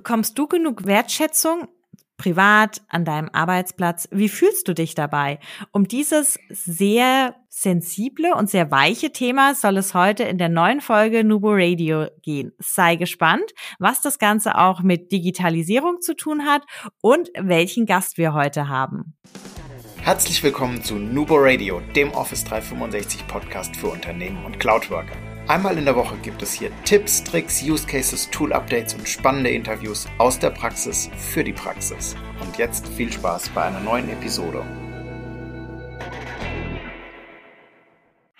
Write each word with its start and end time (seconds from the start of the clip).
Bekommst 0.00 0.38
du 0.38 0.46
genug 0.46 0.86
Wertschätzung 0.86 1.68
privat, 2.16 2.80
an 2.88 3.04
deinem 3.04 3.28
Arbeitsplatz? 3.34 4.08
Wie 4.10 4.30
fühlst 4.30 4.66
du 4.66 4.72
dich 4.72 4.94
dabei? 4.94 5.40
Um 5.72 5.88
dieses 5.88 6.38
sehr 6.48 7.34
sensible 7.50 8.34
und 8.34 8.48
sehr 8.48 8.70
weiche 8.70 9.12
Thema 9.12 9.54
soll 9.54 9.76
es 9.76 9.92
heute 9.92 10.22
in 10.22 10.38
der 10.38 10.48
neuen 10.48 10.80
Folge 10.80 11.22
Nubo 11.22 11.50
Radio 11.52 12.06
gehen. 12.22 12.52
Sei 12.58 12.96
gespannt, 12.96 13.52
was 13.78 14.00
das 14.00 14.18
Ganze 14.18 14.56
auch 14.56 14.80
mit 14.80 15.12
Digitalisierung 15.12 16.00
zu 16.00 16.16
tun 16.16 16.46
hat 16.46 16.62
und 17.02 17.28
welchen 17.38 17.84
Gast 17.84 18.16
wir 18.16 18.32
heute 18.32 18.70
haben. 18.70 19.18
Herzlich 20.00 20.42
willkommen 20.42 20.82
zu 20.82 20.94
Nubo 20.94 21.34
Radio, 21.36 21.82
dem 21.94 22.10
Office 22.12 22.44
365 22.44 23.26
Podcast 23.26 23.76
für 23.76 23.88
Unternehmen 23.88 24.46
und 24.46 24.58
Cloudworker. 24.58 25.29
Einmal 25.50 25.76
in 25.78 25.84
der 25.84 25.96
Woche 25.96 26.16
gibt 26.22 26.42
es 26.42 26.52
hier 26.52 26.70
Tipps, 26.84 27.24
Tricks, 27.24 27.60
Use 27.60 27.84
Cases, 27.84 28.30
Tool 28.30 28.52
Updates 28.52 28.94
und 28.94 29.08
spannende 29.08 29.50
Interviews 29.50 30.06
aus 30.16 30.38
der 30.38 30.50
Praxis 30.50 31.10
für 31.16 31.42
die 31.42 31.52
Praxis. 31.52 32.14
Und 32.40 32.56
jetzt 32.56 32.86
viel 32.86 33.10
Spaß 33.10 33.48
bei 33.48 33.64
einer 33.64 33.80
neuen 33.80 34.08
Episode. 34.10 34.64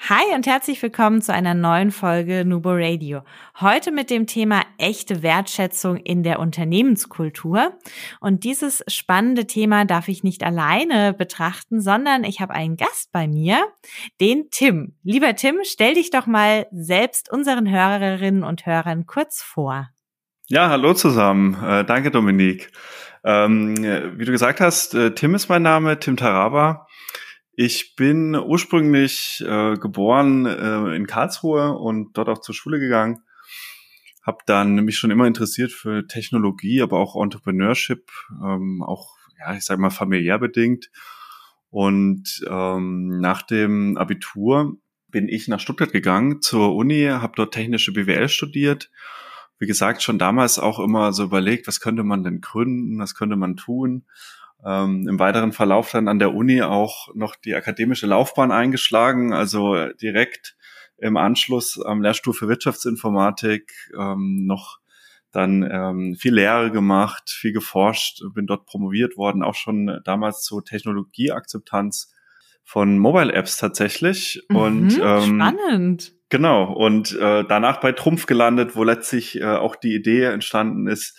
Hi 0.09 0.35
und 0.35 0.47
herzlich 0.47 0.83
willkommen 0.83 1.21
zu 1.21 1.33
einer 1.33 1.53
neuen 1.53 1.91
Folge 1.91 2.45
Nubo 2.47 2.71
Radio. 2.73 3.21
Heute 3.61 3.93
mit 3.93 4.09
dem 4.09 4.27
Thema 4.27 4.63
echte 4.79 5.23
Wertschätzung 5.23 5.99
in 5.99 6.23
der 6.23 6.41
Unternehmenskultur. 6.41 7.75
Und 8.19 8.45
dieses 8.45 8.83
spannende 8.89 9.47
Thema 9.47 9.85
darf 9.85 10.09
ich 10.09 10.25
nicht 10.25 10.43
alleine 10.43 11.13
betrachten, 11.13 11.83
sondern 11.83 12.25
ich 12.25 12.41
habe 12.41 12.55
einen 12.55 12.79
Gast 12.79 13.13
bei 13.13 13.29
mir, 13.29 13.63
den 14.23 14.49
Tim. 14.51 14.95
Lieber 15.05 15.37
Tim, 15.37 15.59
stell 15.65 15.93
dich 15.93 16.11
doch 16.11 16.27
mal 16.27 16.67
selbst 16.73 17.31
unseren 17.31 17.71
Hörerinnen 17.71 18.43
und 18.43 18.65
Hörern 18.65 19.07
kurz 19.07 19.43
vor. 19.43 19.91
Ja, 20.49 20.71
hallo 20.71 20.95
zusammen. 20.95 21.63
Äh, 21.63 21.85
danke, 21.85 22.11
Dominik. 22.11 22.73
Ähm, 23.23 23.77
wie 24.17 24.25
du 24.25 24.33
gesagt 24.33 24.63
hast, 24.63 24.95
äh, 24.95 25.15
Tim 25.15 25.35
ist 25.35 25.51
mein 25.51 25.63
Name, 25.63 26.01
Tim 26.01 26.17
Taraba. 26.17 26.87
Ich 27.63 27.95
bin 27.95 28.35
ursprünglich 28.35 29.45
äh, 29.47 29.77
geboren 29.77 30.47
äh, 30.47 30.97
in 30.97 31.07
Karlsruhe 31.07 31.77
und 31.77 32.17
dort 32.17 32.31
auch 32.31 32.41
zur 32.41 32.55
Schule 32.55 32.81
gegangen. 32.81 33.23
Habe 34.23 34.39
dann 34.47 34.77
mich 34.77 34.97
schon 34.97 35.11
immer 35.11 35.27
interessiert 35.27 35.71
für 35.71 36.07
Technologie, 36.07 36.81
aber 36.81 36.99
auch 36.99 37.23
Entrepreneurship, 37.23 38.11
ähm, 38.43 38.83
auch 38.83 39.15
ja, 39.39 39.55
ich 39.55 39.67
sage 39.67 39.79
mal 39.79 39.91
familiär 39.91 40.39
bedingt. 40.39 40.91
Und 41.69 42.43
ähm, 42.49 43.21
nach 43.21 43.43
dem 43.43 43.99
Abitur 43.99 44.79
bin 45.09 45.29
ich 45.29 45.47
nach 45.47 45.61
Stuttgart 45.61 45.93
gegangen 45.93 46.41
zur 46.41 46.75
Uni, 46.75 47.09
habe 47.11 47.35
dort 47.37 47.53
technische 47.53 47.93
BWL 47.93 48.31
studiert. 48.31 48.91
Wie 49.59 49.67
gesagt, 49.67 50.03
schon 50.03 50.19
damals 50.19 50.59
auch 50.59 50.79
immer 50.79 51.13
so 51.13 51.25
überlegt, 51.25 51.67
was 51.67 51.81
könnte 51.81 52.05
man 52.05 52.25
denn 52.25 52.41
gründen, 52.41 52.99
was 53.01 53.15
könnte 53.15 53.37
man 53.37 53.57
tun 53.57 54.07
ähm, 54.65 55.07
im 55.09 55.19
weiteren 55.19 55.53
Verlauf 55.53 55.91
dann 55.91 56.09
an 56.09 56.19
der 56.19 56.35
Uni 56.35 56.63
auch 56.63 57.15
noch 57.15 57.37
die 57.37 57.55
akademische 57.55 58.07
Laufbahn 58.07 58.53
eingeschlagen, 58.53 59.33
also 59.33 59.89
direkt 60.01 60.57
im 60.99 61.17
Anschluss 61.17 61.81
am 61.81 62.03
Lehrstuhl 62.03 62.35
für 62.35 62.49
Wirtschaftsinformatik 62.49 63.73
ähm, 63.99 64.47
noch 64.47 64.79
dann 65.33 65.63
ähm, 65.63 66.17
viel 66.17 66.35
Lehre 66.35 66.71
gemacht, 66.71 67.31
viel 67.31 67.53
geforscht, 67.53 68.23
bin 68.35 68.47
dort 68.47 68.67
promoviert 68.67 69.17
worden, 69.17 69.43
auch 69.43 69.55
schon 69.55 70.01
damals 70.05 70.43
zur 70.43 70.65
Technologieakzeptanz 70.65 72.13
von 72.65 72.99
Mobile 72.99 73.33
Apps 73.33 73.57
tatsächlich. 73.57 74.45
Mhm, 74.49 74.57
und 74.57 75.01
ähm, 75.03 75.41
spannend. 75.41 76.13
Genau. 76.29 76.73
Und 76.73 77.13
äh, 77.17 77.45
danach 77.45 77.81
bei 77.81 77.93
Trumpf 77.93 78.27
gelandet, 78.27 78.77
wo 78.77 78.85
letztlich 78.85 79.41
äh, 79.41 79.45
auch 79.45 79.77
die 79.77 79.95
Idee 79.95 80.25
entstanden 80.25 80.87
ist, 80.87 81.19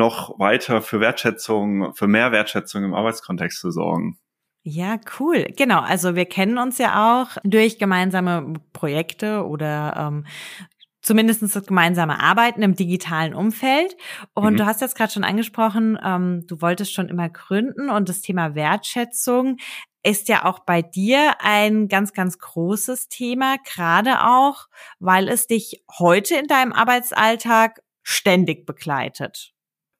noch 0.00 0.38
weiter 0.40 0.82
für 0.82 0.98
Wertschätzung, 0.98 1.94
für 1.94 2.08
mehr 2.08 2.32
Wertschätzung 2.32 2.82
im 2.82 2.94
Arbeitskontext 2.94 3.60
zu 3.60 3.70
sorgen. 3.70 4.18
Ja, 4.62 4.98
cool. 5.18 5.46
Genau. 5.56 5.80
Also 5.80 6.16
wir 6.16 6.26
kennen 6.26 6.58
uns 6.58 6.78
ja 6.78 7.22
auch 7.22 7.36
durch 7.44 7.78
gemeinsame 7.78 8.54
Projekte 8.72 9.46
oder 9.46 9.94
ähm, 9.96 10.26
zumindest 11.02 11.42
das 11.42 11.66
gemeinsame 11.66 12.20
Arbeiten 12.20 12.62
im 12.62 12.74
digitalen 12.74 13.34
Umfeld. 13.34 13.96
Und 14.34 14.54
mhm. 14.54 14.56
du 14.58 14.66
hast 14.66 14.80
jetzt 14.80 14.96
gerade 14.96 15.12
schon 15.12 15.24
angesprochen, 15.24 15.98
ähm, 16.04 16.44
du 16.46 16.60
wolltest 16.60 16.92
schon 16.92 17.08
immer 17.08 17.30
gründen 17.30 17.88
und 17.88 18.08
das 18.08 18.20
Thema 18.20 18.54
Wertschätzung 18.54 19.56
ist 20.02 20.28
ja 20.28 20.44
auch 20.46 20.60
bei 20.60 20.82
dir 20.82 21.34
ein 21.40 21.88
ganz, 21.88 22.12
ganz 22.12 22.38
großes 22.38 23.08
Thema, 23.08 23.56
gerade 23.64 24.24
auch, 24.24 24.66
weil 24.98 25.28
es 25.28 25.46
dich 25.46 25.84
heute 25.98 26.36
in 26.36 26.46
deinem 26.46 26.72
Arbeitsalltag 26.72 27.82
ständig 28.02 28.66
begleitet. 28.66 29.52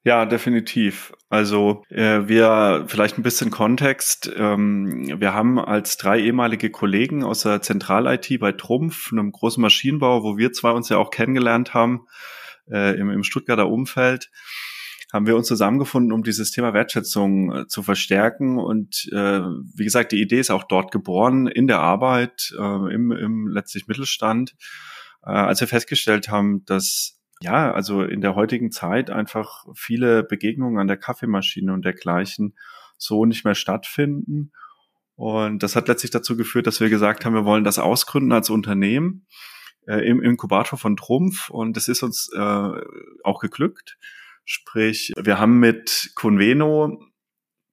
Ja, 0.03 0.25
definitiv. 0.25 1.13
Also 1.29 1.83
äh, 1.89 2.27
wir 2.27 2.85
vielleicht 2.87 3.19
ein 3.19 3.23
bisschen 3.23 3.51
Kontext. 3.51 4.31
Ähm, 4.35 5.19
wir 5.19 5.35
haben 5.35 5.59
als 5.59 5.97
drei 5.97 6.19
ehemalige 6.19 6.71
Kollegen 6.71 7.23
aus 7.23 7.43
der 7.43 7.61
Zentral-IT 7.61 8.39
bei 8.39 8.51
Trumpf, 8.51 9.11
einem 9.11 9.31
großen 9.31 9.61
Maschinenbau, 9.61 10.23
wo 10.23 10.37
wir 10.37 10.53
zwei 10.53 10.71
uns 10.71 10.89
ja 10.89 10.97
auch 10.97 11.11
kennengelernt 11.11 11.75
haben, 11.75 12.07
äh, 12.71 12.97
im, 12.97 13.11
im 13.11 13.23
Stuttgarter 13.23 13.67
Umfeld, 13.67 14.31
haben 15.13 15.27
wir 15.27 15.35
uns 15.35 15.47
zusammengefunden, 15.47 16.13
um 16.13 16.23
dieses 16.23 16.49
Thema 16.49 16.73
Wertschätzung 16.73 17.55
äh, 17.55 17.67
zu 17.67 17.83
verstärken. 17.83 18.57
Und 18.57 19.07
äh, 19.11 19.41
wie 19.41 19.83
gesagt, 19.83 20.13
die 20.13 20.21
Idee 20.21 20.39
ist 20.39 20.49
auch 20.49 20.63
dort 20.63 20.91
geboren, 20.91 21.45
in 21.45 21.67
der 21.67 21.79
Arbeit, 21.79 22.55
äh, 22.57 22.93
im, 22.93 23.11
im 23.11 23.47
letztlich 23.47 23.87
Mittelstand, 23.87 24.55
äh, 25.23 25.29
als 25.29 25.59
wir 25.59 25.67
festgestellt 25.67 26.29
haben, 26.29 26.65
dass 26.65 27.20
ja, 27.41 27.71
also 27.71 28.03
in 28.03 28.21
der 28.21 28.35
heutigen 28.35 28.71
Zeit 28.71 29.09
einfach 29.09 29.65
viele 29.75 30.23
Begegnungen 30.23 30.79
an 30.79 30.87
der 30.87 30.97
Kaffeemaschine 30.97 31.73
und 31.73 31.83
dergleichen 31.83 32.55
so 32.97 33.25
nicht 33.25 33.45
mehr 33.45 33.55
stattfinden. 33.55 34.51
Und 35.15 35.63
das 35.63 35.75
hat 35.75 35.87
letztlich 35.87 36.11
dazu 36.11 36.37
geführt, 36.37 36.67
dass 36.67 36.79
wir 36.79 36.89
gesagt 36.89 37.25
haben, 37.25 37.33
wir 37.33 37.45
wollen 37.45 37.63
das 37.63 37.79
ausgründen 37.79 38.31
als 38.31 38.49
Unternehmen 38.49 39.25
äh, 39.87 40.07
im 40.07 40.21
Inkubator 40.21 40.77
von 40.77 40.95
Trumpf. 40.95 41.49
Und 41.49 41.77
das 41.77 41.87
ist 41.87 42.03
uns 42.03 42.31
äh, 42.35 42.71
auch 43.23 43.39
geglückt. 43.39 43.97
Sprich, 44.45 45.13
wir 45.17 45.39
haben 45.39 45.59
mit 45.59 46.11
Conveno, 46.15 47.03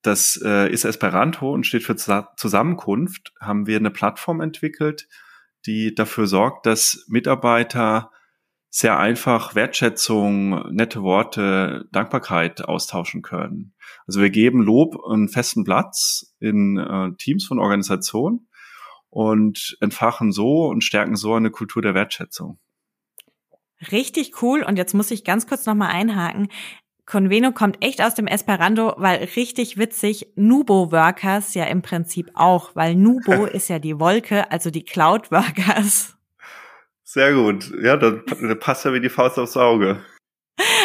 das 0.02 0.40
äh, 0.44 0.70
ist 0.70 0.84
Esperanto 0.84 1.52
und 1.52 1.66
steht 1.66 1.82
für 1.82 1.96
Zusammenkunft, 1.96 3.32
haben 3.40 3.66
wir 3.66 3.76
eine 3.76 3.90
Plattform 3.90 4.40
entwickelt, 4.40 5.08
die 5.66 5.94
dafür 5.94 6.26
sorgt, 6.26 6.66
dass 6.66 7.04
Mitarbeiter 7.08 8.10
sehr 8.70 8.98
einfach 8.98 9.54
Wertschätzung, 9.54 10.72
nette 10.72 11.02
Worte, 11.02 11.88
Dankbarkeit 11.90 12.64
austauschen 12.64 13.22
können. 13.22 13.74
Also 14.06 14.20
wir 14.20 14.30
geben 14.30 14.62
Lob 14.62 14.96
einen 15.04 15.28
festen 15.28 15.64
Platz 15.64 16.34
in 16.38 16.76
äh, 16.76 17.16
Teams 17.16 17.46
von 17.46 17.58
Organisationen 17.58 18.48
und 19.10 19.76
entfachen 19.80 20.32
so 20.32 20.66
und 20.66 20.84
stärken 20.84 21.16
so 21.16 21.34
eine 21.34 21.50
Kultur 21.50 21.82
der 21.82 21.94
Wertschätzung. 21.94 22.58
Richtig 23.92 24.42
cool. 24.42 24.62
Und 24.62 24.76
jetzt 24.76 24.94
muss 24.94 25.10
ich 25.10 25.24
ganz 25.24 25.46
kurz 25.46 25.64
nochmal 25.64 25.90
einhaken. 25.90 26.48
Conveno 27.06 27.52
kommt 27.52 27.82
echt 27.82 28.02
aus 28.02 28.14
dem 28.14 28.26
Esperanto, 28.26 28.92
weil 28.98 29.28
richtig 29.36 29.78
witzig, 29.78 30.30
Nubo 30.36 30.92
Workers 30.92 31.54
ja 31.54 31.64
im 31.64 31.80
Prinzip 31.80 32.30
auch, 32.34 32.76
weil 32.76 32.96
Nubo 32.96 33.46
ist 33.46 33.68
ja 33.68 33.78
die 33.78 33.98
Wolke, 33.98 34.50
also 34.50 34.70
die 34.70 34.84
Cloud 34.84 35.30
Workers. 35.30 36.17
Sehr 37.10 37.32
gut. 37.32 37.72
Ja, 37.82 37.96
das 37.96 38.16
passt 38.60 38.84
ja 38.84 38.92
wie 38.92 39.00
die 39.00 39.08
Faust 39.08 39.38
aufs 39.38 39.56
Auge. 39.56 40.04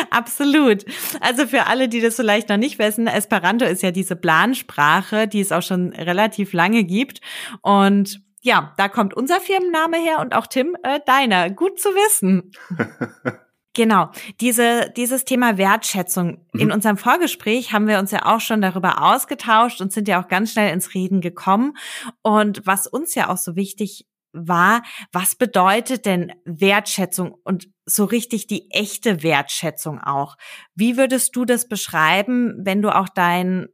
Absolut. 0.10 0.86
Also 1.20 1.48
für 1.48 1.68
alle, 1.68 1.90
die 1.90 2.00
das 2.00 2.16
vielleicht 2.16 2.48
noch 2.48 2.56
nicht 2.56 2.80
wissen, 2.80 3.08
Esperanto 3.08 3.66
ist 3.66 3.84
ja 3.84 3.92
diese 3.92 4.16
Plansprache, 4.16 5.28
die 5.28 5.42
es 5.42 5.52
auch 5.52 5.64
schon 5.64 5.92
relativ 5.92 6.54
lange 6.54 6.86
gibt. 6.86 7.20
Und 7.62 8.22
ja, 8.40 8.74
da 8.78 8.88
kommt 8.88 9.14
unser 9.14 9.42
Firmenname 9.42 9.98
her 9.98 10.20
und 10.20 10.34
auch 10.34 10.48
Tim, 10.48 10.78
äh, 10.84 11.02
deiner. 11.06 11.50
Gut 11.50 11.78
zu 11.82 11.90
wissen. 11.90 12.52
Genau, 13.76 14.12
diese, 14.40 14.92
dieses 14.96 15.26
Thema 15.26 15.58
Wertschätzung. 15.58 16.46
Mhm. 16.54 16.60
In 16.60 16.72
unserem 16.72 16.96
Vorgespräch 16.96 17.74
haben 17.74 17.88
wir 17.88 17.98
uns 17.98 18.12
ja 18.12 18.32
auch 18.32 18.40
schon 18.40 18.62
darüber 18.62 19.02
ausgetauscht 19.02 19.82
und 19.82 19.92
sind 19.92 20.08
ja 20.08 20.22
auch 20.22 20.28
ganz 20.28 20.52
schnell 20.52 20.72
ins 20.72 20.94
Reden 20.94 21.22
gekommen. 21.22 21.76
Und 22.22 22.62
was 22.66 22.86
uns 22.86 23.16
ja 23.16 23.30
auch 23.30 23.38
so 23.38 23.56
wichtig 23.56 24.06
war, 24.34 24.84
was 25.12 25.36
bedeutet 25.36 26.06
denn 26.06 26.34
Wertschätzung 26.44 27.36
und 27.44 27.70
so 27.86 28.06
richtig 28.06 28.48
die 28.48 28.70
echte 28.72 29.24
Wertschätzung 29.24 30.00
auch? 30.00 30.38
Wie 30.76 30.98
würdest 30.98 31.36
du 31.36 31.46
das 31.46 31.68
beschreiben, 31.68 32.56
wenn 32.58 32.82
du 32.82 32.94
auch 32.94 33.10
dein 33.10 33.68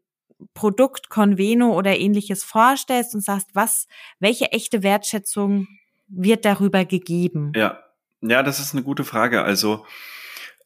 Produkt 0.54 1.10
Conveno 1.10 1.76
oder 1.76 1.98
ähnliches 1.98 2.44
vorstellst 2.44 3.16
und 3.16 3.22
sagst, 3.22 3.50
was, 3.54 3.88
welche 4.20 4.52
echte 4.52 4.84
Wertschätzung 4.84 5.68
wird 6.08 6.46
darüber 6.46 6.86
gegeben? 6.86 7.52
Ja, 7.56 7.80
ja, 8.22 8.44
das 8.44 8.60
ist 8.60 8.74
eine 8.74 8.84
gute 8.84 9.04
Frage. 9.04 9.42
Also, 9.44 9.86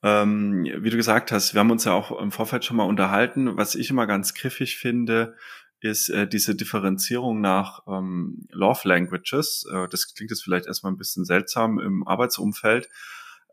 ähm, 0.04 0.66
wie 0.80 0.90
du 0.90 0.98
gesagt 0.98 1.32
hast, 1.32 1.54
wir 1.54 1.60
haben 1.60 1.72
uns 1.72 1.86
ja 1.86 1.94
auch 1.94 2.20
im 2.20 2.32
Vorfeld 2.32 2.66
schon 2.66 2.78
mal 2.78 2.84
unterhalten. 2.84 3.58
Was 3.58 3.76
ich 3.76 3.90
immer 3.90 4.06
ganz 4.06 4.34
griffig 4.34 4.78
finde, 4.78 5.36
ist 5.84 6.10
äh, 6.10 6.28
diese 6.28 6.56
Differenzierung 6.56 7.42
nach 7.42 7.82
ähm, 7.88 8.48
Love 8.52 8.88
Languages. 8.88 9.66
Äh, 9.72 9.88
das 9.90 10.14
klingt 10.14 10.32
jetzt 10.32 10.44
vielleicht 10.44 10.66
erstmal 10.66 10.94
ein 10.94 10.98
bisschen 10.98 11.26
seltsam 11.26 11.80
im 11.80 12.08
Arbeitsumfeld. 12.08 12.90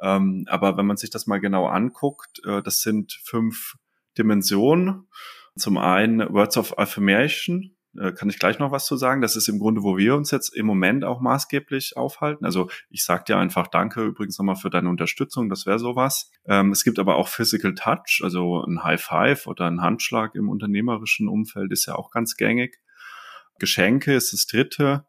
Ähm, 0.01 0.47
aber 0.49 0.77
wenn 0.77 0.87
man 0.87 0.97
sich 0.97 1.11
das 1.11 1.27
mal 1.27 1.41
genau 1.41 1.67
anguckt, 1.67 2.41
äh, 2.45 2.63
das 2.63 2.81
sind 2.81 3.21
fünf 3.25 3.77
Dimensionen. 4.17 5.09
Zum 5.57 5.77
einen 5.77 6.21
Words 6.33 6.57
of 6.57 6.79
Affirmation, 6.79 7.77
äh, 7.99 8.13
kann 8.13 8.29
ich 8.29 8.39
gleich 8.39 8.59
noch 8.59 8.71
was 8.71 8.87
zu 8.87 8.97
sagen. 8.97 9.21
Das 9.21 9.37
ist 9.37 9.49
im 9.49 9.59
Grunde, 9.59 9.83
wo 9.83 9.97
wir 9.97 10.15
uns 10.15 10.31
jetzt 10.31 10.55
im 10.55 10.67
Moment 10.67 11.05
auch 11.05 11.21
maßgeblich 11.21 11.97
aufhalten. 11.97 12.45
Also 12.45 12.71
ich 12.89 13.05
sage 13.05 13.25
dir 13.29 13.39
einfach 13.39 13.67
Danke 13.67 14.05
übrigens 14.05 14.39
nochmal 14.39 14.57
für 14.57 14.71
deine 14.71 14.89
Unterstützung, 14.89 15.49
das 15.49 15.67
wäre 15.67 15.79
sowas. 15.79 16.31
Ähm, 16.47 16.71
es 16.73 16.85
gibt 16.85 16.99
aber 16.99 17.17
auch 17.17 17.29
Physical 17.29 17.75
Touch, 17.75 18.21
also 18.23 18.63
ein 18.65 18.85
High 18.85 19.03
Five 19.03 19.47
oder 19.47 19.67
ein 19.67 19.81
Handschlag 19.81 20.35
im 20.35 20.49
unternehmerischen 20.49 21.29
Umfeld 21.29 21.73
ist 21.73 21.87
ja 21.87 21.97
auch 21.97 22.11
ganz 22.11 22.37
gängig. 22.37 22.79
Geschenke 23.59 24.15
ist 24.15 24.33
das 24.33 24.47
dritte. 24.47 25.07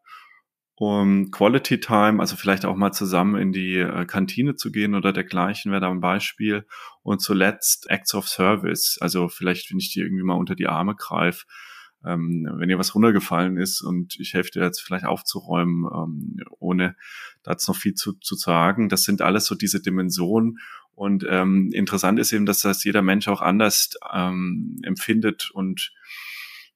Um 0.75 1.29
Quality 1.29 1.79
Time, 1.79 2.19
also 2.19 2.35
vielleicht 2.35 2.65
auch 2.65 2.75
mal 2.75 2.91
zusammen 2.91 3.39
in 3.39 3.51
die 3.51 3.77
äh, 3.77 4.05
Kantine 4.05 4.55
zu 4.55 4.71
gehen 4.71 4.95
oder 4.95 5.13
dergleichen 5.13 5.71
wäre 5.71 5.81
da 5.81 5.91
ein 5.91 6.01
Beispiel. 6.01 6.65
Und 7.03 7.21
zuletzt 7.21 7.87
Acts 7.91 8.15
of 8.15 8.27
Service, 8.27 8.97
also 8.99 9.29
vielleicht, 9.29 9.69
wenn 9.69 9.77
ich 9.77 9.93
dir 9.93 10.03
irgendwie 10.03 10.23
mal 10.23 10.33
unter 10.33 10.55
die 10.55 10.65
Arme 10.65 10.95
greife, 10.95 11.45
ähm, 12.05 12.49
wenn 12.55 12.69
dir 12.69 12.79
was 12.79 12.95
runtergefallen 12.95 13.57
ist 13.57 13.81
und 13.81 14.19
ich 14.19 14.33
helfe 14.33 14.51
dir 14.51 14.63
jetzt 14.63 14.81
vielleicht 14.81 15.05
aufzuräumen, 15.05 15.85
ähm, 15.93 16.43
ohne 16.59 16.95
da 17.43 17.51
jetzt 17.51 17.67
noch 17.67 17.75
viel 17.75 17.93
zu, 17.93 18.13
zu 18.13 18.35
sagen. 18.35 18.89
Das 18.89 19.03
sind 19.03 19.21
alles 19.21 19.45
so 19.45 19.55
diese 19.55 19.81
Dimensionen. 19.81 20.59
Und 20.93 21.25
ähm, 21.27 21.71
interessant 21.73 22.19
ist 22.19 22.33
eben, 22.33 22.45
dass 22.45 22.61
das 22.61 22.83
jeder 22.83 23.01
Mensch 23.01 23.27
auch 23.27 23.41
anders 23.41 23.91
ähm, 24.13 24.79
empfindet 24.83 25.49
und 25.51 25.91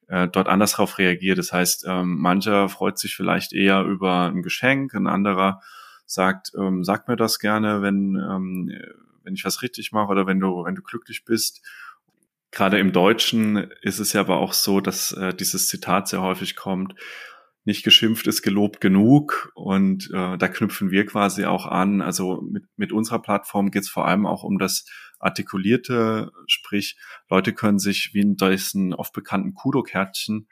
äh, 0.08 0.28
dort 0.28 0.48
anders 0.48 0.72
darauf 0.72 0.98
reagiert. 0.98 1.38
Das 1.38 1.52
heißt, 1.52 1.86
ähm, 1.88 2.18
mancher 2.18 2.70
freut 2.70 2.98
sich 2.98 3.16
vielleicht 3.16 3.54
eher 3.54 3.84
über 3.84 4.28
ein 4.28 4.42
Geschenk, 4.42 4.94
ein 4.94 5.08
anderer 5.08 5.62
sagt, 6.06 6.52
ähm, 6.58 6.84
sag 6.84 7.08
mir 7.08 7.16
das 7.16 7.40
gerne, 7.40 7.82
wenn, 7.82 8.16
ähm, 8.16 8.72
wenn 9.24 9.34
ich 9.34 9.44
was 9.46 9.62
richtig 9.62 9.92
mache 9.92 10.12
oder 10.12 10.28
wenn 10.28 10.40
du, 10.40 10.64
wenn 10.64 10.76
du 10.76 10.84
glücklich 10.84 11.26
bist. 11.26 11.62
Gerade 12.56 12.80
im 12.80 12.94
Deutschen 12.94 13.70
ist 13.82 14.00
es 14.00 14.14
ja 14.14 14.22
aber 14.22 14.38
auch 14.38 14.54
so, 14.54 14.80
dass 14.80 15.12
äh, 15.12 15.34
dieses 15.34 15.68
Zitat 15.68 16.08
sehr 16.08 16.22
häufig 16.22 16.56
kommt, 16.56 16.96
nicht 17.66 17.84
geschimpft 17.84 18.28
ist 18.28 18.44
gelobt 18.44 18.80
genug 18.80 19.52
und 19.56 20.10
äh, 20.14 20.38
da 20.38 20.48
knüpfen 20.48 20.90
wir 20.90 21.06
quasi 21.06 21.44
auch 21.44 21.66
an. 21.66 22.02
Also 22.02 22.42
mit, 22.50 22.64
mit 22.78 22.94
unserer 22.94 23.22
Plattform 23.22 23.72
geht 23.72 23.84
es 23.84 23.90
vor 23.90 24.08
allem 24.08 24.26
auch 24.26 24.44
um 24.44 24.58
das 24.58 24.86
Artikulierte, 25.20 26.32
sprich 26.48 26.98
Leute 27.30 27.52
können 27.52 27.78
sich 27.78 28.12
wie 28.14 28.22
in 28.22 28.38
diesen 28.38 28.94
oft 28.94 29.12
bekannten 29.12 29.54
Kudo-Kärtchen 29.54 30.48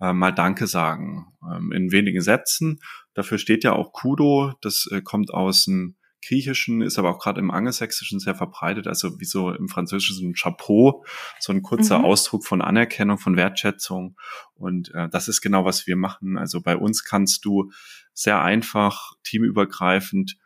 äh, 0.00 0.14
mal 0.14 0.32
Danke 0.32 0.66
sagen 0.66 1.26
ähm, 1.54 1.70
in 1.70 1.92
wenigen 1.92 2.22
Sätzen. 2.22 2.80
Dafür 3.12 3.36
steht 3.36 3.62
ja 3.62 3.72
auch 3.74 3.92
Kudo, 3.92 4.54
das 4.62 4.88
äh, 4.90 5.02
kommt 5.02 5.34
aus 5.34 5.64
dem 5.66 5.96
Griechischen, 6.26 6.82
ist 6.82 6.98
aber 6.98 7.10
auch 7.10 7.18
gerade 7.18 7.40
im 7.40 7.50
Angelsächsischen 7.50 8.20
sehr 8.20 8.34
verbreitet, 8.34 8.86
also 8.86 9.18
wie 9.20 9.24
so 9.24 9.52
im 9.52 9.68
Französischen 9.68 10.34
Chapeau, 10.34 11.04
so 11.40 11.52
ein 11.52 11.62
kurzer 11.62 11.98
mhm. 11.98 12.04
Ausdruck 12.04 12.46
von 12.46 12.62
Anerkennung, 12.62 13.18
von 13.18 13.36
Wertschätzung. 13.36 14.16
Und 14.54 14.94
äh, 14.94 15.08
das 15.08 15.28
ist 15.28 15.40
genau, 15.40 15.64
was 15.64 15.86
wir 15.86 15.96
machen. 15.96 16.38
Also 16.38 16.60
bei 16.60 16.76
uns 16.76 17.04
kannst 17.04 17.44
du 17.44 17.72
sehr 18.14 18.40
einfach, 18.40 19.12
teamübergreifend 19.24 20.36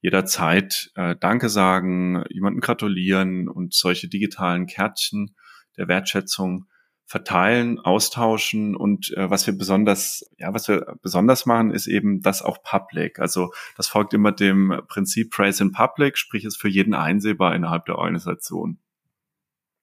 jederzeit 0.00 0.90
äh, 0.94 1.16
Danke 1.18 1.48
sagen, 1.48 2.24
jemanden 2.28 2.60
gratulieren 2.60 3.48
und 3.48 3.74
solche 3.74 4.08
digitalen 4.08 4.66
Kärtchen 4.66 5.34
der 5.76 5.88
Wertschätzung 5.88 6.66
verteilen, 7.06 7.78
austauschen 7.78 8.74
und 8.74 9.16
äh, 9.16 9.30
was 9.30 9.46
wir 9.46 9.56
besonders, 9.56 10.28
ja, 10.38 10.52
was 10.52 10.66
wir 10.66 10.96
besonders 11.02 11.46
machen, 11.46 11.70
ist 11.70 11.86
eben 11.86 12.20
das 12.20 12.42
auch 12.42 12.62
public. 12.62 13.20
Also 13.20 13.52
das 13.76 13.86
folgt 13.86 14.12
immer 14.12 14.32
dem 14.32 14.82
Prinzip 14.88 15.30
Praise 15.30 15.62
in 15.62 15.72
Public, 15.72 16.18
sprich 16.18 16.44
ist 16.44 16.56
für 16.56 16.68
jeden 16.68 16.94
einsehbar 16.94 17.54
innerhalb 17.54 17.86
der 17.86 17.96
Organisation. 17.96 18.80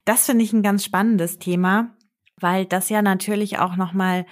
Das 0.03 0.25
finde 0.25 0.43
ich 0.43 0.51
ein 0.51 0.63
ganz 0.63 0.83
spannendes 0.83 1.39
Thema, 1.39 1.95
weil 2.41 2.65
das 2.65 2.89
ja 2.89 3.01
natürlich 3.01 3.57
auch 3.57 3.77
nochmal 3.77 4.25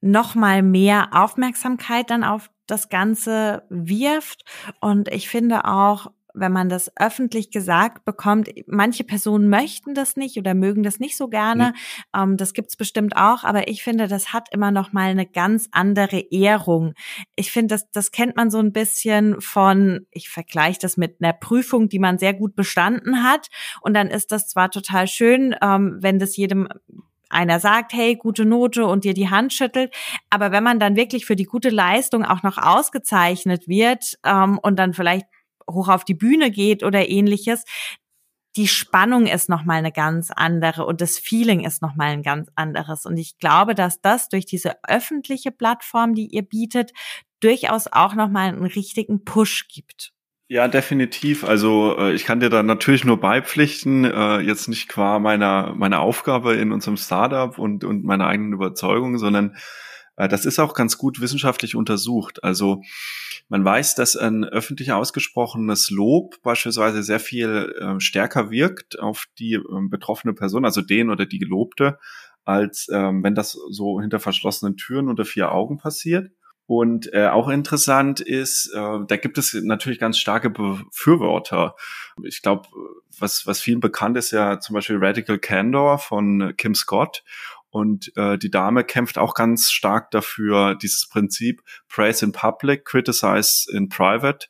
noch 0.00 0.34
mal 0.34 0.62
mehr 0.62 1.08
Aufmerksamkeit 1.12 2.10
dann 2.10 2.24
auf 2.24 2.50
das 2.66 2.90
Ganze 2.90 3.64
wirft. 3.70 4.44
Und 4.80 5.08
ich 5.08 5.28
finde 5.28 5.64
auch, 5.64 6.12
wenn 6.40 6.52
man 6.52 6.68
das 6.68 6.90
öffentlich 6.96 7.50
gesagt 7.50 8.04
bekommt, 8.04 8.48
manche 8.66 9.04
Personen 9.04 9.48
möchten 9.48 9.94
das 9.94 10.16
nicht 10.16 10.36
oder 10.36 10.54
mögen 10.54 10.82
das 10.82 10.98
nicht 10.98 11.16
so 11.16 11.28
gerne. 11.28 11.72
Mhm. 12.14 12.20
Ähm, 12.20 12.36
das 12.36 12.52
gibt's 12.52 12.76
bestimmt 12.76 13.16
auch, 13.16 13.44
aber 13.44 13.68
ich 13.68 13.82
finde, 13.82 14.08
das 14.08 14.32
hat 14.32 14.48
immer 14.52 14.70
noch 14.70 14.92
mal 14.92 15.10
eine 15.10 15.26
ganz 15.26 15.68
andere 15.72 16.18
Ehrung. 16.30 16.94
Ich 17.36 17.52
finde, 17.52 17.74
das, 17.74 17.90
das 17.90 18.10
kennt 18.10 18.36
man 18.36 18.50
so 18.50 18.58
ein 18.58 18.72
bisschen 18.72 19.40
von, 19.40 20.06
ich 20.10 20.28
vergleiche 20.28 20.78
das 20.80 20.96
mit 20.96 21.16
einer 21.20 21.32
Prüfung, 21.32 21.88
die 21.88 21.98
man 21.98 22.18
sehr 22.18 22.34
gut 22.34 22.54
bestanden 22.54 23.22
hat. 23.22 23.48
Und 23.80 23.94
dann 23.94 24.08
ist 24.08 24.32
das 24.32 24.48
zwar 24.48 24.70
total 24.70 25.06
schön, 25.06 25.54
ähm, 25.62 25.98
wenn 26.00 26.18
das 26.18 26.36
jedem 26.36 26.68
einer 27.30 27.60
sagt, 27.60 27.92
hey, 27.92 28.16
gute 28.16 28.44
Note 28.44 28.86
und 28.86 29.04
dir 29.04 29.14
die 29.14 29.30
Hand 29.30 29.52
schüttelt. 29.52 29.94
Aber 30.30 30.50
wenn 30.50 30.64
man 30.64 30.78
dann 30.78 30.96
wirklich 30.96 31.26
für 31.26 31.36
die 31.36 31.44
gute 31.44 31.70
Leistung 31.70 32.24
auch 32.24 32.42
noch 32.42 32.58
ausgezeichnet 32.58 33.68
wird 33.68 34.18
ähm, 34.24 34.58
und 34.58 34.78
dann 34.78 34.94
vielleicht 34.94 35.26
hoch 35.70 35.88
auf 35.88 36.04
die 36.04 36.14
Bühne 36.14 36.50
geht 36.50 36.82
oder 36.82 37.08
ähnliches, 37.08 37.64
die 38.56 38.68
Spannung 38.68 39.26
ist 39.26 39.48
nochmal 39.48 39.78
eine 39.78 39.92
ganz 39.92 40.30
andere 40.30 40.84
und 40.84 41.00
das 41.00 41.18
Feeling 41.18 41.64
ist 41.64 41.80
nochmal 41.80 42.08
ein 42.08 42.22
ganz 42.22 42.48
anderes. 42.56 43.06
Und 43.06 43.16
ich 43.16 43.38
glaube, 43.38 43.74
dass 43.74 44.00
das 44.00 44.28
durch 44.28 44.46
diese 44.46 44.82
öffentliche 44.84 45.52
Plattform, 45.52 46.14
die 46.14 46.26
ihr 46.26 46.42
bietet, 46.42 46.92
durchaus 47.40 47.86
auch 47.86 48.14
nochmal 48.14 48.48
einen 48.48 48.64
richtigen 48.64 49.24
Push 49.24 49.68
gibt. 49.68 50.12
Ja, 50.50 50.66
definitiv. 50.66 51.44
Also 51.44 51.96
äh, 51.98 52.14
ich 52.14 52.24
kann 52.24 52.40
dir 52.40 52.48
da 52.48 52.62
natürlich 52.62 53.04
nur 53.04 53.20
beipflichten, 53.20 54.04
äh, 54.04 54.38
jetzt 54.40 54.66
nicht 54.66 54.88
qua 54.88 55.18
meiner 55.18 55.74
meiner 55.74 56.00
Aufgabe 56.00 56.54
in 56.54 56.72
unserem 56.72 56.96
Startup 56.96 57.58
und 57.58 57.84
und 57.84 58.04
meiner 58.04 58.26
eigenen 58.26 58.54
Überzeugung, 58.54 59.18
sondern 59.18 59.56
das 60.26 60.44
ist 60.44 60.58
auch 60.58 60.74
ganz 60.74 60.98
gut 60.98 61.20
wissenschaftlich 61.20 61.76
untersucht. 61.76 62.42
Also 62.42 62.82
man 63.48 63.64
weiß, 63.64 63.94
dass 63.94 64.16
ein 64.16 64.44
öffentlich 64.44 64.92
ausgesprochenes 64.92 65.90
Lob 65.90 66.42
beispielsweise 66.42 67.02
sehr 67.02 67.20
viel 67.20 67.74
äh, 67.80 68.00
stärker 68.00 68.50
wirkt 68.50 68.98
auf 68.98 69.26
die 69.38 69.54
äh, 69.54 69.62
betroffene 69.88 70.34
Person, 70.34 70.64
also 70.64 70.82
den 70.82 71.10
oder 71.10 71.24
die 71.24 71.38
Gelobte, 71.38 71.98
als 72.44 72.88
ähm, 72.92 73.22
wenn 73.22 73.34
das 73.34 73.52
so 73.70 74.00
hinter 74.00 74.20
verschlossenen 74.20 74.76
Türen 74.76 75.08
unter 75.08 75.24
vier 75.24 75.52
Augen 75.52 75.78
passiert. 75.78 76.30
Und 76.66 77.10
äh, 77.14 77.28
auch 77.28 77.48
interessant 77.48 78.20
ist, 78.20 78.70
äh, 78.74 78.98
da 79.06 79.16
gibt 79.16 79.38
es 79.38 79.54
natürlich 79.54 79.98
ganz 79.98 80.18
starke 80.18 80.50
Befürworter. 80.50 81.76
Ich 82.22 82.42
glaube, 82.42 82.68
was, 83.18 83.46
was 83.46 83.62
vielen 83.62 83.80
bekannt 83.80 84.18
ist 84.18 84.32
ja 84.32 84.60
zum 84.60 84.74
Beispiel 84.74 84.98
Radical 84.98 85.38
Candor 85.38 85.98
von 85.98 86.52
Kim 86.58 86.74
Scott. 86.74 87.24
Und 87.70 88.12
äh, 88.16 88.38
die 88.38 88.50
Dame 88.50 88.84
kämpft 88.84 89.18
auch 89.18 89.34
ganz 89.34 89.70
stark 89.70 90.10
dafür, 90.10 90.74
dieses 90.74 91.08
Prinzip 91.08 91.62
Praise 91.88 92.24
in 92.24 92.32
Public, 92.32 92.84
Criticize 92.84 93.66
in 93.72 93.88
Private. 93.88 94.48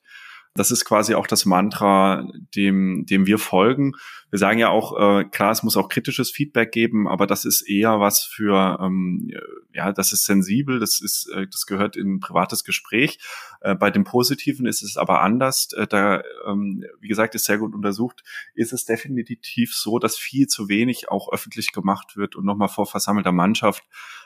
Das 0.58 0.72
ist 0.72 0.84
quasi 0.84 1.14
auch 1.14 1.28
das 1.28 1.44
Mantra, 1.44 2.26
dem, 2.56 3.06
dem 3.06 3.26
wir 3.26 3.38
folgen. 3.38 3.92
Wir 4.30 4.40
sagen 4.40 4.58
ja 4.58 4.70
auch, 4.70 4.98
äh, 4.98 5.24
klar, 5.24 5.52
es 5.52 5.62
muss 5.62 5.76
auch 5.76 5.88
kritisches 5.88 6.32
Feedback 6.32 6.72
geben, 6.72 7.06
aber 7.06 7.28
das 7.28 7.44
ist 7.44 7.62
eher 7.62 8.00
was 8.00 8.24
für, 8.24 8.76
ähm, 8.82 9.30
ja, 9.72 9.92
das 9.92 10.12
ist 10.12 10.24
sensibel, 10.24 10.80
das 10.80 11.00
ist, 11.00 11.28
äh, 11.28 11.46
das 11.46 11.64
gehört 11.66 11.94
in 11.94 12.14
ein 12.14 12.20
privates 12.20 12.64
Gespräch. 12.64 13.20
Äh, 13.60 13.76
bei 13.76 13.92
dem 13.92 14.02
Positiven 14.02 14.66
ist 14.66 14.82
es 14.82 14.96
aber 14.96 15.20
anders. 15.20 15.68
Äh, 15.74 15.86
da, 15.86 16.24
ähm, 16.44 16.84
wie 17.00 17.08
gesagt, 17.08 17.36
ist 17.36 17.44
sehr 17.44 17.58
gut 17.58 17.72
untersucht, 17.72 18.24
ist 18.54 18.72
es 18.72 18.84
definitiv 18.84 19.76
so, 19.76 20.00
dass 20.00 20.18
viel 20.18 20.48
zu 20.48 20.68
wenig 20.68 21.08
auch 21.08 21.32
öffentlich 21.32 21.70
gemacht 21.70 22.16
wird 22.16 22.34
und 22.34 22.44
nochmal 22.44 22.68
vor 22.68 22.86
versammelter 22.86 23.32
Mannschaft 23.32 23.84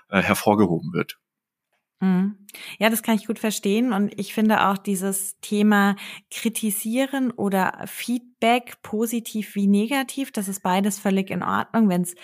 äh, 0.09 0.23
hervorgehoben 0.23 0.95
wird. 0.95 1.19
Mhm. 2.03 2.37
Ja, 2.79 2.91
das 2.91 3.03
kann 3.03 3.15
ich 3.15 3.27
gut 3.27 3.39
verstehen. 3.39 3.93
Und 3.93 4.19
ich 4.19 4.35
finde 4.35 4.67
auch 4.67 4.77
dieses 4.77 5.39
Thema 5.41 5.95
kritisieren 6.31 7.31
oder 7.31 7.85
Feedback, 7.87 8.83
positiv 8.83 9.55
wie 9.55 9.69
negativ, 9.69 10.33
das 10.33 10.49
ist 10.49 10.63
beides 10.63 10.99
völlig 10.99 11.31
in 11.31 11.45
Ordnung, 11.45 11.89
wenn 11.89 12.03
es 12.03 12.15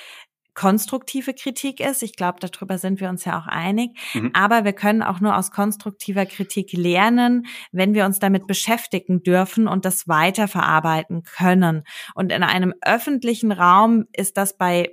konstruktive 0.54 1.34
Kritik 1.34 1.78
ist. 1.78 2.02
Ich 2.02 2.16
glaube, 2.16 2.38
darüber 2.40 2.78
sind 2.78 3.00
wir 3.00 3.08
uns 3.08 3.24
ja 3.24 3.38
auch 3.38 3.46
einig. 3.46 3.96
Mhm. 4.14 4.32
Aber 4.34 4.64
wir 4.64 4.72
können 4.72 5.04
auch 5.04 5.20
nur 5.20 5.36
aus 5.36 5.52
konstruktiver 5.52 6.26
Kritik 6.26 6.72
lernen, 6.72 7.46
wenn 7.70 7.94
wir 7.94 8.04
uns 8.04 8.18
damit 8.18 8.48
beschäftigen 8.48 9.22
dürfen 9.22 9.68
und 9.68 9.84
das 9.84 10.08
weiterverarbeiten 10.08 11.22
können. 11.22 11.84
Und 12.16 12.32
in 12.32 12.42
einem 12.42 12.74
öffentlichen 12.84 13.52
Raum 13.52 14.06
ist 14.12 14.36
das 14.36 14.56
bei 14.58 14.90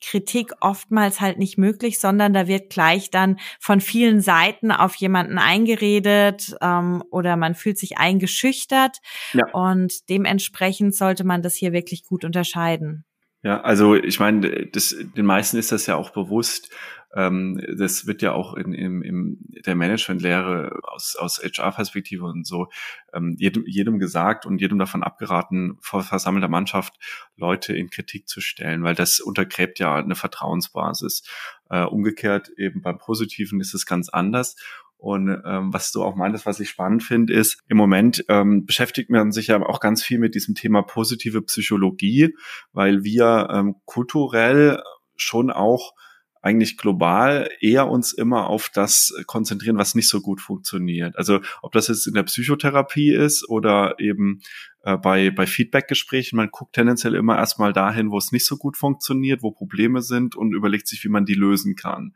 Kritik 0.00 0.52
oftmals 0.60 1.20
halt 1.20 1.38
nicht 1.38 1.58
möglich, 1.58 1.98
sondern 1.98 2.32
da 2.32 2.46
wird 2.46 2.70
gleich 2.70 3.10
dann 3.10 3.38
von 3.58 3.80
vielen 3.80 4.20
Seiten 4.20 4.70
auf 4.70 4.94
jemanden 4.96 5.38
eingeredet 5.38 6.56
ähm, 6.60 7.02
oder 7.10 7.36
man 7.36 7.54
fühlt 7.54 7.78
sich 7.78 7.98
eingeschüchtert 7.98 8.98
ja. 9.32 9.46
und 9.52 10.08
dementsprechend 10.08 10.94
sollte 10.94 11.24
man 11.24 11.42
das 11.42 11.54
hier 11.54 11.72
wirklich 11.72 12.04
gut 12.04 12.24
unterscheiden. 12.24 13.04
Ja, 13.42 13.60
also 13.60 13.94
ich 13.94 14.18
meine, 14.18 14.66
das, 14.66 14.96
den 15.16 15.24
meisten 15.24 15.58
ist 15.58 15.70
das 15.70 15.86
ja 15.86 15.96
auch 15.96 16.10
bewusst. 16.10 16.70
Ähm, 17.14 17.60
das 17.76 18.06
wird 18.06 18.22
ja 18.22 18.32
auch 18.32 18.54
in, 18.54 18.72
in, 18.72 19.02
in 19.02 19.38
der 19.64 19.74
Managementlehre 19.74 20.78
aus, 20.82 21.16
aus 21.16 21.40
HR-Perspektive 21.42 22.24
und 22.24 22.46
so 22.46 22.68
ähm, 23.12 23.34
jedem, 23.38 23.64
jedem 23.66 23.98
gesagt 23.98 24.44
und 24.46 24.60
jedem 24.60 24.78
davon 24.78 25.02
abgeraten, 25.02 25.78
vor 25.80 26.02
versammelter 26.02 26.48
Mannschaft 26.48 26.94
Leute 27.36 27.74
in 27.74 27.90
Kritik 27.90 28.28
zu 28.28 28.40
stellen, 28.40 28.82
weil 28.82 28.94
das 28.94 29.20
untergräbt 29.20 29.78
ja 29.78 29.94
eine 29.96 30.14
Vertrauensbasis. 30.14 31.22
Äh, 31.70 31.84
umgekehrt 31.84 32.50
eben 32.56 32.82
beim 32.82 32.98
Positiven 32.98 33.60
ist 33.60 33.74
es 33.74 33.86
ganz 33.86 34.08
anders. 34.08 34.56
Und 34.98 35.28
ähm, 35.46 35.72
was 35.72 35.92
du 35.92 36.02
auch 36.02 36.16
meintest, 36.16 36.44
was 36.44 36.58
ich 36.58 36.70
spannend 36.70 37.04
finde, 37.04 37.32
ist, 37.32 37.62
im 37.68 37.76
Moment 37.76 38.24
ähm, 38.28 38.66
beschäftigt 38.66 39.10
man 39.10 39.30
sich 39.30 39.46
ja 39.46 39.62
auch 39.64 39.78
ganz 39.78 40.02
viel 40.02 40.18
mit 40.18 40.34
diesem 40.34 40.56
Thema 40.56 40.82
positive 40.82 41.40
Psychologie, 41.42 42.34
weil 42.72 43.04
wir 43.04 43.48
ähm, 43.52 43.76
kulturell 43.84 44.82
schon 45.14 45.50
auch 45.50 45.94
eigentlich 46.42 46.76
global 46.76 47.50
eher 47.60 47.88
uns 47.88 48.12
immer 48.12 48.48
auf 48.48 48.68
das 48.68 49.14
konzentrieren, 49.26 49.78
was 49.78 49.94
nicht 49.94 50.08
so 50.08 50.20
gut 50.20 50.40
funktioniert. 50.40 51.16
Also 51.16 51.40
ob 51.62 51.72
das 51.72 51.88
jetzt 51.88 52.06
in 52.06 52.14
der 52.14 52.22
Psychotherapie 52.24 53.12
ist 53.12 53.48
oder 53.48 53.96
eben 53.98 54.40
äh, 54.82 54.96
bei, 54.96 55.30
bei 55.30 55.46
Feedbackgesprächen, 55.46 56.36
man 56.36 56.50
guckt 56.50 56.74
tendenziell 56.74 57.14
immer 57.14 57.36
erstmal 57.36 57.72
dahin, 57.72 58.10
wo 58.10 58.18
es 58.18 58.32
nicht 58.32 58.46
so 58.46 58.56
gut 58.56 58.76
funktioniert, 58.76 59.42
wo 59.42 59.50
Probleme 59.50 60.02
sind 60.02 60.36
und 60.36 60.54
überlegt 60.54 60.88
sich, 60.88 61.04
wie 61.04 61.08
man 61.08 61.24
die 61.24 61.34
lösen 61.34 61.76
kann. 61.76 62.14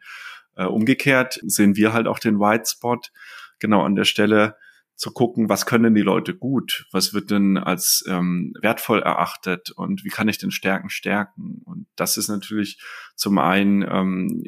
Äh, 0.57 0.65
umgekehrt 0.65 1.41
sehen 1.43 1.77
wir 1.77 1.93
halt 1.93 2.07
auch 2.07 2.19
den 2.19 2.39
White 2.39 2.65
Spot 2.67 3.01
genau 3.59 3.83
an 3.83 3.95
der 3.95 4.05
Stelle, 4.05 4.57
zu 4.95 5.11
gucken, 5.11 5.49
was 5.49 5.67
können 5.67 5.95
die 5.95 6.03
Leute 6.03 6.35
gut, 6.35 6.87
was 6.93 7.13
wird 7.15 7.31
denn 7.31 7.59
als 7.59 8.05
ähm, 8.09 8.55
wertvoll 8.61 9.01
erachtet 9.01 9.71
und 9.71 10.05
wie 10.05 10.11
kann 10.11 10.29
ich 10.29 10.39
den 10.39 10.51
Stärken 10.51 10.91
stärken. 10.91 11.63
Und 11.65 11.87
das 11.97 12.17
ist 12.17 12.29
natürlich 12.29 12.81
zum 13.17 13.39
einen 13.39 13.83
ähm, 13.83 14.45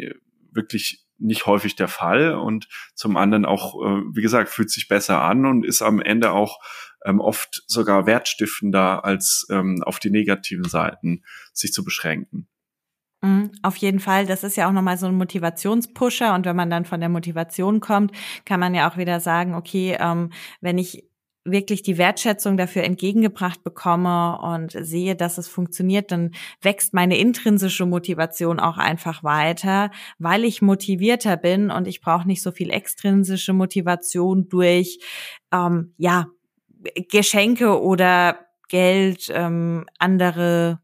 wirklich 0.53 1.05
nicht 1.19 1.47
häufig 1.47 1.77
der 1.77 1.89
Fall 1.89 2.35
und 2.35 2.69
zum 2.95 3.17
anderen 3.17 3.45
auch, 3.45 3.75
äh, 3.85 4.03
wie 4.13 4.23
gesagt, 4.23 4.49
fühlt 4.49 4.71
sich 4.71 4.89
besser 4.89 5.23
an 5.23 5.47
und 5.47 5.65
ist 5.65 5.83
am 5.83 6.01
Ende 6.01 6.33
auch 6.33 6.61
ähm, 7.05 7.21
oft 7.21 7.63
sogar 7.67 8.07
wertstiftender, 8.07 9.05
als 9.05 9.47
ähm, 9.51 9.83
auf 9.85 9.99
die 9.99 10.11
negativen 10.11 10.65
Seiten 10.65 11.23
sich 11.53 11.73
zu 11.73 11.85
beschränken. 11.85 12.49
Mhm, 13.25 13.53
auf 13.63 13.77
jeden 13.77 14.01
Fall, 14.01 14.27
das 14.27 14.45
ist 14.45 14.57
ja 14.57 14.69
auch 14.69 14.73
nochmal 14.73 14.99
so 14.99 15.07
ein 15.07 15.15
Motivationspusher. 15.17 16.35
Und 16.35 16.45
wenn 16.47 16.57
man 16.57 16.69
dann 16.71 16.85
von 16.85 17.01
der 17.01 17.09
Motivation 17.09 17.81
kommt, 17.81 18.13
kann 18.45 18.61
man 18.61 18.75
ja 18.75 18.91
auch 18.91 18.99
wieder 18.99 19.19
sagen, 19.21 19.55
okay, 19.55 19.97
ähm, 19.99 20.31
wenn 20.61 20.77
ich 20.79 21.05
wirklich 21.47 21.83
die 21.83 21.99
Wertschätzung 21.99 22.57
dafür 22.57 22.85
entgegengebracht 22.85 23.63
bekomme 23.65 24.39
und 24.41 24.73
sehe, 24.79 25.15
dass 25.17 25.39
es 25.39 25.49
funktioniert, 25.49 26.11
dann 26.13 26.33
wächst 26.63 26.95
meine 26.95 27.19
intrinsische 27.19 27.87
Motivation 27.87 28.61
auch 28.61 28.79
einfach 28.79 29.23
weiter, 29.25 29.91
weil 30.19 30.45
ich 30.45 30.63
motivierter 30.63 31.37
bin 31.37 31.71
und 31.71 31.87
ich 31.87 32.01
brauche 32.01 32.27
nicht 32.27 32.43
so 32.43 32.51
viel 32.53 32.71
extrinsische 32.71 33.53
Motivation 33.53 34.49
durch 34.49 34.99
ähm, 35.53 35.95
ja 35.99 36.27
Geschenke 37.11 37.81
oder 37.81 38.39
Geld, 38.69 39.31
ähm, 39.33 39.87
andere 39.99 40.81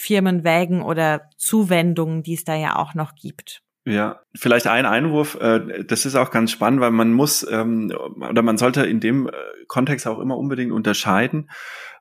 Firmenwägen 0.00 0.80
oder 0.80 1.28
Zuwendungen, 1.36 2.22
die 2.22 2.34
es 2.34 2.44
da 2.44 2.56
ja 2.56 2.76
auch 2.76 2.94
noch 2.94 3.14
gibt. 3.14 3.62
Ja, 3.84 4.20
vielleicht 4.34 4.66
ein 4.66 4.86
Einwurf, 4.86 5.36
äh, 5.40 5.84
das 5.84 6.06
ist 6.06 6.14
auch 6.14 6.30
ganz 6.30 6.50
spannend, 6.50 6.80
weil 6.80 6.90
man 6.90 7.12
muss 7.12 7.46
ähm, 7.50 7.92
oder 8.28 8.42
man 8.42 8.58
sollte 8.58 8.84
in 8.86 9.00
dem 9.00 9.28
äh, 9.28 9.32
Kontext 9.68 10.06
auch 10.06 10.18
immer 10.18 10.38
unbedingt 10.38 10.72
unterscheiden. 10.72 11.50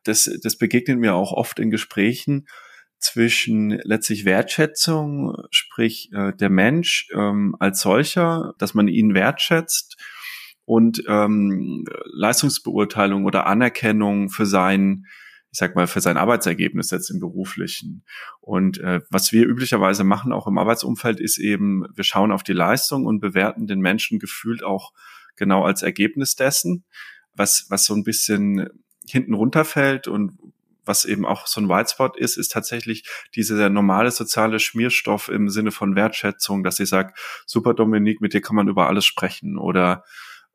Das, 0.03 0.29
das 0.43 0.57
begegnet 0.57 0.99
mir 0.99 1.13
auch 1.13 1.31
oft 1.33 1.59
in 1.59 1.71
Gesprächen 1.71 2.47
zwischen 2.99 3.79
letztlich 3.83 4.25
Wertschätzung, 4.25 5.35
sprich 5.51 6.09
äh, 6.13 6.33
der 6.33 6.49
Mensch 6.49 7.07
ähm, 7.13 7.55
als 7.59 7.81
solcher, 7.81 8.53
dass 8.59 8.73
man 8.73 8.87
ihn 8.87 9.13
wertschätzt 9.13 9.97
und 10.65 11.03
ähm, 11.07 11.85
Leistungsbeurteilung 12.13 13.25
oder 13.25 13.47
Anerkennung 13.47 14.29
für 14.29 14.45
sein 14.45 15.05
ich 15.51 15.57
sag 15.57 15.75
mal, 15.75 15.87
für 15.87 16.01
sein 16.01 16.17
Arbeitsergebnis 16.17 16.91
jetzt 16.91 17.09
im 17.09 17.19
beruflichen. 17.19 18.03
Und 18.39 18.79
äh, 18.79 19.01
was 19.09 19.31
wir 19.31 19.47
üblicherweise 19.47 20.03
machen, 20.03 20.31
auch 20.31 20.47
im 20.47 20.57
Arbeitsumfeld, 20.57 21.19
ist 21.19 21.39
eben, 21.39 21.85
wir 21.95 22.03
schauen 22.03 22.31
auf 22.31 22.43
die 22.43 22.53
Leistung 22.53 23.05
und 23.05 23.19
bewerten 23.19 23.65
den 23.65 23.79
Menschen 23.79 24.19
gefühlt 24.19 24.63
auch 24.63 24.93
genau 25.35 25.63
als 25.63 25.81
Ergebnis 25.81 26.35
dessen, 26.35 26.83
was, 27.33 27.65
was 27.69 27.85
so 27.85 27.95
ein 27.95 28.03
bisschen 28.03 28.69
hinten 29.07 29.33
runterfällt 29.33 30.07
und 30.07 30.37
was 30.85 31.05
eben 31.05 31.25
auch 31.25 31.47
so 31.47 31.61
ein 31.61 31.69
White 31.69 31.91
Spot 31.93 32.11
ist, 32.15 32.37
ist 32.37 32.51
tatsächlich 32.51 33.07
dieser 33.35 33.69
normale 33.69 34.11
soziale 34.11 34.59
Schmierstoff 34.59 35.29
im 35.29 35.49
Sinne 35.49 35.71
von 35.71 35.95
Wertschätzung, 35.95 36.63
dass 36.63 36.79
ich 36.79 36.89
sage, 36.89 37.13
super 37.45 37.73
Dominik, 37.73 38.21
mit 38.21 38.33
dir 38.33 38.41
kann 38.41 38.55
man 38.55 38.67
über 38.67 38.87
alles 38.87 39.05
sprechen 39.05 39.57
oder 39.57 40.03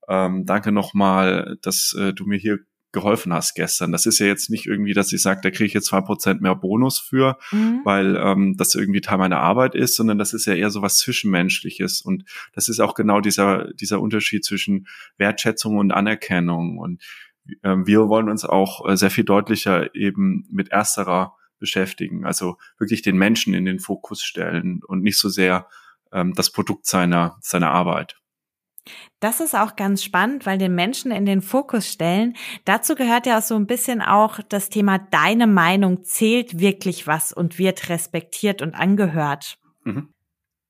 ähm, 0.09 0.45
danke 0.45 0.73
nochmal, 0.73 1.57
dass 1.63 1.97
äh, 1.99 2.13
du 2.13 2.27
mir 2.27 2.39
hier 2.39 2.59
geholfen 2.95 3.35
hast 3.35 3.55
gestern. 3.55 3.93
Das 3.93 4.07
ist 4.07 4.19
ja 4.19 4.27
jetzt 4.27 4.49
nicht 4.49 4.65
irgendwie, 4.65 4.95
dass 4.95 5.13
ich 5.13 5.21
sage, 5.21 5.43
da 5.43 5.51
kriege 5.51 5.67
ich 5.67 5.75
jetzt 5.75 5.89
zwei 5.89 6.01
Prozent 6.01 6.41
mehr 6.41 6.55
Bonus 6.55 6.99
für, 6.99 7.37
mhm. 7.53 7.83
weil 7.85 8.17
ähm, 8.17 8.57
das 8.57 8.75
irgendwie 8.75 9.03
Teil 9.03 9.19
meiner 9.19 9.41
Arbeit 9.41 9.75
ist, 9.75 9.97
sondern 9.97 10.17
das 10.17 10.33
ist 10.33 10.47
ja 10.47 10.55
eher 10.55 10.71
so 10.71 10.81
was 10.81 10.97
Zwischenmenschliches. 10.97 12.01
Und 12.01 12.25
das 12.55 12.69
ist 12.69 12.81
auch 12.81 12.95
genau 12.95 13.21
dieser, 13.21 13.73
dieser 13.75 14.01
Unterschied 14.01 14.45
zwischen 14.45 14.87
Wertschätzung 15.19 15.77
und 15.77 15.93
Anerkennung. 15.93 16.79
Und 16.79 17.03
ähm, 17.63 17.87
wir 17.87 18.09
wollen 18.09 18.31
uns 18.31 18.47
auch 18.47 18.89
äh, 18.89 18.97
sehr 18.97 19.11
viel 19.11 19.25
deutlicher 19.25 19.95
eben 19.95 20.47
mit 20.51 20.71
ersterer 20.71 21.37
beschäftigen, 21.59 22.25
also 22.25 22.57
wirklich 22.79 23.03
den 23.03 23.17
Menschen 23.17 23.55
in 23.55 23.65
den 23.65 23.81
Fokus 23.81 24.23
stellen 24.23 24.81
und 24.87 25.03
nicht 25.03 25.19
so 25.19 25.29
sehr 25.29 25.69
ähm, 26.13 26.33
das 26.35 26.51
Produkt 26.51 26.87
seiner, 26.87 27.37
seiner 27.41 27.71
Arbeit. 27.71 28.17
Das 29.21 29.41
ist 29.41 29.55
auch 29.55 29.77
ganz 29.77 30.03
spannend, 30.03 30.45
weil 30.47 30.59
den 30.59 30.75
Menschen 30.75 31.11
in 31.11 31.25
den 31.25 31.41
Fokus 31.41 31.91
stellen. 31.91 32.37
Dazu 32.65 32.95
gehört 32.95 33.27
ja 33.27 33.39
auch 33.39 33.43
so 33.43 33.55
ein 33.57 33.67
bisschen 33.67 34.03
auch 34.03 34.41
das 34.49 34.69
Thema, 34.69 34.99
deine 34.99 35.47
Meinung 35.47 36.05
zählt 36.05 36.59
wirklich 36.59 37.07
was 37.07 37.33
und 37.33 37.59
wird 37.59 37.89
respektiert 37.89 38.61
und 38.61 38.75
angehört. 38.75 39.59
Mhm. 39.85 40.11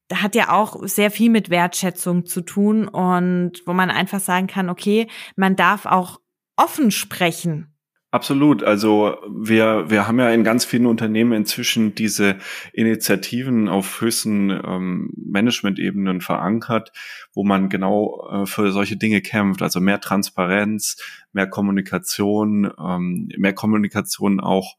Da 0.09 0.23
hat 0.23 0.35
ja 0.35 0.53
auch 0.53 0.77
sehr 0.87 1.11
viel 1.11 1.31
mit 1.31 1.51
Wertschätzung 1.51 2.27
zu 2.27 2.43
tun 2.43 2.87
und 2.87 3.63
wo 3.67 3.73
man 3.73 3.91
einfach 3.91 4.21
sagen 4.21 4.47
kann, 4.47 4.69
okay, 4.69 5.09
man 5.35 5.57
darf 5.57 5.87
auch 5.87 6.21
offen 6.57 6.91
sprechen 6.91 7.74
Absolut. 8.15 8.63
Also 8.63 9.17
wir, 9.29 9.91
wir 9.91 10.07
haben 10.07 10.21
ja 10.21 10.31
in 10.31 10.45
ganz 10.45 10.65
vielen 10.65 10.87
Unternehmen 10.87 11.33
inzwischen 11.33 11.97
diese 11.97 12.37
Initiativen 12.73 13.69
auf 13.69 14.01
höchsten 14.01 14.51
ähm, 14.51 15.11
Management-Ebenen 15.17 16.21
verankert, 16.21 16.93
wo 17.33 17.43
man 17.43 17.69
genau 17.69 18.25
äh, 18.31 18.47
für 18.47 18.71
solche 18.71 18.97
Dinge 18.97 19.21
kämpft. 19.21 19.63
Also 19.63 19.81
mehr 19.81 20.01
Transparenz, 20.01 20.97
mehr 21.33 21.49
Kommunikation, 21.49 22.73
ähm, 22.79 23.31
mehr 23.37 23.53
Kommunikation 23.53 24.39
auch 24.39 24.77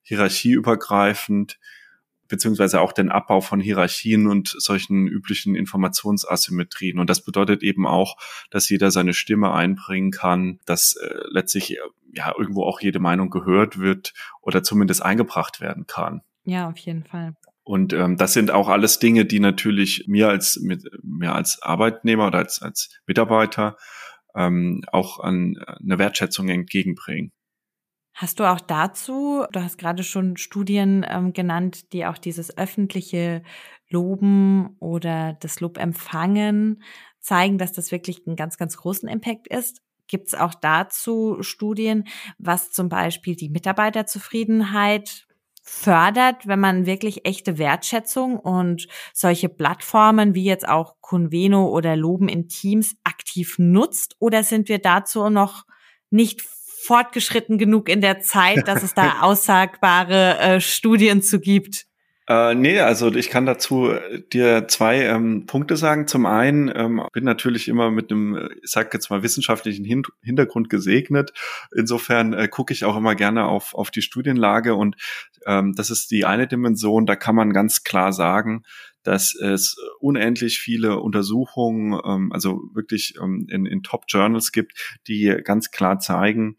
hierarchieübergreifend 0.00 1.58
beziehungsweise 2.28 2.80
auch 2.80 2.92
den 2.92 3.10
Abbau 3.10 3.40
von 3.40 3.60
Hierarchien 3.60 4.26
und 4.26 4.54
solchen 4.58 5.06
üblichen 5.06 5.54
Informationsasymmetrien. 5.54 6.98
Und 6.98 7.10
das 7.10 7.24
bedeutet 7.24 7.62
eben 7.62 7.86
auch, 7.86 8.16
dass 8.50 8.68
jeder 8.68 8.90
seine 8.90 9.14
Stimme 9.14 9.52
einbringen 9.52 10.10
kann, 10.10 10.60
dass 10.66 10.94
äh, 10.96 11.08
letztlich 11.30 11.78
ja 12.12 12.32
irgendwo 12.36 12.64
auch 12.64 12.80
jede 12.80 13.00
Meinung 13.00 13.30
gehört 13.30 13.78
wird 13.78 14.14
oder 14.40 14.62
zumindest 14.62 15.02
eingebracht 15.02 15.60
werden 15.60 15.86
kann. 15.86 16.22
Ja, 16.44 16.68
auf 16.68 16.78
jeden 16.78 17.04
Fall. 17.04 17.34
Und 17.64 17.92
ähm, 17.92 18.16
das 18.16 18.32
sind 18.32 18.50
auch 18.50 18.68
alles 18.68 18.98
Dinge, 18.98 19.26
die 19.26 19.40
natürlich 19.40 20.04
mir 20.06 20.30
als 20.30 20.58
mit, 20.58 20.88
mir 21.02 21.34
als 21.34 21.60
Arbeitnehmer 21.60 22.28
oder 22.28 22.38
als, 22.38 22.62
als 22.62 22.88
Mitarbeiter 23.06 23.76
ähm, 24.34 24.82
auch 24.90 25.20
an 25.20 25.58
eine 25.58 25.98
Wertschätzung 25.98 26.48
entgegenbringen. 26.48 27.32
Hast 28.20 28.40
du 28.40 28.50
auch 28.50 28.58
dazu, 28.58 29.44
du 29.52 29.62
hast 29.62 29.78
gerade 29.78 30.02
schon 30.02 30.36
Studien 30.36 31.06
ähm, 31.08 31.32
genannt, 31.32 31.92
die 31.92 32.04
auch 32.04 32.18
dieses 32.18 32.58
öffentliche 32.58 33.44
Loben 33.90 34.76
oder 34.80 35.34
das 35.38 35.60
Lob 35.60 35.78
empfangen 35.78 36.82
zeigen, 37.20 37.58
dass 37.58 37.72
das 37.72 37.92
wirklich 37.92 38.26
einen 38.26 38.34
ganz, 38.34 38.56
ganz 38.56 38.76
großen 38.76 39.08
Impact 39.08 39.46
ist. 39.46 39.82
Gibt 40.08 40.26
es 40.26 40.34
auch 40.34 40.54
dazu 40.54 41.36
Studien, 41.42 42.08
was 42.38 42.72
zum 42.72 42.88
Beispiel 42.88 43.36
die 43.36 43.50
Mitarbeiterzufriedenheit 43.50 45.28
fördert, 45.62 46.44
wenn 46.48 46.58
man 46.58 46.86
wirklich 46.86 47.24
echte 47.24 47.56
Wertschätzung 47.56 48.36
und 48.36 48.88
solche 49.14 49.48
Plattformen 49.48 50.34
wie 50.34 50.44
jetzt 50.44 50.68
auch 50.68 50.96
Conveno 51.00 51.68
oder 51.68 51.94
Loben 51.94 52.28
in 52.28 52.48
Teams 52.48 52.96
aktiv 53.04 53.60
nutzt? 53.60 54.16
Oder 54.18 54.42
sind 54.42 54.68
wir 54.68 54.80
dazu 54.80 55.30
noch 55.30 55.66
nicht 56.10 56.42
fortgeschritten 56.88 57.58
genug 57.58 57.90
in 57.90 58.00
der 58.00 58.20
Zeit, 58.20 58.66
dass 58.66 58.82
es 58.82 58.94
da 58.94 59.16
aussagbare 59.20 60.38
äh, 60.38 60.60
Studien 60.60 61.20
zu 61.20 61.38
gibt? 61.38 61.84
Äh, 62.26 62.54
nee, 62.54 62.80
also 62.80 63.12
ich 63.14 63.28
kann 63.28 63.44
dazu 63.44 63.92
dir 64.32 64.68
zwei 64.68 65.02
ähm, 65.02 65.44
Punkte 65.46 65.76
sagen. 65.76 66.06
Zum 66.06 66.24
einen 66.24 66.72
ähm, 66.74 67.02
bin 67.12 67.24
natürlich 67.24 67.68
immer 67.68 67.90
mit 67.90 68.10
einem, 68.10 68.48
ich 68.62 68.70
sag 68.70 68.92
jetzt 68.94 69.10
mal, 69.10 69.22
wissenschaftlichen 69.22 69.84
Hin 69.84 70.02
Hintergrund 70.22 70.70
gesegnet. 70.70 71.32
Insofern 71.76 72.32
äh, 72.32 72.48
gucke 72.48 72.72
ich 72.72 72.86
auch 72.86 72.96
immer 72.96 73.14
gerne 73.14 73.46
auf, 73.46 73.74
auf 73.74 73.90
die 73.90 74.02
Studienlage 74.02 74.74
und 74.74 74.96
ähm, 75.46 75.74
das 75.74 75.90
ist 75.90 76.10
die 76.10 76.24
eine 76.24 76.46
Dimension, 76.46 77.04
da 77.04 77.16
kann 77.16 77.34
man 77.34 77.52
ganz 77.52 77.82
klar 77.82 78.14
sagen, 78.14 78.62
dass 79.08 79.34
es 79.34 79.78
unendlich 80.00 80.58
viele 80.58 80.98
Untersuchungen, 80.98 81.98
ähm, 82.04 82.30
also 82.30 82.60
wirklich 82.74 83.14
ähm, 83.18 83.46
in, 83.48 83.64
in 83.64 83.82
Top-Journals 83.82 84.52
gibt, 84.52 84.98
die 85.06 85.34
ganz 85.42 85.70
klar 85.70 85.98
zeigen, 85.98 86.58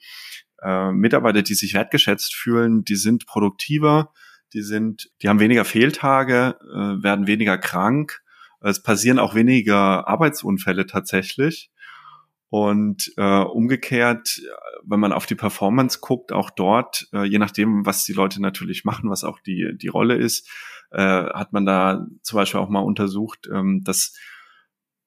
äh, 0.63 0.91
Mitarbeiter, 0.91 1.44
die 1.44 1.53
sich 1.53 1.75
wertgeschätzt 1.75 2.34
fühlen, 2.34 2.84
die 2.84 2.96
sind 2.96 3.27
produktiver, 3.27 4.12
die 4.53 4.63
sind, 4.63 5.12
die 5.22 5.29
haben 5.29 5.39
weniger 5.39 5.63
Fehltage, 5.63 6.58
äh, 6.74 7.03
werden 7.03 7.27
weniger 7.27 7.60
krank. 7.60 8.24
Es 8.62 8.82
passieren 8.82 9.20
auch 9.20 9.36
weniger 9.36 10.08
Arbeitsunfälle 10.08 10.88
tatsächlich. 10.88 11.70
Und 12.50 13.13
äh, 13.18 13.41
umgekehrt, 13.41 14.41
wenn 14.84 15.00
man 15.00 15.13
auf 15.13 15.27
die 15.27 15.36
Performance 15.36 16.00
guckt, 16.01 16.32
auch 16.32 16.50
dort, 16.50 17.08
äh, 17.13 17.24
je 17.24 17.38
nachdem, 17.38 17.86
was 17.86 18.06
die 18.06 18.13
Leute 18.13 18.41
natürlich 18.41 18.86
machen, 18.86 19.10
was 19.10 19.24
auch 19.24 19.39
die, 19.39 19.77
die 19.77 19.88
Rolle 19.88 20.15
ist, 20.15 20.50
äh, 20.91 20.98
hat 21.00 21.53
man 21.53 21.65
da 21.65 22.08
zum 22.24 22.38
Beispiel 22.38 22.60
auch 22.60 22.70
mal 22.70 22.79
untersucht, 22.79 23.48
ähm, 23.53 23.84
dass 23.84 24.15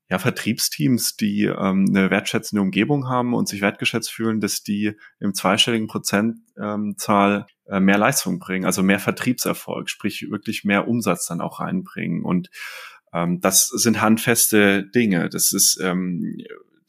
ja, 0.08 0.18
Vertriebsteams, 0.18 1.16
die 1.16 1.44
ähm, 1.44 1.86
eine 1.88 2.10
wertschätzende 2.10 2.60
Umgebung 2.60 3.08
haben 3.08 3.32
und 3.32 3.48
sich 3.48 3.62
wertgeschätzt 3.62 4.12
fühlen, 4.12 4.40
dass 4.40 4.62
die 4.62 4.92
im 5.20 5.32
zweistelligen 5.32 5.88
Prozentzahl 5.88 7.46
äh, 7.66 7.80
mehr 7.80 7.96
Leistung 7.96 8.38
bringen, 8.38 8.66
also 8.66 8.82
mehr 8.82 8.98
Vertriebserfolg, 8.98 9.88
sprich 9.88 10.26
wirklich 10.30 10.64
mehr 10.64 10.86
Umsatz 10.86 11.26
dann 11.26 11.40
auch 11.40 11.60
reinbringen. 11.60 12.24
Und 12.24 12.50
ähm, 13.14 13.40
das 13.40 13.68
sind 13.68 14.02
handfeste 14.02 14.84
Dinge. 14.84 15.30
Das 15.30 15.52
ist 15.52 15.80
ähm, 15.82 16.36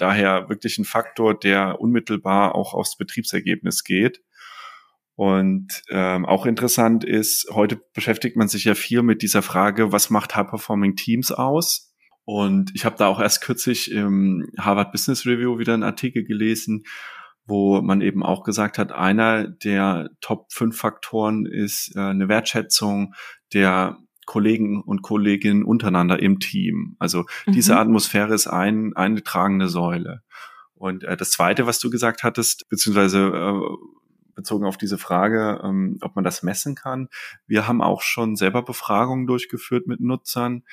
daher 0.03 0.50
wirklich 0.50 0.77
ein 0.77 0.83
Faktor, 0.83 1.39
der 1.39 1.79
unmittelbar 1.79 2.55
auch 2.55 2.74
aufs 2.74 2.98
Betriebsergebnis 2.98 3.86
geht. 3.86 4.22
Und 5.15 5.81
ähm, 5.89 6.25
auch 6.25 6.45
interessant 6.45 7.05
ist, 7.05 7.48
heute 7.51 7.79
beschäftigt 7.93 8.36
man 8.36 8.50
sich 8.50 8.65
ja 8.65 8.75
viel 8.75 9.01
mit 9.01 9.22
dieser 9.22 9.41
Frage, 9.41 9.93
was 9.93 10.10
macht 10.10 10.36
High-Performing 10.36 10.98
Teams 10.98 11.31
aus? 11.31 11.93
Und 12.25 12.72
ich 12.74 12.83
habe 12.83 12.98
da 12.98 13.07
auch 13.07 13.22
erst 13.22 13.41
kürzlich 13.41 13.91
im 13.91 14.50
Harvard 14.60 14.91
Business 14.91 15.25
Review 15.25 15.57
wieder 15.57 15.74
einen 15.74 15.83
Artikel 15.83 16.25
gelesen, 16.25 16.83
wo 17.45 17.81
man 17.81 18.01
eben 18.01 18.24
auch 18.24 18.43
gesagt 18.43 18.77
hat, 18.77 18.91
einer 18.91 19.48
der 19.48 20.10
Top 20.19 20.51
5 20.51 20.77
Faktoren 20.77 21.45
ist 21.45 21.95
äh, 21.95 22.00
eine 22.00 22.27
Wertschätzung 22.27 23.13
der 23.53 23.98
Kollegen 24.25 24.82
und 24.82 25.01
Kolleginnen 25.01 25.63
untereinander 25.63 26.22
im 26.22 26.39
Team. 26.39 26.96
Also 27.00 27.25
mhm. 27.46 27.53
diese 27.53 27.77
Atmosphäre 27.77 28.34
ist 28.34 28.48
ein, 28.48 28.96
eine 28.96 29.24
tragende 29.24 29.70
Säule. 29.70 30.24
Und 30.74 31.03
äh, 31.03 31.18
das 31.18 31.32
Zweite, 31.32 31.65
was 31.65 31.80
du 31.80 31.89
gesagt 31.89 32.24
hattest, 32.24 32.68
beziehungsweise 32.70 33.27
äh, 33.27 33.60
bezogen 34.36 34.65
auf 34.65 34.77
diese 34.77 34.98
Frage, 34.98 35.62
ähm, 35.63 35.98
ob 36.01 36.15
man 36.15 36.24
das 36.24 36.44
messen 36.44 36.75
kann, 36.75 37.08
wir 37.46 37.68
haben 37.68 37.82
auch 37.82 38.01
schon 38.01 38.36
selber 38.36 38.63
Befragungen 38.63 39.27
durchgeführt 39.27 39.88
mit 39.88 40.00
Nutzern 40.00 40.63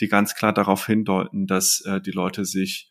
die 0.00 0.08
ganz 0.08 0.34
klar 0.34 0.52
darauf 0.52 0.86
hindeuten, 0.86 1.46
dass 1.46 1.80
äh, 1.82 2.00
die 2.00 2.10
Leute 2.10 2.44
sich 2.44 2.90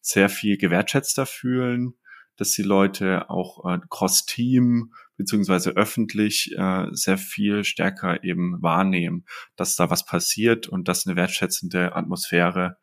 sehr 0.00 0.28
viel 0.28 0.56
gewertschätzter 0.56 1.26
fühlen, 1.26 1.94
dass 2.36 2.50
die 2.52 2.62
Leute 2.62 3.30
auch 3.30 3.64
äh, 3.70 3.78
cross-Team 3.88 4.92
beziehungsweise 5.22 5.70
öffentlich 5.70 6.52
äh, 6.58 6.86
sehr 6.90 7.16
viel 7.16 7.64
stärker 7.64 8.24
eben 8.24 8.60
wahrnehmen, 8.60 9.24
dass 9.56 9.76
da 9.76 9.88
was 9.88 10.04
passiert 10.04 10.66
und 10.66 10.88
dass 10.88 11.06
eine 11.06 11.16
wertschätzende 11.16 11.94
Atmosphäre 11.94 12.76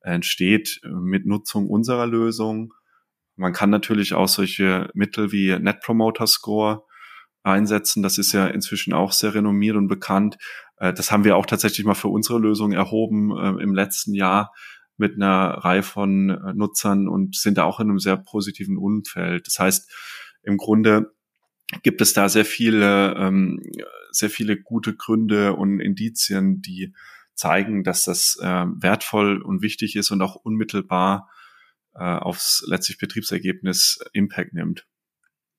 entsteht 0.00 0.80
mit 0.84 1.24
Nutzung 1.24 1.68
unserer 1.68 2.06
Lösung. 2.06 2.74
Man 3.36 3.52
kann 3.52 3.70
natürlich 3.70 4.12
auch 4.12 4.28
solche 4.28 4.90
Mittel 4.94 5.32
wie 5.32 5.58
Net 5.58 5.80
Promoter 5.80 6.26
Score 6.26 6.84
einsetzen. 7.42 8.02
Das 8.02 8.18
ist 8.18 8.32
ja 8.32 8.46
inzwischen 8.46 8.92
auch 8.92 9.12
sehr 9.12 9.34
renommiert 9.34 9.76
und 9.76 9.88
bekannt. 9.88 10.36
Äh, 10.78 10.92
das 10.92 11.12
haben 11.12 11.24
wir 11.24 11.36
auch 11.36 11.46
tatsächlich 11.46 11.86
mal 11.86 11.94
für 11.94 12.08
unsere 12.08 12.38
Lösung 12.38 12.72
erhoben 12.72 13.36
äh, 13.36 13.62
im 13.62 13.74
letzten 13.74 14.14
Jahr 14.14 14.52
mit 14.96 15.14
einer 15.16 15.64
Reihe 15.64 15.82
von 15.82 16.30
äh, 16.30 16.54
Nutzern 16.54 17.08
und 17.08 17.36
sind 17.36 17.58
da 17.58 17.64
auch 17.64 17.80
in 17.80 17.88
einem 17.88 17.98
sehr 17.98 18.16
positiven 18.16 18.76
Umfeld. 18.76 19.46
Das 19.46 19.58
heißt, 19.58 19.90
im 20.42 20.56
Grunde 20.56 21.13
gibt 21.82 22.00
es 22.00 22.12
da 22.12 22.28
sehr 22.28 22.44
viele, 22.44 23.14
ähm, 23.16 23.62
sehr 24.10 24.30
viele 24.30 24.56
gute 24.56 24.94
Gründe 24.94 25.54
und 25.54 25.80
Indizien, 25.80 26.60
die 26.60 26.94
zeigen, 27.34 27.82
dass 27.82 28.04
das 28.04 28.38
wertvoll 28.40 29.42
und 29.42 29.60
wichtig 29.60 29.96
ist 29.96 30.12
und 30.12 30.22
auch 30.22 30.36
unmittelbar 30.36 31.28
aufs 31.92 32.64
letztlich 32.68 32.98
Betriebsergebnis 32.98 33.98
Impact 34.12 34.52
nimmt. 34.52 34.86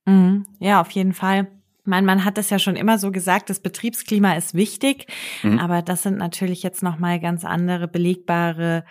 Mhm. 0.05 0.45
Ja, 0.59 0.79
auf 0.81 0.91
jeden 0.91 1.13
Fall. 1.13 1.51
Man, 1.83 2.05
man 2.05 2.25
hat 2.25 2.37
es 2.37 2.49
ja 2.49 2.59
schon 2.59 2.75
immer 2.75 2.97
so 2.97 3.11
gesagt, 3.11 3.49
das 3.49 3.59
Betriebsklima 3.59 4.35
ist 4.35 4.53
wichtig, 4.53 5.07
mhm. 5.43 5.59
aber 5.59 5.81
das 5.81 6.01
sind 6.01 6.17
natürlich 6.17 6.63
jetzt 6.63 6.81
noch 6.81 6.97
mal 6.97 7.19
ganz 7.19 7.45
andere 7.45 7.87
belegbare 7.87 8.85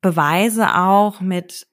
Beweise 0.00 0.76
auch 0.76 1.20
mit 1.20 1.66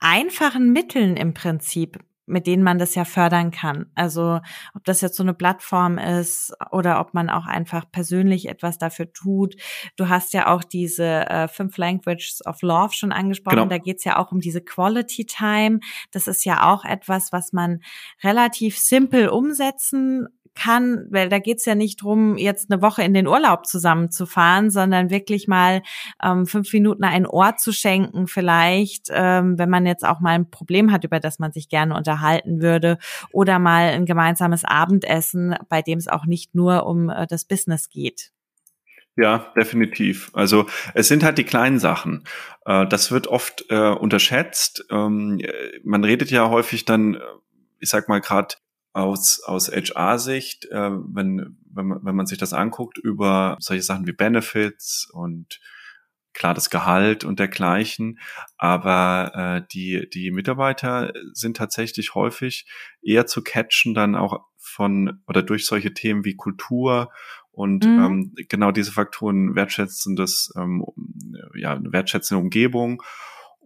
einfachen 0.00 0.72
Mitteln 0.72 1.16
im 1.16 1.34
Prinzip 1.34 2.00
mit 2.26 2.46
denen 2.46 2.62
man 2.62 2.78
das 2.78 2.94
ja 2.94 3.04
fördern 3.04 3.50
kann. 3.50 3.86
Also 3.94 4.40
ob 4.74 4.84
das 4.84 5.00
jetzt 5.00 5.16
so 5.16 5.22
eine 5.22 5.34
Plattform 5.34 5.98
ist 5.98 6.52
oder 6.70 7.00
ob 7.00 7.14
man 7.14 7.30
auch 7.30 7.46
einfach 7.46 7.90
persönlich 7.90 8.48
etwas 8.48 8.78
dafür 8.78 9.12
tut. 9.12 9.56
Du 9.96 10.08
hast 10.08 10.32
ja 10.32 10.48
auch 10.52 10.64
diese 10.64 11.04
äh, 11.04 11.48
fünf 11.48 11.76
Languages 11.78 12.44
of 12.44 12.62
Love 12.62 12.92
schon 12.92 13.12
angesprochen. 13.12 13.56
Genau. 13.56 13.68
Da 13.68 13.78
geht's 13.78 14.04
ja 14.04 14.18
auch 14.18 14.32
um 14.32 14.40
diese 14.40 14.60
Quality 14.60 15.26
Time. 15.26 15.80
Das 16.10 16.26
ist 16.26 16.44
ja 16.44 16.72
auch 16.72 16.84
etwas, 16.84 17.32
was 17.32 17.52
man 17.52 17.80
relativ 18.22 18.78
simpel 18.78 19.28
umsetzen 19.28 20.26
kann, 20.56 21.06
weil 21.10 21.28
da 21.28 21.38
geht's 21.38 21.64
ja 21.64 21.74
nicht 21.74 22.02
drum, 22.02 22.36
jetzt 22.36 22.70
eine 22.70 22.82
Woche 22.82 23.02
in 23.02 23.14
den 23.14 23.28
Urlaub 23.28 23.66
zusammenzufahren, 23.66 24.70
sondern 24.70 25.10
wirklich 25.10 25.46
mal 25.46 25.82
ähm, 26.22 26.46
fünf 26.46 26.72
Minuten 26.72 27.04
ein 27.04 27.26
Ohr 27.26 27.56
zu 27.56 27.72
schenken, 27.72 28.26
vielleicht, 28.26 29.08
ähm, 29.10 29.58
wenn 29.58 29.70
man 29.70 29.86
jetzt 29.86 30.04
auch 30.04 30.20
mal 30.20 30.34
ein 30.34 30.50
Problem 30.50 30.90
hat, 30.90 31.04
über 31.04 31.20
das 31.20 31.38
man 31.38 31.52
sich 31.52 31.68
gerne 31.68 31.94
unterhalten 31.94 32.60
würde, 32.60 32.98
oder 33.30 33.58
mal 33.58 33.90
ein 33.90 34.06
gemeinsames 34.06 34.64
Abendessen, 34.64 35.54
bei 35.68 35.82
dem 35.82 35.98
es 35.98 36.08
auch 36.08 36.26
nicht 36.26 36.54
nur 36.54 36.86
um 36.86 37.10
äh, 37.10 37.26
das 37.26 37.44
Business 37.44 37.88
geht. 37.88 38.32
Ja, 39.16 39.50
definitiv. 39.56 40.30
Also 40.34 40.66
es 40.92 41.08
sind 41.08 41.24
halt 41.24 41.38
die 41.38 41.44
kleinen 41.44 41.78
Sachen. 41.78 42.24
Äh, 42.66 42.86
das 42.86 43.10
wird 43.10 43.28
oft 43.28 43.64
äh, 43.70 43.90
unterschätzt. 43.90 44.84
Ähm, 44.90 45.40
man 45.84 46.04
redet 46.04 46.30
ja 46.30 46.50
häufig 46.50 46.84
dann, 46.84 47.14
äh, 47.14 47.20
ich 47.78 47.88
sag 47.88 48.08
mal 48.08 48.20
gerade 48.20 48.56
aus, 48.96 49.42
aus 49.44 49.70
HR-Sicht, 49.70 50.64
äh, 50.70 50.90
wenn, 50.90 51.58
wenn, 51.70 51.86
man, 51.86 51.98
wenn 52.02 52.16
man 52.16 52.26
sich 52.26 52.38
das 52.38 52.54
anguckt, 52.54 52.96
über 52.96 53.58
solche 53.60 53.82
Sachen 53.82 54.06
wie 54.06 54.12
Benefits 54.12 55.06
und 55.12 55.60
klar 56.32 56.54
das 56.54 56.70
Gehalt 56.70 57.22
und 57.22 57.38
dergleichen, 57.38 58.18
aber 58.56 59.32
äh, 59.34 59.68
die, 59.70 60.08
die 60.08 60.30
Mitarbeiter 60.30 61.12
sind 61.34 61.58
tatsächlich 61.58 62.14
häufig 62.14 62.66
eher 63.02 63.26
zu 63.26 63.42
catchen 63.42 63.92
dann 63.92 64.14
auch 64.14 64.40
von 64.56 65.22
oder 65.26 65.42
durch 65.42 65.66
solche 65.66 65.92
Themen 65.92 66.24
wie 66.24 66.34
Kultur 66.34 67.12
und 67.50 67.84
mhm. 67.84 67.98
ähm, 67.98 68.34
genau 68.48 68.70
diese 68.70 68.92
Faktoren 68.92 69.54
wertschätzendes, 69.54 70.54
ähm, 70.56 70.84
ja, 71.54 71.78
wertschätzende 71.82 72.42
Umgebung 72.42 73.02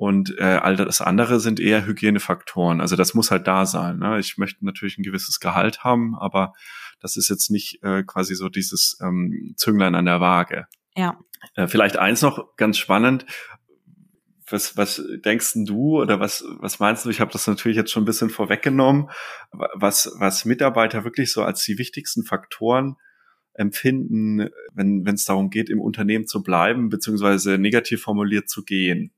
und 0.01 0.35
äh, 0.39 0.45
all 0.45 0.77
das 0.77 1.03
andere 1.03 1.41
sind 1.41 1.61
eher 1.61 1.85
Hygienefaktoren. 1.85 2.81
Also 2.81 2.97
das 2.97 3.13
muss 3.13 3.31
halt 3.31 3.47
da 3.47 3.67
sein. 3.67 3.99
Ne? 3.99 4.19
Ich 4.19 4.39
möchte 4.39 4.65
natürlich 4.65 4.97
ein 4.97 5.03
gewisses 5.03 5.41
Gehalt 5.41 5.85
haben, 5.85 6.17
aber 6.19 6.55
das 7.01 7.19
ist 7.19 7.29
jetzt 7.29 7.51
nicht 7.51 7.83
äh, 7.83 8.03
quasi 8.05 8.35
so 8.35 8.49
dieses 8.49 8.97
ähm, 9.03 9.53
Zünglein 9.59 9.95
an 9.95 10.07
der 10.07 10.23
Waage. 10.23 10.65
Ja. 10.97 11.19
Äh, 11.55 11.67
vielleicht 11.67 11.99
eins 11.99 12.23
noch 12.23 12.57
ganz 12.57 12.79
spannend. 12.79 13.27
Was, 14.49 14.75
was 14.79 15.03
denkst 15.23 15.53
du 15.67 16.01
oder 16.01 16.19
was, 16.19 16.47
was 16.61 16.79
meinst 16.79 17.05
du? 17.05 17.11
Ich 17.11 17.21
habe 17.21 17.33
das 17.33 17.47
natürlich 17.47 17.77
jetzt 17.77 17.93
schon 17.93 18.05
ein 18.05 18.07
bisschen 18.07 18.31
vorweggenommen, 18.31 19.11
was, 19.75 20.15
was 20.19 20.47
Mitarbeiter 20.47 21.05
wirklich 21.05 21.31
so 21.31 21.43
als 21.43 21.63
die 21.63 21.77
wichtigsten 21.77 22.25
Faktoren 22.25 22.97
empfinden, 23.53 24.49
wenn 24.73 25.07
es 25.07 25.27
darum 25.27 25.51
geht, 25.51 25.69
im 25.69 25.83
Unternehmen 25.83 26.27
zu 26.27 26.43
bleiben, 26.43 26.89
beziehungsweise 26.89 27.59
negativ 27.59 28.01
formuliert 28.01 28.49
zu 28.49 28.65
gehen. 28.65 29.13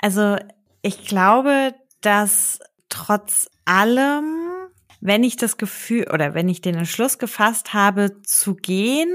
Also 0.00 0.36
ich 0.82 1.06
glaube, 1.06 1.74
dass 2.00 2.58
trotz 2.88 3.48
allem, 3.64 4.68
wenn 5.00 5.24
ich 5.24 5.36
das 5.36 5.56
Gefühl 5.56 6.08
oder 6.12 6.34
wenn 6.34 6.48
ich 6.48 6.60
den 6.60 6.74
Entschluss 6.74 7.18
gefasst 7.18 7.74
habe 7.74 8.22
zu 8.22 8.54
gehen, 8.54 9.14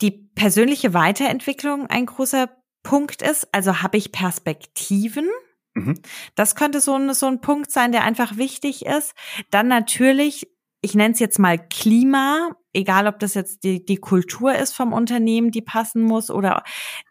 die 0.00 0.10
persönliche 0.10 0.94
Weiterentwicklung 0.94 1.86
ein 1.86 2.06
großer 2.06 2.48
Punkt 2.82 3.22
ist. 3.22 3.48
Also 3.52 3.82
habe 3.82 3.96
ich 3.96 4.12
Perspektiven. 4.12 5.28
Mhm. 5.74 6.00
Das 6.34 6.54
könnte 6.54 6.80
so 6.80 6.94
ein, 6.94 7.14
so 7.14 7.26
ein 7.26 7.40
Punkt 7.40 7.70
sein, 7.70 7.92
der 7.92 8.04
einfach 8.04 8.36
wichtig 8.36 8.84
ist. 8.84 9.14
Dann 9.50 9.68
natürlich 9.68 10.48
ich 10.82 10.94
nenne 10.94 11.14
es 11.14 11.20
jetzt 11.20 11.38
mal 11.38 11.58
Klima, 11.58 12.50
egal 12.72 13.06
ob 13.06 13.18
das 13.20 13.34
jetzt 13.34 13.64
die, 13.64 13.84
die 13.84 13.96
Kultur 13.96 14.54
ist 14.54 14.74
vom 14.74 14.92
Unternehmen, 14.92 15.52
die 15.52 15.62
passen 15.62 16.02
muss, 16.02 16.30
oder 16.30 16.64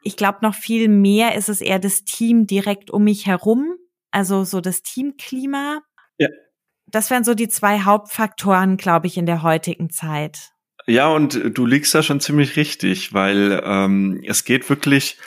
ich 0.03 0.17
glaube 0.17 0.39
noch 0.41 0.53
viel 0.53 0.89
mehr 0.89 1.35
ist 1.35 1.49
es 1.49 1.61
eher 1.61 1.79
das 1.79 2.03
Team 2.03 2.45
direkt 2.45 2.91
um 2.91 3.05
mich 3.05 3.25
herum, 3.25 3.77
also 4.11 4.43
so 4.43 4.59
das 4.61 4.83
Teamklima. 4.83 5.79
Ja. 6.17 6.27
Das 6.85 7.09
wären 7.09 7.23
so 7.23 7.33
die 7.33 7.47
zwei 7.47 7.79
Hauptfaktoren, 7.79 8.75
glaube 8.75 9.07
ich, 9.07 9.17
in 9.17 9.25
der 9.25 9.41
heutigen 9.41 9.89
Zeit. 9.89 10.51
Ja, 10.85 11.07
und 11.07 11.39
du 11.57 11.65
liegst 11.65 11.95
da 11.95 12.03
schon 12.03 12.19
ziemlich 12.19 12.57
richtig, 12.57 13.13
weil 13.13 13.61
ähm, 13.63 14.21
es 14.27 14.43
geht 14.43 14.69
wirklich 14.69 15.17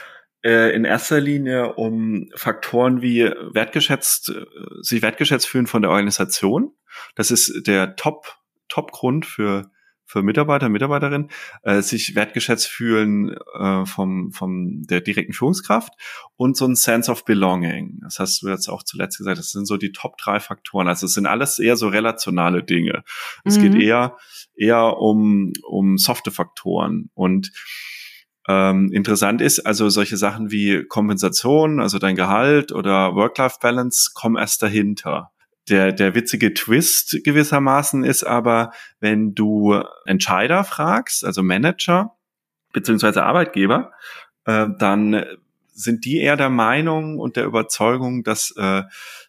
äh, 0.45 0.75
in 0.75 0.85
erster 0.85 1.21
Linie 1.21 1.75
um 1.75 2.29
Faktoren 2.35 3.01
wie 3.01 3.23
wertgeschätzt, 3.23 4.31
äh, 4.31 4.45
sich 4.83 5.01
wertgeschätzt 5.01 5.49
fühlen 5.49 5.67
von 5.67 5.81
der 5.81 5.91
Organisation. 5.91 6.73
Das 7.15 7.31
ist 7.31 7.67
der 7.67 7.97
Top, 7.97 8.37
Top-Grund 8.69 9.27
für 9.27 9.71
für 10.07 10.23
Mitarbeiter, 10.23 10.69
Mitarbeiterinnen, 10.69 11.31
äh, 11.63 11.81
sich 11.81 12.15
wertgeschätzt 12.15 12.69
fühlen 12.69 13.35
äh, 13.59 13.87
vom, 13.87 14.33
vom 14.33 14.83
der 14.87 15.01
direkten 15.01 15.33
Führungskraft 15.33 15.93
und 16.37 16.57
so 16.57 16.67
ein 16.67 16.77
Sense 16.77 17.11
of 17.11 17.25
Belonging. 17.25 18.01
Das 18.03 18.19
hast 18.19 18.43
du 18.43 18.49
jetzt 18.49 18.69
auch 18.69 18.83
zuletzt 18.83 19.19
gesagt, 19.19 19.39
das 19.39 19.51
sind 19.51 19.67
so 19.67 19.77
die 19.77 19.93
Top 19.93 20.17
drei 20.19 20.41
Faktoren. 20.41 20.89
Also 20.89 21.07
es 21.07 21.15
sind 21.15 21.27
alles 21.27 21.59
eher 21.59 21.77
so 21.77 21.89
relationale 21.89 22.63
Dinge. 22.63 23.03
Es 23.45 23.59
mhm. 23.59 23.63
geht 23.63 23.83
eher, 23.83 24.17
eher 24.55 24.99
um, 24.99 25.53
um 25.67 25.97
softe 25.99 26.31
Faktoren 26.31 27.11
und 27.15 27.51
ähm, 28.47 28.93
interessant 28.93 29.41
ist, 29.41 29.61
also 29.61 29.89
solche 29.89 30.19
Sachen 30.19 30.51
wie 30.51 30.85
Kompensation, 30.85 31.81
also 31.81 31.99
dein 31.99 32.15
Gehalt 32.15 32.73
oder 32.73 33.15
Work-Life-Balance 33.15 34.11
kommen 34.15 34.37
erst 34.37 34.63
dahinter 34.63 35.33
der, 35.69 35.93
der 35.93 36.15
witzige 36.15 36.53
Twist 36.55 37.19
gewissermaßen 37.25 38.05
ist 38.05 38.25
aber, 38.25 38.73
wenn 39.01 39.35
du 39.35 39.83
Entscheider 40.05 40.65
fragst, 40.65 41.25
also 41.25 41.43
Manager 41.43 42.17
beziehungsweise 42.73 43.23
Arbeitgeber, 43.23 43.93
äh, 44.45 44.67
dann 44.79 45.25
sind 45.75 46.05
die 46.05 46.19
eher 46.19 46.37
der 46.37 46.51
Meinung 46.51 47.19
und 47.19 47.37
der 47.37 47.45
Überzeugung, 47.47 48.23
dass 48.23 48.53
äh, 48.57 48.83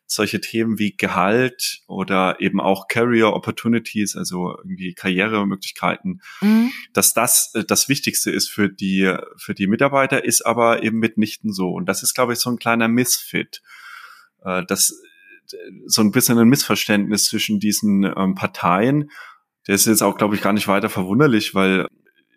solche 0.06 0.40
Themen 0.42 0.78
wie 0.78 0.96
Gehalt 0.96 1.82
oder 1.88 2.40
eben 2.40 2.62
auch 2.62 2.88
Career 2.88 3.34
Opportunities, 3.34 4.16
also 4.16 4.56
irgendwie 4.60 4.94
Karrieremöglichkeiten, 4.94 6.22
mhm. 6.42 6.72
dass 6.94 7.14
das 7.14 7.52
äh, 7.56 7.64
das 7.64 7.90
Wichtigste 7.90 8.30
ist 8.30 8.50
für 8.50 8.70
die 8.70 9.16
für 9.38 9.56
die 9.56 9.68
Mitarbeiter, 9.68 10.24
ist 10.24 10.46
aber 10.46 10.84
eben 10.84 11.00
mitnichten 11.00 11.52
so. 11.52 11.72
Und 11.72 11.88
das 11.88 12.04
ist, 12.04 12.14
glaube 12.14 12.34
ich, 12.34 12.40
so 12.40 12.52
ein 12.52 12.60
kleiner 12.60 12.88
Misfit. 12.88 13.64
Äh, 14.44 14.64
das 14.68 15.02
so 15.86 16.02
ein 16.02 16.12
bisschen 16.12 16.38
ein 16.38 16.48
Missverständnis 16.48 17.26
zwischen 17.26 17.60
diesen 17.60 18.04
ähm, 18.04 18.36
Parteien. 18.36 19.10
Der 19.68 19.76
ist 19.76 19.86
jetzt 19.86 20.04
auch, 20.04 20.18
glaube 20.18 20.36
ich, 20.36 20.42
gar 20.42 20.54
nicht 20.54 20.68
weiter 20.68 20.90
verwunderlich, 20.90 21.56
weil 21.56 21.88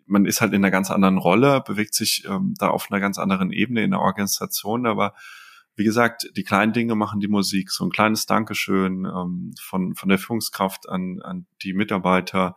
man 0.06 0.24
ist 0.24 0.40
halt 0.40 0.52
in 0.52 0.64
einer 0.64 0.70
ganz 0.70 0.90
anderen 0.90 1.18
Rolle, 1.18 1.62
bewegt 1.66 1.94
sich 1.94 2.24
ähm, 2.28 2.54
da 2.58 2.68
auf 2.68 2.90
einer 2.90 3.00
ganz 3.00 3.18
anderen 3.18 3.52
Ebene 3.52 3.82
in 3.82 3.90
der 3.90 4.00
Organisation, 4.00 4.86
aber 4.86 5.14
wie 5.76 5.84
gesagt, 5.84 6.28
die 6.36 6.42
kleinen 6.42 6.72
Dinge 6.72 6.96
machen 6.96 7.20
die 7.20 7.28
Musik. 7.28 7.70
So 7.70 7.84
ein 7.84 7.90
kleines 7.90 8.26
Dankeschön 8.26 9.04
ähm, 9.04 9.52
von, 9.60 9.94
von 9.94 10.08
der 10.08 10.18
Führungskraft 10.18 10.88
an, 10.88 11.20
an 11.22 11.46
die 11.62 11.72
Mitarbeiter, 11.72 12.56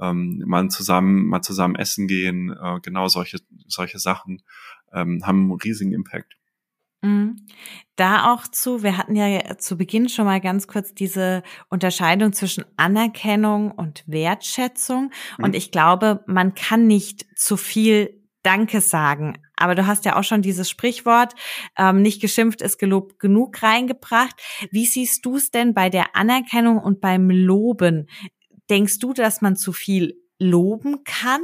ähm, 0.00 0.42
mal 0.44 0.68
zusammen, 0.68 1.26
mal 1.26 1.42
zusammen 1.42 1.76
essen 1.76 2.08
gehen, 2.08 2.50
äh, 2.50 2.80
genau 2.82 3.06
solche, 3.06 3.38
solche 3.66 3.98
Sachen 3.98 4.42
ähm, 4.92 5.24
haben 5.24 5.50
einen 5.50 5.60
riesigen 5.60 5.92
Impact. 5.92 6.37
Mhm. 7.02 7.46
Da 7.96 8.32
auch 8.32 8.48
zu, 8.48 8.82
wir 8.82 8.96
hatten 8.96 9.14
ja 9.14 9.58
zu 9.58 9.76
Beginn 9.76 10.08
schon 10.08 10.24
mal 10.24 10.40
ganz 10.40 10.66
kurz 10.66 10.94
diese 10.94 11.42
Unterscheidung 11.68 12.32
zwischen 12.32 12.64
Anerkennung 12.76 13.70
und 13.70 14.04
Wertschätzung. 14.06 15.10
Mhm. 15.36 15.44
Und 15.44 15.56
ich 15.56 15.70
glaube, 15.70 16.24
man 16.26 16.54
kann 16.54 16.86
nicht 16.86 17.26
zu 17.36 17.56
viel 17.56 18.18
Danke 18.42 18.80
sagen. 18.80 19.38
Aber 19.56 19.74
du 19.74 19.86
hast 19.86 20.04
ja 20.04 20.16
auch 20.16 20.22
schon 20.22 20.42
dieses 20.42 20.70
Sprichwort, 20.70 21.34
ähm, 21.76 22.02
nicht 22.02 22.20
geschimpft 22.20 22.62
ist 22.62 22.78
gelobt 22.78 23.18
genug 23.18 23.62
reingebracht. 23.62 24.40
Wie 24.70 24.86
siehst 24.86 25.26
du 25.26 25.36
es 25.36 25.50
denn 25.50 25.74
bei 25.74 25.90
der 25.90 26.14
Anerkennung 26.14 26.78
und 26.78 27.00
beim 27.00 27.28
Loben? 27.30 28.08
Denkst 28.70 29.00
du, 29.00 29.12
dass 29.12 29.40
man 29.40 29.56
zu 29.56 29.72
viel 29.72 30.14
loben 30.38 31.02
kann? 31.04 31.42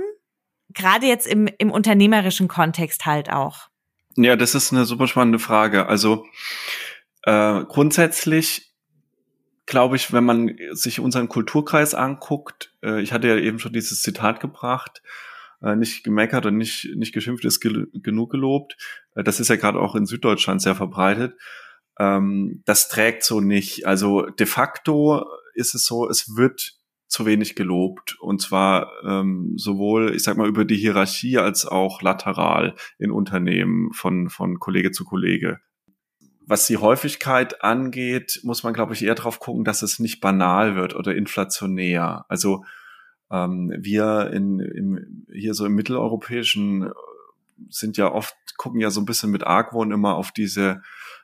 Gerade 0.72 1.06
jetzt 1.06 1.26
im, 1.26 1.48
im 1.58 1.70
unternehmerischen 1.70 2.48
Kontext 2.48 3.06
halt 3.06 3.30
auch. 3.30 3.68
Ja, 4.16 4.36
das 4.36 4.54
ist 4.54 4.72
eine 4.72 4.84
super 4.84 5.06
spannende 5.06 5.38
Frage. 5.38 5.86
Also 5.86 6.26
äh, 7.22 7.64
grundsätzlich 7.64 8.74
glaube 9.66 9.96
ich, 9.96 10.12
wenn 10.12 10.24
man 10.24 10.56
sich 10.72 11.00
unseren 11.00 11.28
Kulturkreis 11.28 11.94
anguckt, 11.94 12.74
äh, 12.82 13.00
ich 13.00 13.12
hatte 13.12 13.28
ja 13.28 13.36
eben 13.36 13.58
schon 13.58 13.72
dieses 13.72 14.02
Zitat 14.02 14.40
gebracht, 14.40 15.02
äh, 15.62 15.74
nicht 15.74 16.04
gemeckert 16.04 16.46
und 16.46 16.56
nicht, 16.56 16.90
nicht 16.94 17.12
geschimpft 17.12 17.44
ist 17.44 17.60
gel 17.60 17.88
genug 17.94 18.30
gelobt. 18.30 18.76
Äh, 19.14 19.24
das 19.24 19.40
ist 19.40 19.48
ja 19.48 19.56
gerade 19.56 19.80
auch 19.80 19.94
in 19.94 20.06
Süddeutschland 20.06 20.60
sehr 20.62 20.74
verbreitet. 20.74 21.36
Ähm, 21.98 22.62
das 22.66 22.88
trägt 22.88 23.24
so 23.24 23.40
nicht. 23.40 23.86
Also 23.86 24.26
de 24.26 24.46
facto 24.46 25.24
ist 25.54 25.74
es 25.74 25.86
so, 25.86 26.08
es 26.08 26.36
wird 26.36 26.74
zu 27.14 27.26
wenig 27.26 27.54
gelobt. 27.54 28.16
Und 28.20 28.42
zwar 28.42 28.90
ähm, 29.04 29.52
sowohl, 29.56 30.16
ich 30.16 30.24
sag 30.24 30.36
mal, 30.36 30.48
über 30.48 30.64
die 30.64 30.76
Hierarchie 30.76 31.38
als 31.38 31.64
auch 31.64 32.02
lateral 32.02 32.74
in 32.98 33.12
Unternehmen 33.12 33.92
von, 33.92 34.28
von 34.28 34.58
Kollege 34.58 34.90
zu 34.90 35.04
Kollege. 35.04 35.60
Was 36.44 36.66
die 36.66 36.76
Häufigkeit 36.76 37.62
angeht, 37.62 38.40
muss 38.42 38.64
man, 38.64 38.74
glaube 38.74 38.94
ich, 38.94 39.04
eher 39.04 39.14
darauf 39.14 39.38
gucken, 39.38 39.62
dass 39.62 39.82
es 39.82 40.00
nicht 40.00 40.20
banal 40.20 40.74
wird 40.74 40.96
oder 40.96 41.14
inflationär. 41.14 42.26
Also 42.28 42.64
ähm, 43.30 43.72
wir 43.78 44.32
in, 44.32 44.58
im, 44.58 45.26
hier 45.32 45.54
so 45.54 45.66
im 45.66 45.74
mitteleuropäischen 45.76 46.90
sind 47.68 47.96
ja 47.96 48.10
oft, 48.10 48.34
gucken 48.56 48.80
ja 48.80 48.90
so 48.90 49.00
ein 49.00 49.06
bisschen 49.06 49.30
mit 49.30 49.44
Argwohn 49.44 49.92
immer 49.92 50.16
auf 50.16 50.32
diese 50.32 50.82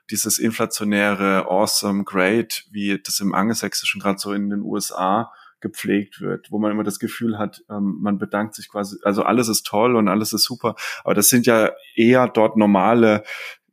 dieses 0.09 0.39
inflationäre 0.39 1.45
Awesome, 1.47 2.03
Great, 2.05 2.65
wie 2.71 2.99
das 3.01 3.19
im 3.19 3.33
Angelsächsischen 3.35 4.01
gerade 4.01 4.19
so 4.19 4.33
in 4.33 4.49
den 4.49 4.61
USA 4.61 5.31
gepflegt 5.61 6.21
wird, 6.21 6.51
wo 6.51 6.59
man 6.59 6.71
immer 6.71 6.83
das 6.83 6.99
Gefühl 6.99 7.37
hat, 7.37 7.63
ähm, 7.69 7.99
man 8.01 8.17
bedankt 8.17 8.55
sich 8.55 8.69
quasi, 8.69 8.97
also 9.03 9.23
alles 9.23 9.47
ist 9.47 9.65
toll 9.65 9.95
und 9.95 10.07
alles 10.07 10.33
ist 10.33 10.43
super, 10.43 10.75
aber 11.03 11.13
das 11.13 11.29
sind 11.29 11.45
ja 11.45 11.71
eher 11.95 12.27
dort 12.27 12.57
normale 12.57 13.23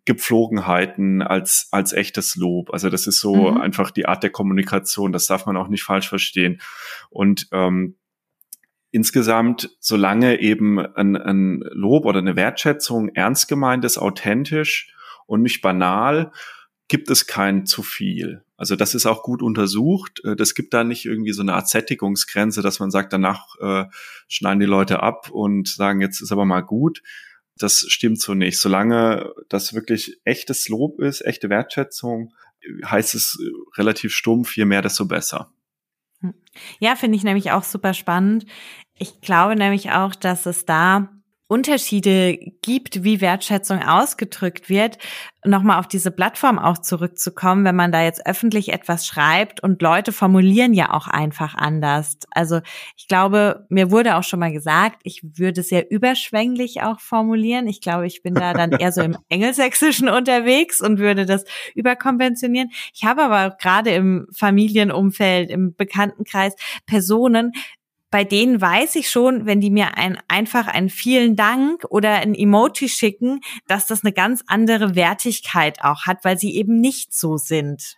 Gepflogenheiten 0.05 1.21
als, 1.21 1.69
als 1.71 1.93
echtes 1.93 2.35
Lob. 2.35 2.73
Also 2.73 2.89
das 2.89 3.07
ist 3.07 3.21
so 3.21 3.51
mhm. 3.53 3.61
einfach 3.61 3.91
die 3.91 4.07
Art 4.07 4.23
der 4.23 4.31
Kommunikation, 4.31 5.13
das 5.13 5.27
darf 5.27 5.45
man 5.45 5.57
auch 5.57 5.69
nicht 5.69 5.85
falsch 5.85 6.09
verstehen. 6.09 6.63
Und 7.11 7.49
ähm, 7.53 7.97
insgesamt, 8.91 9.77
solange 9.81 10.41
eben 10.41 10.79
ein, 10.79 11.15
ein 11.17 11.61
Lob 11.73 12.07
oder 12.07 12.21
eine 12.21 12.37
Wertschätzung 12.37 13.11
ernst 13.11 13.49
gemeint 13.49 13.85
ist, 13.85 13.99
authentisch 13.99 14.95
und 15.27 15.43
nicht 15.43 15.61
banal, 15.61 16.33
gibt 16.89 17.11
es 17.11 17.27
kein 17.27 17.67
zu 17.67 17.83
viel. 17.83 18.43
Also 18.57 18.75
das 18.75 18.95
ist 18.95 19.07
auch 19.07 19.23
gut 19.23 19.43
untersucht. 19.43 20.23
Äh, 20.25 20.37
das 20.37 20.55
gibt 20.55 20.75
da 20.75 20.85
nicht 20.85 21.05
irgendwie 21.05 21.33
so 21.33 21.43
eine 21.43 21.55
Art 21.55 21.69
Sättigungsgrenze, 21.69 22.63
dass 22.63 22.81
man 22.81 22.91
sagt, 22.91 23.13
danach 23.13 23.57
äh, 23.61 23.85
schneiden 24.27 24.61
die 24.61 24.67
Leute 24.67 25.03
ab 25.03 25.31
und 25.31 25.69
sagen, 25.69 26.01
jetzt 26.01 26.21
ist 26.21 26.33
aber 26.33 26.45
mal 26.45 26.63
gut. 26.63 27.03
Das 27.57 27.85
stimmt 27.89 28.21
so 28.21 28.35
nicht. 28.35 28.59
Solange 28.59 29.33
das 29.49 29.75
wirklich 29.75 30.21
echtes 30.25 30.69
Lob 30.69 31.01
ist, 31.01 31.25
echte 31.25 31.51
Wertschätzung, 31.51 32.35
heißt 32.85 33.15
es 33.15 33.39
relativ 33.77 34.13
stumpf, 34.13 34.57
je 34.57 34.65
mehr, 34.65 34.83
desto 34.83 35.07
besser. 35.07 35.53
Hm. 36.21 36.35
Ja, 36.81 36.97
finde 36.97 37.17
ich 37.17 37.25
nämlich 37.25 37.53
auch 37.53 37.65
super 37.65 37.95
spannend. 37.95 38.47
Ich 38.97 39.21
glaube 39.21 39.57
nämlich 39.57 39.91
auch, 39.93 40.15
dass 40.15 40.47
es 40.47 40.67
da 40.67 41.09
Unterschiede 41.49 42.39
gibt, 42.63 43.05
wie 43.05 43.23
Wertschätzung 43.23 43.83
ausgedrückt 43.83 44.69
wird, 44.69 44.99
nochmal 45.45 45.79
auf 45.79 45.89
diese 45.89 46.11
Plattform 46.11 46.59
auch 46.59 46.79
zurückzukommen, 46.79 47.65
wenn 47.65 47.75
man 47.75 47.91
da 47.91 48.03
jetzt 48.03 48.27
öffentlich 48.27 48.73
etwas 48.73 49.07
schreibt 49.07 49.63
und 49.63 49.81
Leute 49.81 50.13
formulieren 50.13 50.75
ja 50.75 50.93
auch 50.93 51.07
einfach 51.07 51.55
anders. 51.55 52.19
Also 52.31 52.61
ich 52.97 53.09
glaube, 53.09 53.67
mir 53.71 53.91
wurde 53.91 54.17
auch 54.17 54.25
schon 54.25 54.41
mal 54.41 54.53
gesagt, 54.53 55.01
ich 55.05 55.23
würde 55.23 55.63
sehr 55.63 55.91
überschwänglich 55.91 56.83
auch 56.83 57.01
formulieren. 57.01 57.67
Ich 57.67 57.81
glaube, 57.81 58.07
ich 58.07 58.23
bin 58.23 58.35
da 58.35 58.53
dann 58.53 58.73
eher 58.73 58.93
so 58.93 59.01
im 59.01 59.17
Engelsächsischen 59.29 60.09
unterwegs 60.09 60.81
und 60.81 60.99
würde 60.99 61.25
das 61.25 61.45
überkonventionieren. 61.75 62.71
Ich 62.93 63.05
habe 63.05 63.23
aber 63.23 63.57
gerade 63.57 63.91
im 63.91 64.27
Familienumfeld, 64.37 65.51
im 65.51 65.75
Bekanntenkreis 65.75 66.55
Personen, 66.85 67.53
bei 68.11 68.25
denen 68.25 68.61
weiß 68.61 68.97
ich 68.97 69.11
schon, 69.11 69.47
wenn 69.47 69.61
die 69.61 69.71
mir 69.71 69.97
ein, 69.97 70.19
einfach 70.29 70.67
einen 70.67 70.89
vielen 70.89 71.37
Dank 71.37 71.85
oder 71.91 72.15
ein 72.15 72.35
Emoji 72.35 72.89
schicken, 72.89 73.41
dass 73.67 73.87
das 73.87 74.05
eine 74.05 74.13
ganz 74.13 74.43
andere 74.47 74.95
Wertigkeit 74.95 75.79
auch 75.83 76.07
hat, 76.07 76.25
weil 76.25 76.39
sie 76.39 76.55
eben 76.55 76.81
nicht 76.81 77.15
so 77.15 77.37
sind. 77.37 77.95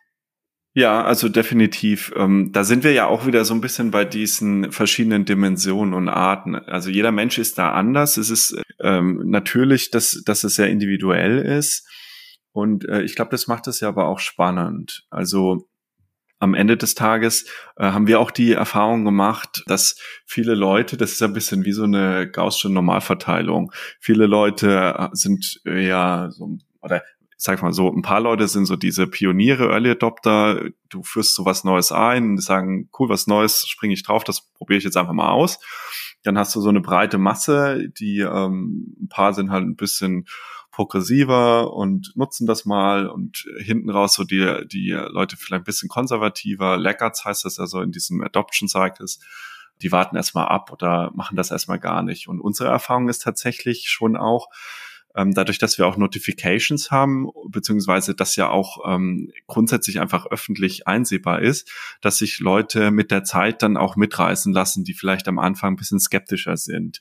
Ja, 0.73 1.03
also 1.03 1.29
definitiv. 1.29 2.13
Ähm, 2.17 2.51
da 2.53 2.63
sind 2.63 2.85
wir 2.85 2.93
ja 2.93 3.07
auch 3.07 3.27
wieder 3.27 3.45
so 3.45 3.55
ein 3.55 3.61
bisschen 3.61 3.91
bei 3.91 4.05
diesen 4.05 4.71
verschiedenen 4.71 5.25
Dimensionen 5.25 5.95
und 5.95 6.09
Arten. 6.09 6.55
Also 6.55 6.91
jeder 6.91 7.11
Mensch 7.11 7.39
ist 7.39 7.59
da 7.59 7.73
anders. 7.73 8.17
Es 8.17 8.31
ist 8.31 8.57
ähm, 8.81 9.23
natürlich, 9.27 9.91
dass, 9.91 10.23
dass 10.25 10.45
es 10.45 10.55
sehr 10.55 10.71
individuell 10.71 11.39
ist. 11.39 11.89
Und 12.53 12.89
äh, 12.89 13.03
ich 13.03 13.17
glaube, 13.17 13.33
das 13.33 13.49
macht 13.49 13.67
es 13.67 13.81
ja 13.81 13.89
aber 13.89 14.07
auch 14.07 14.21
spannend. 14.21 15.05
Also 15.11 15.69
am 16.41 16.55
Ende 16.55 16.77
des 16.77 16.95
Tages 16.95 17.45
äh, 17.77 17.85
haben 17.93 18.07
wir 18.07 18.19
auch 18.19 18.31
die 18.31 18.53
Erfahrung 18.53 19.05
gemacht, 19.05 19.63
dass 19.67 19.97
viele 20.27 20.55
Leute, 20.55 20.97
das 20.97 21.13
ist 21.13 21.23
ein 21.23 21.35
bisschen 21.35 21.65
wie 21.65 21.73
so 21.73 21.85
eine 21.85 22.29
gaußsche 22.29 22.71
Normalverteilung, 22.71 23.73
viele 24.01 24.27
Leute 24.27 24.95
äh, 24.99 25.09
sind 25.13 25.61
ja 25.65 26.31
so, 26.31 26.59
oder 26.81 27.03
sag 27.37 27.63
mal 27.63 27.73
so, 27.73 27.91
ein 27.91 28.03
paar 28.03 28.21
Leute 28.21 28.49
sind 28.49 28.67
so 28.67 28.77
diese 28.77 29.07
Pioniere, 29.07 29.69
Early 29.71 29.91
Adopter, 29.91 30.71
du 30.89 31.03
führst 31.03 31.35
so 31.35 31.45
was 31.45 31.63
Neues 31.63 31.93
ein, 31.93 32.39
sagen, 32.39 32.89
cool, 32.99 33.09
was 33.09 33.27
Neues, 33.27 33.67
springe 33.67 33.95
ich 33.95 34.03
drauf, 34.03 34.25
das 34.25 34.51
probiere 34.53 34.79
ich 34.79 34.85
jetzt 34.85 34.97
einfach 34.97 35.13
mal 35.13 35.31
aus. 35.31 35.59
dann 36.23 36.37
hast 36.37 36.55
du 36.55 36.61
so 36.61 36.69
eine 36.69 36.83
breite 36.83 37.17
Masse, 37.17 37.89
die 37.99 38.21
ähm, 38.21 38.95
ein 39.01 39.09
paar 39.09 39.33
sind 39.33 39.51
halt 39.51 39.65
ein 39.65 39.77
bisschen 39.77 40.27
progressiver 40.71 41.73
und 41.73 42.13
nutzen 42.17 42.47
das 42.47 42.65
mal 42.65 43.09
und 43.09 43.45
hinten 43.59 43.91
raus 43.91 44.15
so 44.15 44.25
die, 44.25 44.67
die 44.67 44.91
Leute 44.91 45.37
vielleicht 45.37 45.63
ein 45.63 45.65
bisschen 45.65 45.89
konservativer. 45.89 46.77
Laggards 46.77 47.25
heißt 47.25 47.45
das 47.45 47.59
also 47.59 47.81
in 47.81 47.93
diesem 47.93 48.23
Adoption 48.23 48.69
Cycles. 48.69 49.21
Die 49.83 49.93
warten 49.93 50.17
erstmal 50.17 50.49
ab 50.49 50.73
oder 50.73 51.11
machen 51.15 51.37
das 51.37 51.51
erstmal 51.51 51.79
gar 51.79 52.03
nicht. 52.03 52.29
Und 52.29 52.41
unsere 52.41 52.69
Erfahrung 52.69 53.09
ist 53.09 53.23
tatsächlich 53.23 53.89
schon 53.89 54.17
auch, 54.17 54.49
ähm, 55.17 55.33
dadurch, 55.35 55.59
dass 55.59 55.77
wir 55.77 55.87
auch 55.87 55.97
Notifications 55.97 56.91
haben, 56.91 57.29
beziehungsweise 57.49 58.15
das 58.15 58.37
ja 58.37 58.49
auch 58.49 58.79
ähm, 58.87 59.33
grundsätzlich 59.47 60.01
einfach 60.01 60.27
öffentlich 60.27 60.87
einsehbar 60.87 61.43
ist, 61.43 61.71
dass 62.01 62.19
sich 62.19 62.39
Leute 62.39 62.91
mit 62.91 63.11
der 63.11 63.25
Zeit 63.25 63.63
dann 63.63 63.77
auch 63.77 63.97
mitreißen 63.97 64.53
lassen, 64.53 64.85
die 64.85 64.95
vielleicht 64.95 65.27
am 65.27 65.39
Anfang 65.39 65.73
ein 65.73 65.77
bisschen 65.77 66.01
skeptischer 66.01 66.57
sind. 66.57 67.01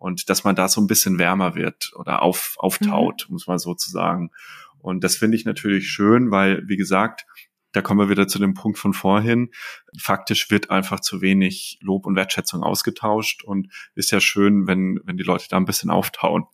Und 0.00 0.30
dass 0.30 0.44
man 0.44 0.56
da 0.56 0.66
so 0.66 0.80
ein 0.80 0.86
bisschen 0.86 1.18
wärmer 1.18 1.54
wird 1.54 1.92
oder 1.94 2.22
auf, 2.22 2.54
auftaut, 2.56 3.26
mhm. 3.28 3.34
muss 3.34 3.46
man 3.46 3.58
so 3.58 3.74
zu 3.74 3.90
sagen. 3.90 4.30
Und 4.78 5.04
das 5.04 5.16
finde 5.16 5.36
ich 5.36 5.44
natürlich 5.44 5.88
schön, 5.88 6.30
weil, 6.30 6.66
wie 6.66 6.78
gesagt, 6.78 7.26
da 7.72 7.82
kommen 7.82 8.00
wir 8.00 8.08
wieder 8.08 8.26
zu 8.26 8.38
dem 8.38 8.54
Punkt 8.54 8.78
von 8.78 8.94
vorhin. 8.94 9.50
Faktisch 9.96 10.50
wird 10.50 10.70
einfach 10.70 11.00
zu 11.00 11.20
wenig 11.20 11.78
Lob 11.82 12.06
und 12.06 12.16
Wertschätzung 12.16 12.62
ausgetauscht 12.62 13.44
und 13.44 13.68
ist 13.94 14.10
ja 14.10 14.20
schön, 14.20 14.66
wenn, 14.66 15.00
wenn 15.04 15.18
die 15.18 15.22
Leute 15.22 15.46
da 15.50 15.58
ein 15.58 15.66
bisschen 15.66 15.90
auftauen. 15.90 16.46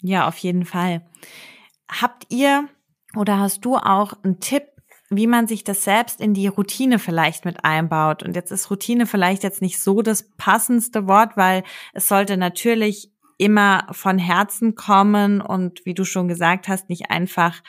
Ja, 0.00 0.26
auf 0.26 0.38
jeden 0.38 0.64
Fall. 0.64 1.06
Habt 1.90 2.24
ihr 2.30 2.68
oder 3.14 3.38
hast 3.38 3.64
du 3.66 3.76
auch 3.76 4.14
einen 4.24 4.40
Tipp, 4.40 4.64
wie 5.10 5.26
man 5.26 5.46
sich 5.46 5.64
das 5.64 5.84
selbst 5.84 6.20
in 6.20 6.34
die 6.34 6.48
Routine 6.48 6.98
vielleicht 6.98 7.44
mit 7.44 7.64
einbaut? 7.64 8.22
Und 8.22 8.34
jetzt 8.34 8.50
ist 8.50 8.70
Routine 8.70 9.06
vielleicht 9.06 9.42
jetzt 9.42 9.62
nicht 9.62 9.80
so 9.80 10.02
das 10.02 10.30
passendste 10.36 11.06
Wort, 11.06 11.36
weil 11.36 11.62
es 11.92 12.08
sollte 12.08 12.36
natürlich 12.36 13.12
immer 13.38 13.86
von 13.92 14.18
Herzen 14.18 14.74
kommen 14.74 15.40
und 15.40 15.84
wie 15.84 15.94
du 15.94 16.04
schon 16.04 16.28
gesagt 16.28 16.68
hast, 16.68 16.88
nicht 16.88 17.10
einfach 17.10 17.62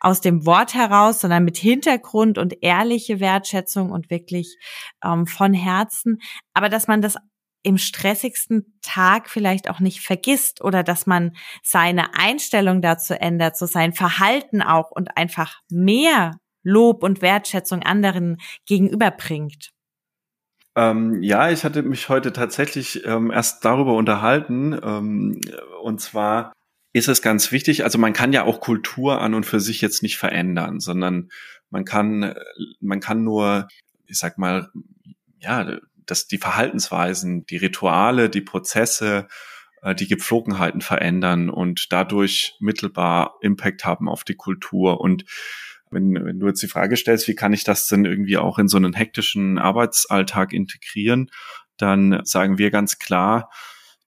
aus 0.00 0.22
dem 0.22 0.46
Wort 0.46 0.74
heraus, 0.74 1.20
sondern 1.20 1.44
mit 1.44 1.58
Hintergrund 1.58 2.38
und 2.38 2.62
ehrliche 2.62 3.20
Wertschätzung 3.20 3.90
und 3.90 4.08
wirklich 4.08 4.56
ähm, 5.04 5.26
von 5.26 5.52
Herzen. 5.52 6.20
Aber 6.54 6.70
dass 6.70 6.88
man 6.88 7.02
das 7.02 7.16
im 7.62 7.76
stressigsten 7.76 8.78
Tag 8.80 9.28
vielleicht 9.28 9.68
auch 9.68 9.80
nicht 9.80 10.00
vergisst 10.00 10.62
oder 10.62 10.82
dass 10.82 11.06
man 11.06 11.36
seine 11.62 12.14
Einstellung 12.14 12.80
dazu 12.80 13.12
ändert, 13.12 13.58
so 13.58 13.66
sein 13.66 13.92
Verhalten 13.92 14.62
auch 14.62 14.90
und 14.90 15.18
einfach 15.18 15.60
mehr 15.68 16.40
Lob 16.62 17.02
und 17.02 17.22
Wertschätzung 17.22 17.82
anderen 17.82 18.38
gegenüberbringt. 18.66 19.70
Ähm, 20.76 21.22
ja, 21.22 21.50
ich 21.50 21.64
hatte 21.64 21.82
mich 21.82 22.08
heute 22.08 22.32
tatsächlich 22.32 23.04
ähm, 23.04 23.30
erst 23.30 23.64
darüber 23.64 23.94
unterhalten. 23.94 24.78
Ähm, 24.82 25.40
und 25.82 26.00
zwar 26.00 26.52
ist 26.92 27.08
es 27.08 27.22
ganz 27.22 27.52
wichtig, 27.52 27.84
also 27.84 27.98
man 27.98 28.12
kann 28.12 28.32
ja 28.32 28.44
auch 28.44 28.60
Kultur 28.60 29.20
an 29.20 29.34
und 29.34 29.46
für 29.46 29.60
sich 29.60 29.80
jetzt 29.80 30.02
nicht 30.02 30.18
verändern, 30.18 30.80
sondern 30.80 31.28
man 31.70 31.84
kann, 31.84 32.34
man 32.80 33.00
kann 33.00 33.22
nur, 33.22 33.68
ich 34.06 34.18
sag 34.18 34.38
mal, 34.38 34.70
ja, 35.38 35.78
dass 36.06 36.26
die 36.26 36.38
Verhaltensweisen, 36.38 37.46
die 37.46 37.56
Rituale, 37.56 38.28
die 38.28 38.40
Prozesse, 38.40 39.28
äh, 39.82 39.94
die 39.94 40.08
Gepflogenheiten 40.08 40.80
verändern 40.80 41.48
und 41.48 41.92
dadurch 41.92 42.56
mittelbar 42.60 43.36
Impact 43.40 43.84
haben 43.84 44.08
auf 44.08 44.24
die 44.24 44.36
Kultur. 44.36 45.00
Und 45.00 45.24
wenn, 45.90 46.14
wenn 46.14 46.38
du 46.38 46.46
jetzt 46.46 46.62
die 46.62 46.68
Frage 46.68 46.96
stellst, 46.96 47.28
wie 47.28 47.34
kann 47.34 47.52
ich 47.52 47.64
das 47.64 47.86
denn 47.86 48.04
irgendwie 48.04 48.38
auch 48.38 48.58
in 48.58 48.68
so 48.68 48.76
einen 48.76 48.92
hektischen 48.92 49.58
Arbeitsalltag 49.58 50.52
integrieren, 50.52 51.30
dann 51.76 52.20
sagen 52.24 52.58
wir 52.58 52.70
ganz 52.70 52.98
klar, 52.98 53.50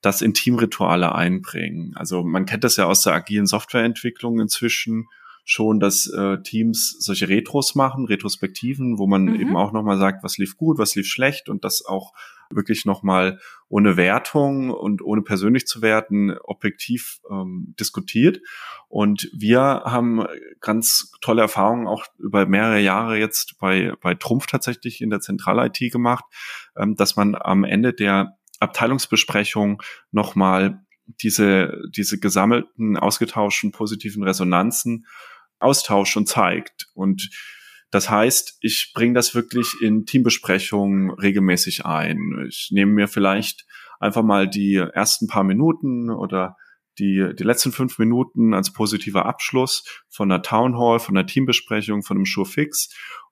das 0.02 0.22
in 0.22 0.34
Teamrituale 0.34 1.16
einbringen. 1.16 1.94
Also 1.96 2.24
man 2.24 2.46
kennt 2.46 2.64
das 2.64 2.76
ja 2.76 2.86
aus 2.86 3.04
der 3.04 3.14
agilen 3.14 3.48
Softwareentwicklung 3.48 4.40
inzwischen 4.40 5.08
schon, 5.44 5.80
dass 5.80 6.08
äh, 6.08 6.42
Teams 6.42 6.96
solche 7.00 7.28
Retros 7.28 7.76
machen, 7.76 8.06
Retrospektiven, 8.06 8.98
wo 8.98 9.08
man 9.08 9.26
mhm. 9.26 9.36
eben 9.36 9.58
auch 9.58 9.74
nochmal 9.74 9.98
sagt, 9.98 10.24
was 10.24 10.38
lief 10.38 10.56
gut, 10.56 10.78
was 10.78 10.96
lief 10.96 11.08
schlecht 11.08 11.50
und 11.50 11.66
das 11.66 11.86
auch 11.86 12.14
wirklich 12.50 12.86
nochmal 12.86 13.40
ohne 13.68 13.98
Wertung 13.98 14.70
und 14.70 15.02
ohne 15.02 15.22
persönlich 15.22 15.66
zu 15.66 15.82
werten 15.82 16.38
objektiv 16.44 17.20
ähm, 17.30 17.74
diskutiert. 17.80 18.40
Und 18.88 19.30
wir 19.34 19.60
haben 19.60 20.26
ganz 20.62 21.12
tolle 21.22 21.42
Erfahrungen 21.42 21.88
auch 21.88 22.06
über 22.20 22.46
mehrere 22.46 22.80
Jahre 22.80 23.18
jetzt 23.18 23.58
bei, 23.60 23.94
bei 24.02 24.14
Trumpf 24.14 24.46
tatsächlich 24.46 25.02
in 25.02 25.10
der 25.10 25.20
Zentral-IT 25.20 25.92
gemacht, 25.92 26.26
ähm, 26.78 26.96
dass 26.96 27.16
man 27.16 27.36
am 27.36 27.64
Ende 27.64 27.94
der 27.94 28.38
Abteilungsbesprechung 28.60 29.82
nochmal 30.12 30.84
diese, 31.06 31.82
diese 31.90 32.20
gesammelten, 32.20 32.98
ausgetauschten 32.98 33.72
positiven 33.72 34.24
Resonanzen 34.24 35.06
austauscht 35.60 36.18
und 36.18 36.28
zeigt. 36.28 36.88
Und 36.94 37.30
das 37.92 38.10
heißt, 38.10 38.58
ich 38.62 38.92
bringe 38.96 39.14
das 39.14 39.36
wirklich 39.36 39.76
in 39.82 40.06
Teambesprechungen 40.06 41.12
regelmäßig 41.12 41.86
ein. 41.86 42.46
Ich 42.48 42.70
nehme 42.72 42.92
mir 42.92 43.08
vielleicht 43.08 43.66
einfach 44.00 44.24
mal 44.24 44.50
die 44.50 44.76
ersten 44.76 45.28
paar 45.28 45.44
Minuten 45.44 46.10
oder 46.10 46.58
die, 47.00 47.34
die 47.38 47.44
letzten 47.44 47.72
fünf 47.72 47.98
Minuten 48.00 48.54
als 48.54 48.74
positiver 48.74 49.26
Abschluss 49.26 49.84
von 50.10 50.32
einer 50.32 50.42
Town 50.42 50.78
Hall, 50.78 51.00
von 51.00 51.18
einer 51.18 51.28
Teambesprechung, 51.28 52.04
von 52.04 52.18
einem 52.18 52.26
Fix 52.46 52.90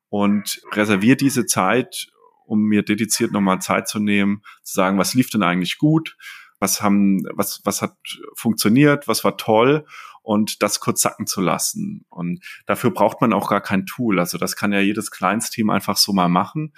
und 0.10 0.62
reserviere 0.74 1.18
diese 1.18 1.46
Zeit, 1.46 2.08
um 2.46 2.62
mir 2.62 2.84
dediziert 2.84 3.32
nochmal 3.32 3.62
Zeit 3.62 3.88
zu 3.88 4.00
nehmen, 4.00 4.42
zu 4.64 4.74
sagen, 4.76 4.98
was 4.98 5.14
lief 5.14 5.30
denn 5.30 5.44
eigentlich 5.44 5.78
gut, 5.78 6.18
was 6.62 6.82
haben, 6.82 7.24
was, 7.34 7.62
was 7.66 7.82
hat 7.82 7.98
funktioniert, 8.36 9.08
was 9.08 9.24
war 9.24 9.36
toll 9.36 9.86
und 10.22 10.62
das 10.62 10.80
kurz 10.80 11.02
sacken 11.02 11.26
zu 11.26 11.42
lassen. 11.42 12.06
Und 12.10 12.44
dafür 12.68 12.92
braucht 12.92 13.20
man 13.20 13.34
auch 13.34 13.50
gar 13.50 13.62
kein 13.62 13.86
Tool. 13.86 14.20
Also 14.20 14.38
das 14.38 14.56
kann 14.56 14.72
ja 14.72 14.80
jedes 14.80 15.10
Kleinsteam 15.12 15.72
einfach 15.72 15.98
so 15.98 16.14
mal 16.14 16.30
machen, 16.30 16.74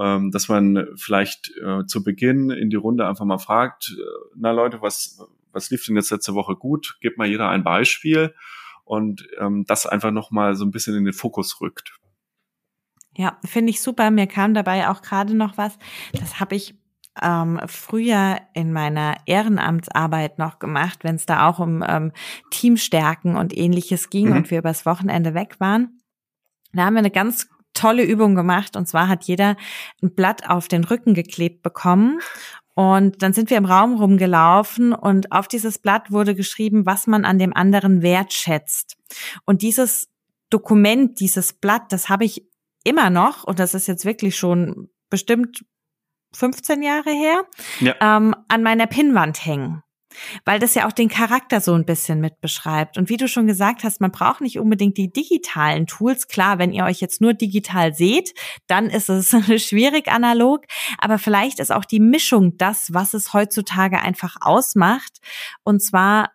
ähm, 0.00 0.30
dass 0.30 0.48
man 0.48 0.86
vielleicht 0.96 1.52
äh, 1.62 1.84
zu 1.86 2.02
Beginn 2.02 2.50
in 2.50 2.70
die 2.70 2.76
Runde 2.76 3.06
einfach 3.06 3.26
mal 3.26 3.38
fragt, 3.38 3.94
äh, 3.96 4.02
na 4.36 4.52
Leute, 4.52 4.80
was, 4.80 5.20
was 5.52 5.70
lief 5.70 5.84
denn 5.84 5.96
jetzt 5.96 6.10
letzte 6.10 6.34
Woche 6.34 6.56
gut? 6.56 6.96
Gebt 7.02 7.18
mal 7.18 7.28
jeder 7.28 7.50
ein 7.50 7.62
Beispiel 7.62 8.34
und 8.84 9.28
ähm, 9.38 9.64
das 9.66 9.86
einfach 9.86 10.12
nochmal 10.12 10.54
so 10.54 10.64
ein 10.64 10.70
bisschen 10.70 10.96
in 10.96 11.04
den 11.04 11.12
Fokus 11.12 11.60
rückt. 11.60 11.92
Ja, 13.16 13.38
finde 13.44 13.70
ich 13.70 13.82
super. 13.82 14.10
Mir 14.10 14.26
kam 14.26 14.54
dabei 14.54 14.88
auch 14.88 15.02
gerade 15.02 15.34
noch 15.34 15.58
was. 15.58 15.78
Das 16.12 16.40
habe 16.40 16.54
ich 16.54 16.79
ähm, 17.20 17.60
früher 17.66 18.38
in 18.54 18.72
meiner 18.72 19.16
Ehrenamtsarbeit 19.26 20.38
noch 20.38 20.58
gemacht, 20.58 21.00
wenn 21.02 21.16
es 21.16 21.26
da 21.26 21.48
auch 21.48 21.58
um 21.58 21.84
ähm, 21.86 22.12
Teamstärken 22.50 23.36
und 23.36 23.56
ähnliches 23.56 24.10
ging 24.10 24.28
mhm. 24.28 24.36
und 24.36 24.50
wir 24.50 24.58
übers 24.58 24.86
Wochenende 24.86 25.34
weg 25.34 25.56
waren. 25.58 26.00
Da 26.72 26.84
haben 26.84 26.94
wir 26.94 27.00
eine 27.00 27.10
ganz 27.10 27.48
tolle 27.74 28.04
Übung 28.04 28.34
gemacht 28.34 28.76
und 28.76 28.86
zwar 28.86 29.08
hat 29.08 29.24
jeder 29.24 29.56
ein 30.02 30.14
Blatt 30.14 30.48
auf 30.48 30.68
den 30.68 30.84
Rücken 30.84 31.14
geklebt 31.14 31.62
bekommen 31.62 32.20
und 32.74 33.22
dann 33.22 33.32
sind 33.32 33.50
wir 33.50 33.58
im 33.58 33.64
Raum 33.64 33.94
rumgelaufen 33.94 34.92
und 34.92 35.32
auf 35.32 35.48
dieses 35.48 35.78
Blatt 35.78 36.10
wurde 36.10 36.34
geschrieben, 36.34 36.86
was 36.86 37.06
man 37.06 37.24
an 37.24 37.38
dem 37.38 37.54
anderen 37.54 38.02
wertschätzt. 38.02 38.96
Und 39.44 39.62
dieses 39.62 40.08
Dokument, 40.48 41.20
dieses 41.20 41.52
Blatt, 41.52 41.92
das 41.92 42.08
habe 42.08 42.24
ich 42.24 42.46
immer 42.84 43.10
noch 43.10 43.44
und 43.44 43.58
das 43.58 43.74
ist 43.74 43.86
jetzt 43.86 44.04
wirklich 44.04 44.36
schon 44.36 44.88
bestimmt 45.10 45.64
15 46.32 46.82
Jahre 46.82 47.10
her, 47.10 47.44
ja. 47.80 47.94
ähm, 48.00 48.34
an 48.48 48.62
meiner 48.62 48.86
Pinnwand 48.86 49.44
hängen. 49.44 49.82
Weil 50.44 50.58
das 50.58 50.74
ja 50.74 50.88
auch 50.88 50.92
den 50.92 51.08
Charakter 51.08 51.60
so 51.60 51.72
ein 51.72 51.84
bisschen 51.84 52.20
mit 52.20 52.40
beschreibt. 52.40 52.98
Und 52.98 53.08
wie 53.08 53.16
du 53.16 53.28
schon 53.28 53.46
gesagt 53.46 53.84
hast, 53.84 54.00
man 54.00 54.10
braucht 54.10 54.40
nicht 54.40 54.58
unbedingt 54.58 54.96
die 54.96 55.12
digitalen 55.12 55.86
Tools. 55.86 56.26
Klar, 56.26 56.58
wenn 56.58 56.72
ihr 56.72 56.84
euch 56.84 57.00
jetzt 57.00 57.20
nur 57.20 57.32
digital 57.32 57.94
seht, 57.94 58.34
dann 58.66 58.90
ist 58.90 59.08
es 59.08 59.28
schwierig 59.64 60.08
analog. 60.08 60.64
Aber 60.98 61.18
vielleicht 61.18 61.60
ist 61.60 61.70
auch 61.70 61.84
die 61.84 62.00
Mischung 62.00 62.56
das, 62.58 62.92
was 62.92 63.14
es 63.14 63.32
heutzutage 63.32 64.00
einfach 64.00 64.36
ausmacht. 64.40 65.18
Und 65.62 65.80
zwar 65.80 66.32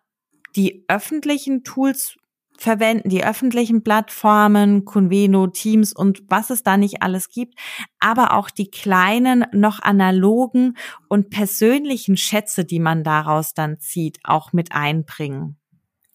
die 0.56 0.84
öffentlichen 0.88 1.62
Tools 1.62 2.16
verwenden, 2.60 3.08
die 3.08 3.24
öffentlichen 3.24 3.82
Plattformen, 3.82 4.84
Conveno, 4.84 5.46
Teams 5.48 5.92
und 5.92 6.22
was 6.28 6.50
es 6.50 6.62
da 6.62 6.76
nicht 6.76 7.02
alles 7.02 7.28
gibt, 7.28 7.54
aber 7.98 8.34
auch 8.34 8.50
die 8.50 8.70
kleinen, 8.70 9.44
noch 9.52 9.80
analogen 9.80 10.76
und 11.08 11.30
persönlichen 11.30 12.16
Schätze, 12.16 12.64
die 12.64 12.80
man 12.80 13.04
daraus 13.04 13.54
dann 13.54 13.78
zieht, 13.80 14.18
auch 14.24 14.52
mit 14.52 14.72
einbringen. 14.72 15.56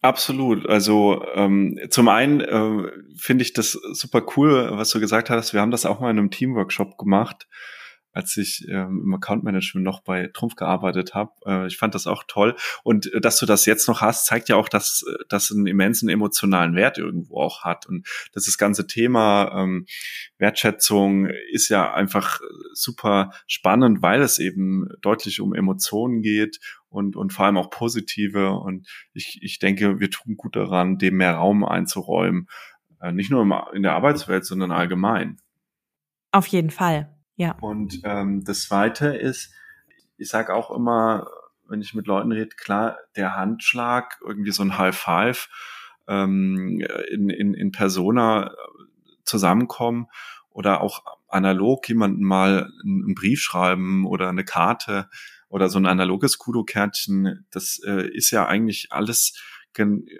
Absolut. 0.02 0.68
Also 0.68 1.24
ähm, 1.34 1.78
zum 1.90 2.08
einen 2.08 2.40
äh, 2.40 2.90
finde 3.16 3.42
ich 3.42 3.52
das 3.52 3.72
super 3.72 4.22
cool, 4.36 4.70
was 4.72 4.90
du 4.90 4.98
gesagt 4.98 5.30
hast. 5.30 5.52
Wir 5.52 5.60
haben 5.60 5.70
das 5.70 5.86
auch 5.86 6.00
mal 6.00 6.10
in 6.10 6.18
einem 6.18 6.30
Teamworkshop 6.32 6.98
gemacht. 6.98 7.46
Als 8.12 8.36
ich 8.36 8.66
ähm, 8.68 9.02
im 9.04 9.14
Account 9.14 9.42
Management 9.42 9.84
noch 9.84 10.02
bei 10.02 10.28
Trumpf 10.32 10.54
gearbeitet 10.54 11.14
habe. 11.14 11.32
Äh, 11.46 11.66
ich 11.66 11.76
fand 11.76 11.94
das 11.94 12.06
auch 12.06 12.24
toll. 12.28 12.54
Und 12.84 13.12
äh, 13.12 13.20
dass 13.20 13.38
du 13.38 13.46
das 13.46 13.64
jetzt 13.66 13.88
noch 13.88 14.00
hast, 14.00 14.26
zeigt 14.26 14.48
ja 14.48 14.56
auch, 14.56 14.68
dass 14.68 15.04
äh, 15.08 15.24
das 15.28 15.50
einen 15.50 15.66
immensen 15.66 16.08
emotionalen 16.08 16.74
Wert 16.74 16.98
irgendwo 16.98 17.40
auch 17.40 17.64
hat. 17.64 17.86
Und 17.86 18.06
das, 18.32 18.44
das 18.44 18.58
ganze 18.58 18.86
Thema 18.86 19.52
ähm, 19.56 19.86
Wertschätzung 20.38 21.26
ist 21.52 21.68
ja 21.68 21.92
einfach 21.92 22.40
super 22.74 23.32
spannend, 23.46 24.02
weil 24.02 24.20
es 24.20 24.38
eben 24.38 24.88
deutlich 25.00 25.40
um 25.40 25.54
Emotionen 25.54 26.22
geht 26.22 26.58
und, 26.88 27.16
und 27.16 27.32
vor 27.32 27.46
allem 27.46 27.56
auch 27.56 27.70
positive. 27.70 28.50
Und 28.50 28.86
ich, 29.14 29.38
ich 29.42 29.58
denke, 29.58 30.00
wir 30.00 30.10
tun 30.10 30.36
gut 30.36 30.54
daran, 30.54 30.98
dem 30.98 31.16
mehr 31.16 31.34
Raum 31.34 31.64
einzuräumen. 31.64 32.48
Äh, 33.00 33.12
nicht 33.12 33.30
nur 33.30 33.72
in 33.72 33.82
der 33.82 33.94
Arbeitswelt, 33.94 34.44
sondern 34.44 34.70
allgemein. 34.70 35.38
Auf 36.30 36.46
jeden 36.46 36.70
Fall. 36.70 37.21
Ja. 37.42 37.56
Und 37.60 38.02
ähm, 38.04 38.44
das 38.44 38.62
Zweite 38.62 39.08
ist, 39.16 39.52
ich 40.16 40.28
sage 40.28 40.54
auch 40.54 40.70
immer, 40.70 41.26
wenn 41.68 41.80
ich 41.80 41.92
mit 41.92 42.06
Leuten 42.06 42.30
rede, 42.30 42.54
klar, 42.54 42.98
der 43.16 43.34
Handschlag, 43.34 44.20
irgendwie 44.24 44.52
so 44.52 44.62
ein 44.62 44.78
High 44.78 44.96
Five 44.96 45.48
ähm, 46.06 46.86
in, 47.10 47.30
in, 47.30 47.54
in 47.54 47.72
Persona 47.72 48.52
zusammenkommen 49.24 50.06
oder 50.50 50.82
auch 50.82 51.02
analog 51.26 51.88
jemanden 51.88 52.22
mal 52.22 52.70
einen 52.84 53.16
Brief 53.16 53.40
schreiben 53.40 54.06
oder 54.06 54.28
eine 54.28 54.44
Karte 54.44 55.08
oder 55.48 55.68
so 55.68 55.80
ein 55.80 55.86
analoges 55.86 56.38
Kudo-Kärtchen, 56.38 57.44
das 57.50 57.80
äh, 57.84 58.08
ist 58.08 58.30
ja 58.30 58.46
eigentlich 58.46 58.92
alles, 58.92 59.36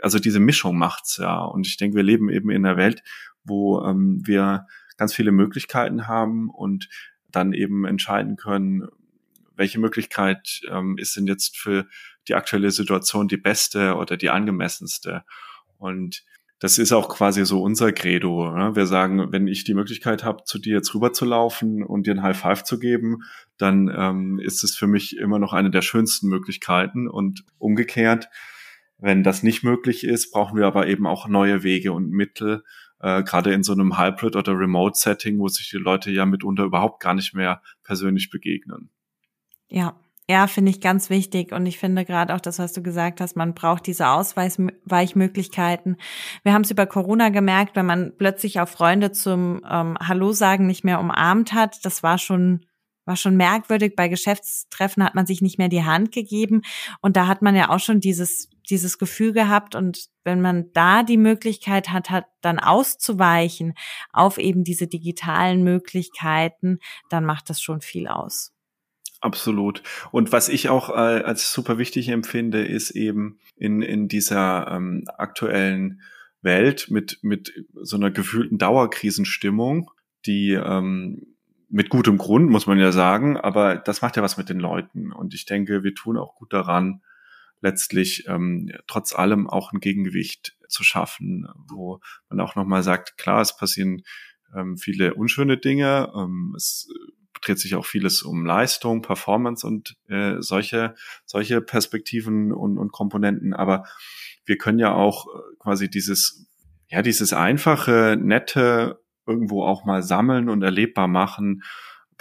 also 0.01 0.19
diese 0.19 0.41
Mischung 0.41 0.77
macht's 0.77 1.19
ja. 1.19 1.45
Und 1.45 1.69
ich 1.69 1.77
denke, 1.77 1.97
wir 1.97 2.03
leben 2.03 2.31
eben 2.31 2.51
in 2.51 2.67
einer 2.67 2.77
Welt, 2.77 3.05
wo 3.45 3.81
ähm, 3.85 4.23
wir 4.25 4.67
ganz 4.97 5.15
viele 5.15 5.31
Möglichkeiten 5.33 6.09
haben 6.09 6.51
und 6.51 6.89
dann 7.33 7.53
eben 7.53 7.85
entscheiden 7.85 8.37
können, 8.37 8.89
welche 9.57 9.81
Möglichkeit 9.81 10.63
ähm, 10.71 10.97
ist 10.99 11.17
denn 11.17 11.27
jetzt 11.27 11.57
für 11.57 11.87
die 12.29 12.35
aktuelle 12.35 12.71
Situation 12.71 13.29
die 13.29 13.37
beste 13.37 13.97
oder 13.97 14.17
die 14.17 14.31
angemessenste. 14.31 15.25
Und 15.79 16.25
das 16.63 16.79
ist 16.79 16.93
auch 16.93 17.09
quasi 17.09 17.45
so 17.45 17.61
unser 17.61 17.93
Credo. 17.93 18.53
Ne? 18.57 18.77
Wir 18.77 18.87
sagen, 18.87 19.33
wenn 19.33 19.49
ich 19.49 19.65
die 19.65 19.75
Möglichkeit 19.75 20.23
habe, 20.23 20.45
zu 20.45 20.61
dir 20.61 20.77
jetzt 20.77 20.95
rüberzulaufen 20.95 21.83
und 21.83 22.07
dir 22.07 22.15
ein 22.15 22.23
High 22.23 22.39
Five 22.39 22.63
zu 22.63 22.79
geben, 22.79 23.25
dann 23.59 23.93
ähm, 23.93 24.39
ist 24.39 24.63
es 24.63 24.77
für 24.77 24.87
mich 24.87 25.17
immer 25.17 25.41
noch 25.41 25.53
eine 25.53 25.73
der 25.73 25.83
schönsten 25.83 26.29
Möglichkeiten. 26.29 27.09
Und 27.09 27.45
umgekehrt, 27.59 28.29
wenn 28.99 29.25
das 29.25 29.43
nicht 29.43 29.65
möglich 29.65 30.05
ist, 30.05 30.31
brauchen 30.31 30.57
wir 30.57 30.69
aber 30.69 30.87
eben 30.87 31.09
auch 31.09 31.27
neue 31.27 31.65
Wege 31.65 31.93
und 31.93 32.11
Mittel, 32.11 32.63
äh, 33.03 33.23
gerade 33.23 33.53
in 33.53 33.63
so 33.63 33.73
einem 33.73 33.99
Hybrid- 33.99 34.37
oder 34.37 34.59
Remote-Setting, 34.59 35.39
wo 35.39 35.49
sich 35.49 35.69
die 35.71 35.77
Leute 35.77 36.11
ja 36.11 36.25
mitunter 36.25 36.65
überhaupt 36.65 37.01
gar 37.01 37.15
nicht 37.15 37.35
mehr 37.35 37.61
persönlich 37.83 38.31
begegnen. 38.31 38.91
Ja, 39.69 39.97
ja, 40.29 40.47
finde 40.47 40.71
ich 40.71 40.81
ganz 40.81 41.11
wichtig. 41.11 41.53
Und 41.53 41.67
ich 41.67 41.79
finde 41.79 42.05
gerade 42.05 42.35
auch 42.35 42.41
das, 42.41 42.59
was 42.59 42.73
du 42.73 42.83
gesagt 42.83 43.21
hast, 43.21 43.37
man 43.37 43.55
braucht 43.55 43.87
diese 43.87 44.09
Ausweichmöglichkeiten. 44.09 45.97
Wir 46.45 46.53
haben 46.53 46.63
es 46.63 46.71
über 46.71 46.87
Corona 46.87 47.31
gemerkt, 47.31 47.75
wenn 47.77 47.87
man 47.87 48.13
plötzlich 48.17 48.61
auch 48.61 48.69
Freunde 48.69 49.11
zum 49.13 49.63
ähm, 49.69 49.99
Hallo 50.01 50.33
sagen 50.33 50.67
nicht 50.67 50.85
mehr 50.85 51.01
umarmt 51.01 51.53
hat. 51.53 51.85
Das 51.85 52.03
war 52.03 52.19
schon 52.19 52.65
war 53.05 53.17
schon 53.17 53.37
merkwürdig. 53.37 53.95
Bei 53.97 54.07
Geschäftstreffen 54.07 55.03
hat 55.05 55.17
man 55.17 55.27
sich 55.27 55.43
nicht 55.43 55.59
mehr 55.59 55.69
die 55.69 55.85
Hand 55.85 56.13
gegeben. 56.13 56.63
Und 57.01 57.17
da 57.17 57.27
hat 57.27 57.43
man 57.43 57.57
ja 57.57 57.69
auch 57.71 57.81
schon 57.81 57.99
dieses, 57.99 58.49
dieses 58.73 58.99
Gefühl 58.99 59.33
gehabt. 59.33 59.77
Und 59.77 60.09
wenn 60.25 60.41
man 60.41 60.73
da 60.73 61.05
die 61.05 61.19
Möglichkeit 61.19 61.91
hat, 61.91 62.11
hat 62.11 62.25
dann 62.41 62.59
auszuweichen 62.59 63.75
auf 64.13 64.39
eben 64.39 64.65
diese 64.65 64.89
digitalen 64.89 65.63
Möglichkeiten, 65.63 66.79
dann 67.11 67.25
macht 67.25 67.51
das 67.51 67.61
schon 67.61 67.81
viel 67.81 68.09
aus. 68.09 68.53
Absolut. 69.21 69.85
Und 70.11 70.33
was 70.33 70.49
ich 70.49 70.69
auch 70.69 70.89
äh, 70.89 71.23
als 71.23 71.53
super 71.53 71.79
wichtig 71.79 72.09
empfinde, 72.09 72.65
ist 72.67 72.91
eben 72.91 73.39
in, 73.57 73.81
in 73.81 74.09
dieser 74.09 74.67
ähm, 74.69 75.05
aktuellen 75.17 76.01
Welt 76.41 76.91
mit, 76.91 77.21
mit 77.23 77.53
so 77.75 77.97
einer 77.97 78.11
gefühlten 78.11 78.59
Dauerkrisenstimmung, 78.59 79.93
die 80.27 80.55
ähm, 80.55 81.37
mit 81.69 81.89
gutem 81.89 82.19
Grund, 82.19 82.51
muss 82.51 82.67
man 82.67 82.79
ja 82.79 82.91
sagen, 82.91 83.37
aber 83.37 83.77
das 83.77 84.03
macht 84.03 84.17
ja 84.17 84.23
was 84.23 84.37
mit 84.37 84.49
den 84.49 84.59
Leuten. 84.59 85.13
Und 85.13 85.35
ich 85.35 85.47
denke, 85.47 85.85
wir 85.85 85.95
tun 85.95 86.17
auch 86.17 86.35
gut 86.35 86.53
daran, 86.53 87.03
letztlich 87.63 88.27
ähm, 88.29 88.71
trotz 88.87 89.15
allem 89.15 89.49
auch 89.49 89.73
ein 89.73 89.81
Gegengewicht 89.81 90.57
zu 90.69 90.85
schaffen, 90.85 91.49
wo 91.69 92.01
man 92.29 92.41
auch 92.41 92.57
nochmal 92.57 92.83
sagt, 92.83 93.17
klar, 93.17 93.41
es 93.41 93.57
passieren 93.57 94.03
ähm, 94.55 94.77
viele 94.77 95.15
unschöne 95.15 95.57
Dinge, 95.57 96.13
ähm, 96.15 96.53
es 96.57 96.89
dreht 97.41 97.59
sich 97.59 97.75
auch 97.75 97.87
vieles 97.87 98.23
um 98.23 98.45
Leistung, 98.45 99.03
Performance 99.03 99.67
und 99.67 99.97
äh, 100.09 100.37
solche, 100.41 100.95
solche 101.25 101.61
Perspektiven 101.61 102.53
und, 102.53 102.79
und 102.79 102.93
Komponenten, 102.93 103.55
aber 103.55 103.85
wir 104.45 104.59
können 104.59 104.79
ja 104.79 104.95
auch 104.95 105.27
äh, 105.27 105.57
quasi 105.59 105.89
dieses, 105.89 106.47
ja, 106.89 107.03
dieses 107.03 107.33
einfache, 107.33 108.17
nette, 108.21 109.01
irgendwo 109.27 109.65
auch 109.65 109.85
mal 109.85 110.03
sammeln 110.03 110.49
und 110.49 110.63
erlebbar 110.63 111.09
machen. 111.09 111.63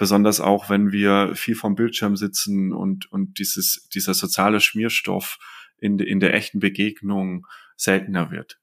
Besonders 0.01 0.41
auch, 0.41 0.67
wenn 0.67 0.91
wir 0.91 1.35
viel 1.35 1.53
vom 1.53 1.75
Bildschirm 1.75 2.15
sitzen 2.15 2.73
und, 2.73 3.11
und 3.11 3.37
dieses, 3.37 3.87
dieser 3.93 4.15
soziale 4.15 4.59
Schmierstoff 4.59 5.37
in, 5.77 5.99
in 5.99 6.19
der 6.19 6.33
echten 6.33 6.57
Begegnung 6.57 7.45
seltener 7.75 8.31
wird. 8.31 8.59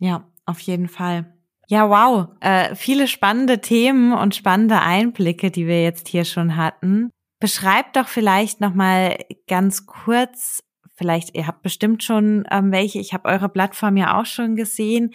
Ja, 0.00 0.28
auf 0.46 0.58
jeden 0.58 0.88
Fall. 0.88 1.32
Ja, 1.68 1.88
wow. 1.88 2.30
Äh, 2.40 2.74
viele 2.74 3.06
spannende 3.06 3.60
Themen 3.60 4.14
und 4.14 4.34
spannende 4.34 4.80
Einblicke, 4.80 5.52
die 5.52 5.68
wir 5.68 5.80
jetzt 5.84 6.08
hier 6.08 6.24
schon 6.24 6.56
hatten. 6.56 7.10
Beschreib 7.38 7.92
doch 7.92 8.08
vielleicht 8.08 8.60
noch 8.60 8.74
mal 8.74 9.16
ganz 9.46 9.86
kurz, 9.86 10.58
vielleicht, 10.96 11.36
ihr 11.36 11.46
habt 11.46 11.62
bestimmt 11.62 12.02
schon 12.02 12.48
ähm, 12.50 12.72
welche, 12.72 12.98
ich 12.98 13.14
habe 13.14 13.28
eure 13.28 13.48
Plattform 13.48 13.96
ja 13.96 14.20
auch 14.20 14.26
schon 14.26 14.56
gesehen, 14.56 15.14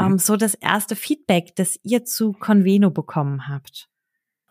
ähm, 0.00 0.12
mhm. 0.12 0.18
so 0.18 0.38
das 0.38 0.54
erste 0.54 0.96
Feedback, 0.96 1.54
das 1.56 1.78
ihr 1.82 2.06
zu 2.06 2.32
Conveno 2.32 2.90
bekommen 2.90 3.48
habt. 3.48 3.90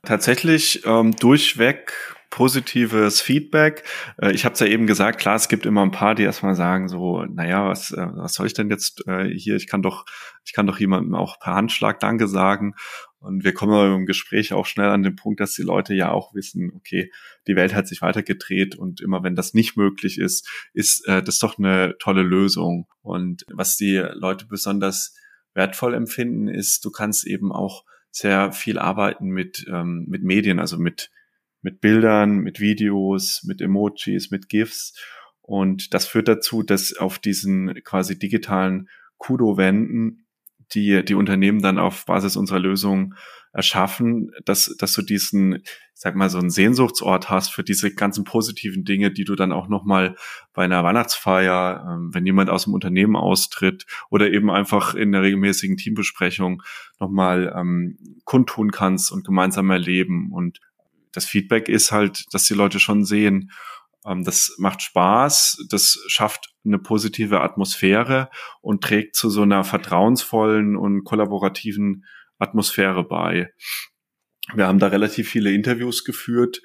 Tatsächlich 0.05 0.81
ähm, 0.85 1.15
durchweg 1.15 1.93
positives 2.29 3.21
Feedback. 3.21 3.83
Äh, 4.21 4.33
ich 4.33 4.43
habe 4.43 4.53
es 4.53 4.59
ja 4.59 4.65
eben 4.65 4.87
gesagt, 4.87 5.19
klar, 5.19 5.35
es 5.35 5.47
gibt 5.47 5.65
immer 5.65 5.81
ein 5.81 5.91
paar, 5.91 6.13
die 6.13 6.23
erstmal 6.23 6.55
sagen 6.55 6.89
so, 6.89 7.23
naja, 7.23 7.69
was, 7.69 7.91
äh, 7.91 8.07
was 8.15 8.33
soll 8.33 8.47
ich 8.47 8.53
denn 8.53 8.69
jetzt 8.69 9.07
äh, 9.07 9.29
hier? 9.29 9.55
Ich 9.55 9.67
kann 9.67 9.81
doch, 9.81 10.05
ich 10.43 10.51
kann 10.51 10.67
doch 10.67 10.79
jemandem 10.79 11.15
auch 11.15 11.39
per 11.39 11.53
Handschlag 11.53 11.99
Danke 11.99 12.27
sagen. 12.27 12.73
Und 13.19 13.45
wir 13.45 13.53
kommen 13.53 13.95
im 13.95 14.05
Gespräch 14.05 14.51
auch 14.51 14.65
schnell 14.65 14.89
an 14.89 15.03
den 15.03 15.15
Punkt, 15.15 15.39
dass 15.39 15.53
die 15.53 15.61
Leute 15.61 15.93
ja 15.93 16.11
auch 16.11 16.33
wissen, 16.33 16.73
okay, 16.75 17.09
die 17.47 17.55
Welt 17.55 17.73
hat 17.73 17.87
sich 17.87 18.01
weitergedreht 18.01 18.75
und 18.75 18.99
immer 18.99 19.23
wenn 19.23 19.35
das 19.35 19.53
nicht 19.53 19.77
möglich 19.77 20.17
ist, 20.17 20.49
ist 20.73 21.07
äh, 21.07 21.23
das 21.23 21.39
doch 21.39 21.57
eine 21.57 21.95
tolle 21.99 22.23
Lösung. 22.23 22.87
Und 23.01 23.45
was 23.53 23.77
die 23.77 24.03
Leute 24.15 24.47
besonders 24.47 25.15
wertvoll 25.53 25.93
empfinden, 25.93 26.49
ist, 26.49 26.83
du 26.83 26.91
kannst 26.91 27.25
eben 27.27 27.53
auch 27.53 27.85
sehr 28.13 28.51
viel 28.51 28.77
arbeiten 28.77 29.29
mit, 29.29 29.65
ähm, 29.67 30.05
mit 30.07 30.23
Medien, 30.23 30.59
also 30.59 30.77
mit, 30.77 31.09
mit 31.61 31.81
Bildern, 31.81 32.37
mit 32.37 32.59
Videos, 32.59 33.43
mit 33.43 33.59
Emojis, 33.59 34.29
mit 34.29 34.47
GIFs. 34.49 34.93
Und 35.41 35.93
das 35.93 36.05
führt 36.05 36.27
dazu, 36.27 36.61
dass 36.61 36.95
auf 36.95 37.17
diesen 37.19 37.73
quasi 37.83 38.17
digitalen 38.17 38.87
Kudo-Wänden 39.17 40.22
die 40.71 41.03
die 41.03 41.15
Unternehmen 41.15 41.61
dann 41.61 41.79
auf 41.79 42.05
Basis 42.05 42.35
unserer 42.35 42.59
Lösung 42.59 43.15
erschaffen, 43.53 44.31
dass, 44.45 44.75
dass 44.79 44.93
du 44.93 45.03
diesen, 45.03 45.63
sag 45.93 46.15
mal, 46.15 46.29
so 46.29 46.39
einen 46.39 46.49
Sehnsuchtsort 46.49 47.29
hast 47.29 47.53
für 47.53 47.63
diese 47.63 47.93
ganzen 47.93 48.23
positiven 48.23 48.83
Dinge, 48.83 49.11
die 49.11 49.25
du 49.25 49.35
dann 49.35 49.51
auch 49.51 49.67
nochmal 49.67 50.15
bei 50.53 50.63
einer 50.63 50.83
Weihnachtsfeier, 50.83 51.85
ähm, 51.87 52.09
wenn 52.13 52.25
jemand 52.25 52.49
aus 52.49 52.63
dem 52.63 52.73
Unternehmen 52.73 53.15
austritt 53.15 53.85
oder 54.09 54.31
eben 54.31 54.49
einfach 54.49 54.95
in 54.95 55.11
der 55.11 55.21
regelmäßigen 55.21 55.77
Teambesprechung 55.77 56.63
nochmal 56.99 57.53
ähm, 57.55 57.97
kundtun 58.25 58.71
kannst 58.71 59.11
und 59.11 59.23
gemeinsam 59.23 59.69
erleben. 59.69 60.31
Und 60.31 60.59
das 61.11 61.25
Feedback 61.25 61.69
ist 61.69 61.91
halt, 61.91 62.33
dass 62.33 62.45
die 62.45 62.55
Leute 62.55 62.79
schon 62.79 63.05
sehen, 63.05 63.51
das 64.03 64.55
macht 64.57 64.81
Spaß, 64.81 65.65
das 65.69 66.03
schafft 66.07 66.53
eine 66.65 66.79
positive 66.79 67.41
Atmosphäre 67.41 68.29
und 68.61 68.83
trägt 68.83 69.15
zu 69.15 69.29
so 69.29 69.43
einer 69.43 69.63
vertrauensvollen 69.63 70.75
und 70.75 71.03
kollaborativen 71.03 72.05
Atmosphäre 72.37 73.03
bei. 73.03 73.53
Wir 74.53 74.67
haben 74.67 74.79
da 74.79 74.87
relativ 74.87 75.29
viele 75.29 75.51
Interviews 75.51 76.03
geführt, 76.03 76.61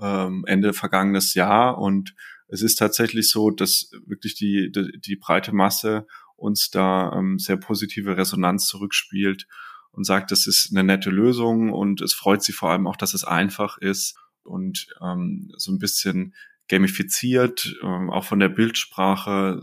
ähm, 0.00 0.44
Ende 0.46 0.72
vergangenes 0.72 1.34
Jahr 1.34 1.78
und 1.78 2.14
es 2.48 2.60
ist 2.60 2.76
tatsächlich 2.76 3.30
so, 3.30 3.50
dass 3.50 3.90
wirklich 4.06 4.34
die, 4.34 4.70
die, 4.70 5.00
die 5.00 5.16
breite 5.16 5.54
Masse 5.54 6.06
uns 6.36 6.70
da 6.70 7.12
ähm, 7.14 7.38
sehr 7.38 7.56
positive 7.56 8.16
Resonanz 8.18 8.66
zurückspielt 8.66 9.46
und 9.92 10.04
sagt, 10.04 10.30
das 10.30 10.46
ist 10.46 10.70
eine 10.70 10.84
nette 10.84 11.08
Lösung 11.08 11.72
und 11.72 12.02
es 12.02 12.12
freut 12.12 12.42
sie 12.42 12.52
vor 12.52 12.70
allem 12.70 12.86
auch, 12.86 12.96
dass 12.96 13.14
es 13.14 13.24
einfach 13.24 13.78
ist 13.78 14.18
und 14.42 14.88
ähm, 15.00 15.50
so 15.56 15.72
ein 15.72 15.78
bisschen 15.78 16.34
gamifiziert, 16.72 17.76
ähm, 17.82 18.10
auch 18.10 18.24
von 18.24 18.40
der 18.40 18.48
Bildsprache, 18.48 19.62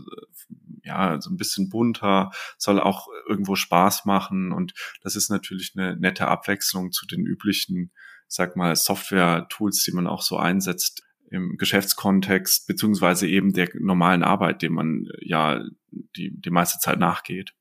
ja, 0.84 1.20
so 1.20 1.30
ein 1.30 1.36
bisschen 1.36 1.68
bunter, 1.68 2.30
soll 2.56 2.80
auch 2.80 3.08
irgendwo 3.28 3.56
Spaß 3.56 4.04
machen. 4.04 4.52
Und 4.52 4.72
das 5.02 5.16
ist 5.16 5.28
natürlich 5.28 5.72
eine 5.76 5.96
nette 5.96 6.28
Abwechslung 6.28 6.92
zu 6.92 7.06
den 7.06 7.26
üblichen 7.26 7.92
sag 8.30 8.56
mal, 8.56 8.76
Software-Tools, 8.76 9.82
die 9.84 9.92
man 9.92 10.06
auch 10.06 10.22
so 10.22 10.36
einsetzt 10.36 11.02
im 11.30 11.56
Geschäftskontext, 11.58 12.66
beziehungsweise 12.66 13.28
eben 13.28 13.52
der 13.52 13.68
normalen 13.74 14.22
Arbeit, 14.22 14.62
dem 14.62 14.74
man 14.74 15.08
ja 15.20 15.62
die, 15.90 16.30
die 16.40 16.50
meiste 16.50 16.78
Zeit 16.78 16.98
nachgeht. 16.98 17.54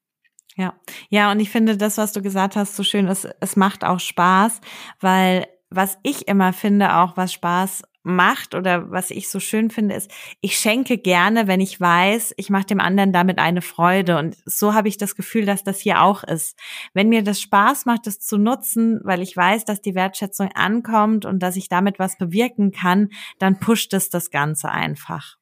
Ja, 0.55 0.79
ja, 1.09 1.31
und 1.31 1.39
ich 1.39 1.49
finde 1.49 1.75
das, 1.75 1.97
was 1.97 2.13
du 2.13 2.21
gesagt 2.21 2.55
hast, 2.55 2.75
so 2.75 2.83
schön, 2.83 3.07
es, 3.07 3.27
es 3.39 3.55
macht 3.55 3.83
auch 3.83 3.99
Spaß, 3.99 4.61
weil 4.99 5.47
was 5.71 5.97
ich 6.03 6.27
immer 6.27 6.53
finde, 6.53 6.95
auch 6.95 7.17
was 7.17 7.33
Spaß 7.33 7.83
macht 8.03 8.55
oder 8.55 8.91
was 8.91 9.11
ich 9.11 9.29
so 9.29 9.39
schön 9.39 9.69
finde, 9.69 9.95
ist, 9.95 10.11
ich 10.41 10.57
schenke 10.57 10.97
gerne, 10.97 11.47
wenn 11.47 11.59
ich 11.59 11.79
weiß, 11.79 12.33
ich 12.37 12.49
mache 12.49 12.65
dem 12.65 12.79
anderen 12.79 13.11
damit 13.13 13.39
eine 13.39 13.61
Freude. 13.61 14.17
Und 14.17 14.37
so 14.45 14.73
habe 14.73 14.87
ich 14.87 14.97
das 14.97 15.15
Gefühl, 15.15 15.45
dass 15.45 15.63
das 15.63 15.79
hier 15.79 16.01
auch 16.01 16.23
ist. 16.23 16.57
Wenn 16.93 17.09
mir 17.09 17.23
das 17.23 17.41
Spaß 17.41 17.85
macht, 17.85 18.07
das 18.07 18.19
zu 18.19 18.37
nutzen, 18.37 18.99
weil 19.03 19.21
ich 19.21 19.35
weiß, 19.35 19.65
dass 19.65 19.81
die 19.81 19.95
Wertschätzung 19.95 20.49
ankommt 20.53 21.25
und 21.25 21.39
dass 21.39 21.55
ich 21.55 21.69
damit 21.69 21.99
was 21.99 22.17
bewirken 22.17 22.71
kann, 22.71 23.09
dann 23.37 23.59
pusht 23.59 23.93
es 23.93 24.09
das 24.09 24.31
Ganze 24.31 24.69
einfach. 24.69 25.38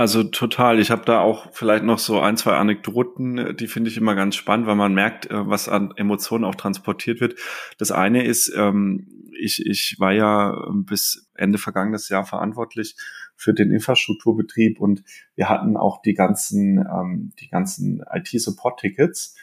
Also 0.00 0.24
total. 0.24 0.80
Ich 0.80 0.90
habe 0.90 1.04
da 1.04 1.20
auch 1.20 1.48
vielleicht 1.52 1.84
noch 1.84 1.98
so 1.98 2.20
ein, 2.20 2.38
zwei 2.38 2.56
Anekdoten, 2.56 3.54
die 3.58 3.66
finde 3.66 3.90
ich 3.90 3.98
immer 3.98 4.14
ganz 4.14 4.34
spannend, 4.34 4.66
weil 4.66 4.74
man 4.74 4.94
merkt, 4.94 5.26
äh, 5.26 5.46
was 5.46 5.68
an 5.68 5.92
Emotionen 5.94 6.46
auch 6.46 6.54
transportiert 6.54 7.20
wird. 7.20 7.38
Das 7.76 7.92
eine 7.92 8.24
ist, 8.24 8.50
ähm, 8.56 9.28
ich, 9.38 9.66
ich 9.66 9.96
war 9.98 10.12
ja 10.12 10.56
bis 10.72 11.28
Ende 11.34 11.58
vergangenes 11.58 12.08
Jahr 12.08 12.24
verantwortlich 12.24 12.96
für 13.36 13.52
den 13.52 13.70
Infrastrukturbetrieb 13.70 14.80
und 14.80 15.02
wir 15.34 15.50
hatten 15.50 15.76
auch 15.76 16.00
die 16.00 16.14
ganzen, 16.14 16.78
ähm, 16.78 17.34
die 17.38 17.50
ganzen 17.50 18.02
IT-Support-Tickets 18.10 19.36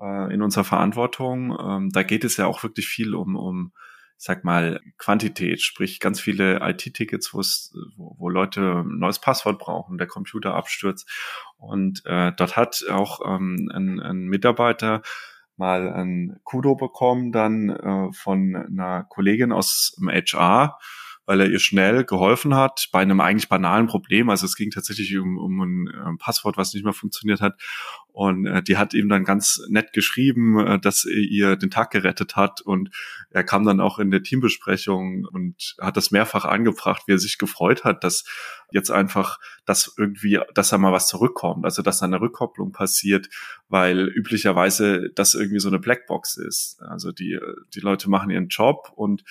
äh, 0.00 0.34
in 0.34 0.42
unserer 0.42 0.64
Verantwortung. 0.64 1.56
Ähm, 1.64 1.90
da 1.92 2.02
geht 2.02 2.24
es 2.24 2.38
ja 2.38 2.46
auch 2.46 2.64
wirklich 2.64 2.88
viel 2.88 3.14
um, 3.14 3.36
um 3.36 3.72
sag 4.24 4.44
mal, 4.44 4.80
Quantität, 4.98 5.62
sprich 5.62 5.98
ganz 5.98 6.20
viele 6.20 6.60
IT-Tickets, 6.62 7.34
wo, 7.34 7.42
wo 7.96 8.28
Leute 8.28 8.84
ein 8.84 9.00
neues 9.00 9.18
Passwort 9.18 9.58
brauchen, 9.58 9.98
der 9.98 10.06
Computer 10.06 10.54
abstürzt. 10.54 11.10
Und 11.56 12.06
äh, 12.06 12.30
dort 12.36 12.56
hat 12.56 12.84
auch 12.88 13.20
ähm, 13.26 13.68
ein, 13.74 13.98
ein 13.98 14.26
Mitarbeiter 14.28 15.02
mal 15.56 15.92
ein 15.92 16.38
Kudo 16.44 16.76
bekommen, 16.76 17.32
dann 17.32 17.70
äh, 17.70 18.12
von 18.12 18.54
einer 18.54 19.02
Kollegin 19.08 19.50
aus 19.50 19.96
dem 19.98 20.08
HR, 20.08 20.78
weil 21.24 21.40
er 21.40 21.48
ihr 21.48 21.60
schnell 21.60 22.04
geholfen 22.04 22.54
hat 22.54 22.88
bei 22.92 23.00
einem 23.00 23.20
eigentlich 23.20 23.48
banalen 23.48 23.86
Problem. 23.86 24.28
Also 24.28 24.46
es 24.46 24.56
ging 24.56 24.70
tatsächlich 24.70 25.16
um, 25.16 25.38
um 25.38 25.60
ein, 25.60 25.88
ein 25.88 26.18
Passwort, 26.18 26.56
was 26.56 26.74
nicht 26.74 26.84
mehr 26.84 26.92
funktioniert 26.92 27.40
hat. 27.40 27.60
Und 28.12 28.46
äh, 28.46 28.62
die 28.62 28.76
hat 28.76 28.92
ihm 28.92 29.08
dann 29.08 29.24
ganz 29.24 29.60
nett 29.68 29.92
geschrieben, 29.92 30.58
äh, 30.58 30.78
dass 30.80 31.04
er 31.04 31.12
ihr 31.12 31.56
den 31.56 31.70
Tag 31.70 31.90
gerettet 31.90 32.36
hat. 32.36 32.60
Und 32.60 32.90
er 33.30 33.44
kam 33.44 33.64
dann 33.64 33.80
auch 33.80 33.98
in 33.98 34.10
der 34.10 34.22
Teambesprechung 34.22 35.24
und 35.30 35.76
hat 35.80 35.96
das 35.96 36.10
mehrfach 36.10 36.44
angebracht, 36.44 37.04
wie 37.06 37.12
er 37.12 37.18
sich 37.18 37.38
gefreut 37.38 37.84
hat, 37.84 38.02
dass 38.04 38.24
jetzt 38.72 38.90
einfach, 38.90 39.38
dass 39.64 39.94
irgendwie, 39.96 40.40
dass 40.54 40.70
da 40.70 40.78
mal 40.78 40.92
was 40.92 41.06
zurückkommt, 41.06 41.64
also 41.64 41.82
dass 41.82 42.00
da 42.00 42.06
eine 42.06 42.20
Rückkopplung 42.20 42.72
passiert, 42.72 43.28
weil 43.68 44.08
üblicherweise 44.08 45.10
das 45.14 45.34
irgendwie 45.34 45.60
so 45.60 45.68
eine 45.68 45.78
Blackbox 45.78 46.36
ist. 46.36 46.82
Also 46.82 47.12
die, 47.12 47.38
die 47.74 47.80
Leute 47.80 48.10
machen 48.10 48.30
ihren 48.30 48.48
Job 48.48 48.92
und 48.94 49.22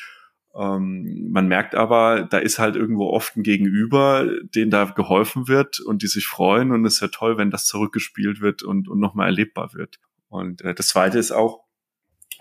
ähm, 0.54 1.30
man 1.32 1.48
merkt 1.48 1.76
aber, 1.76 2.24
da 2.24 2.38
ist 2.38 2.60
halt 2.60 2.76
irgendwo 2.76 3.10
oft 3.10 3.38
ein 3.38 3.44
Gegenüber, 3.44 4.28
denen 4.56 4.72
da 4.72 4.86
geholfen 4.86 5.48
wird 5.48 5.80
und 5.80 6.02
die 6.02 6.08
sich 6.08 6.28
freuen 6.28 6.72
und 6.72 6.86
es 6.86 6.96
ist 6.96 7.02
ja 7.02 7.08
toll, 7.08 7.38
wenn 7.38 7.52
das 7.52 7.66
zurückgespielt 7.66 8.42
wird 8.42 8.64
und, 8.64 8.90
und 8.90 9.00
nochmal 9.00 9.28
erlebbar 9.28 9.74
wird. 9.74 10.00
Und 10.28 10.62
äh, 10.62 10.74
das 10.74 10.90
Zweite 10.90 11.20
ist 11.20 11.32
auch, 11.32 11.64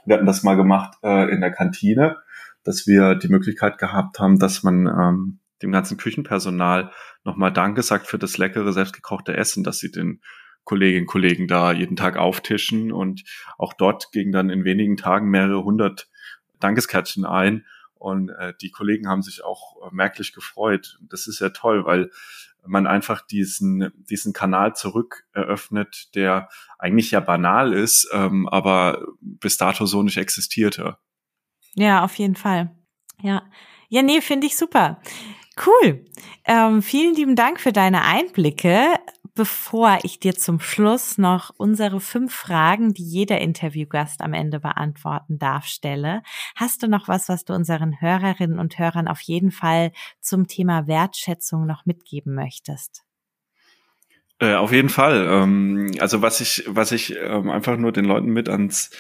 wir 0.05 0.17
hatten 0.17 0.27
das 0.27 0.43
mal 0.43 0.57
gemacht 0.57 0.99
äh, 1.03 1.31
in 1.33 1.41
der 1.41 1.53
Kantine, 1.53 2.19
dass 2.65 2.87
wir 2.87 3.15
die 3.15 3.29
Möglichkeit 3.29 3.79
gehabt 3.79 4.19
haben, 4.19 4.39
dass 4.39 4.63
man 4.63 4.87
ähm, 4.87 5.39
dem 5.63 5.73
ganzen 5.73 5.97
Küchenpersonal 5.97 6.91
nochmal 7.25 7.53
Danke 7.53 7.83
sagt 7.83 8.07
für 8.07 8.19
das 8.19 8.39
leckere, 8.39 8.73
selbstgekochte 8.73 9.37
Essen, 9.37 9.63
dass 9.63 9.79
sie 9.79 9.91
den 9.91 10.21
Kolleginnen 10.65 11.03
und 11.03 11.07
Kollegen 11.07 11.47
da 11.49 11.73
jeden 11.73 11.97
Tag 11.97 12.17
auftischen 12.17 12.93
und 12.93 13.23
auch 13.57 13.73
dort 13.73 14.11
gingen 14.13 14.33
dann 14.33 14.51
in 14.51 14.65
wenigen 14.65 14.97
Tagen 14.97 15.29
mehrere 15.29 15.65
hundert 15.65 16.09
Dankeskärtchen 16.61 17.25
ein 17.25 17.65
und 18.01 18.31
äh, 18.31 18.55
die 18.61 18.71
Kollegen 18.71 19.09
haben 19.09 19.23
sich 19.23 19.45
auch 19.45 19.77
äh, 19.83 19.95
merklich 19.95 20.33
gefreut. 20.33 20.99
Das 21.03 21.27
ist 21.27 21.39
ja 21.39 21.51
toll, 21.51 21.85
weil 21.85 22.11
man 22.67 22.87
einfach 22.87 23.21
diesen, 23.21 23.93
diesen 24.09 24.33
Kanal 24.33 24.75
zurück 24.75 25.27
eröffnet, 25.33 26.15
der 26.15 26.49
eigentlich 26.79 27.11
ja 27.11 27.21
banal 27.21 27.73
ist, 27.73 28.09
ähm, 28.13 28.49
aber 28.49 29.07
bis 29.21 29.59
dato 29.59 29.87
so 29.87 30.03
nicht 30.03 30.17
existierte. 30.17 30.97
Ja, 31.75 32.03
auf 32.03 32.15
jeden 32.17 32.37
Fall. 32.37 32.75
Ja. 33.23 33.43
Ja, 33.89 34.03
nee, 34.03 34.21
finde 34.21 34.47
ich 34.47 34.57
super. 34.57 35.01
Cool. 35.67 36.07
Ähm, 36.45 36.81
vielen 36.81 37.15
lieben 37.15 37.37
Dank 37.37 37.61
für 37.61 37.73
deine 37.73 38.03
Einblicke 38.03 38.95
bevor 39.35 39.99
ich 40.03 40.21
dir 40.21 40.35
zum 40.35 40.61
Schluss 40.61 41.19
noch 41.19 41.51
unsere 41.57 42.01
fünf 42.01 42.35
Fragen, 42.35 42.95
die 42.95 43.05
jeder 43.05 43.41
Interviewgast 43.41 44.21
am 44.21 44.33
Ende 44.33 44.61
beantworten 44.61 45.39
darf, 45.39 45.67
stelle, 45.67 46.23
hast 46.57 46.83
du 46.83 46.89
noch 46.89 47.09
was, 47.09 47.29
was 47.29 47.45
du 47.45 47.55
unseren 47.55 48.01
Hörerinnen 48.01 48.59
und 48.59 48.79
Hörern 48.79 49.09
auf 49.09 49.21
jeden 49.21 49.51
Fall 49.51 49.93
zum 50.21 50.47
Thema 50.47 50.87
Wertschätzung 50.87 51.67
noch 51.67 51.87
mitgeben 51.87 52.35
möchtest? 52.35 53.05
Äh, 54.39 54.55
auf 54.55 54.73
jeden 54.73 54.89
Fall. 54.89 55.27
Ähm, 55.31 55.93
also 55.99 56.23
was 56.23 56.41
ich, 56.41 56.65
was 56.67 56.93
ich 56.93 57.15
ähm, 57.17 57.51
einfach 57.51 57.77
nur 57.77 57.93
den 57.93 58.07
Leuten 58.07 58.31
mit 58.31 58.49
ans, 58.49 58.91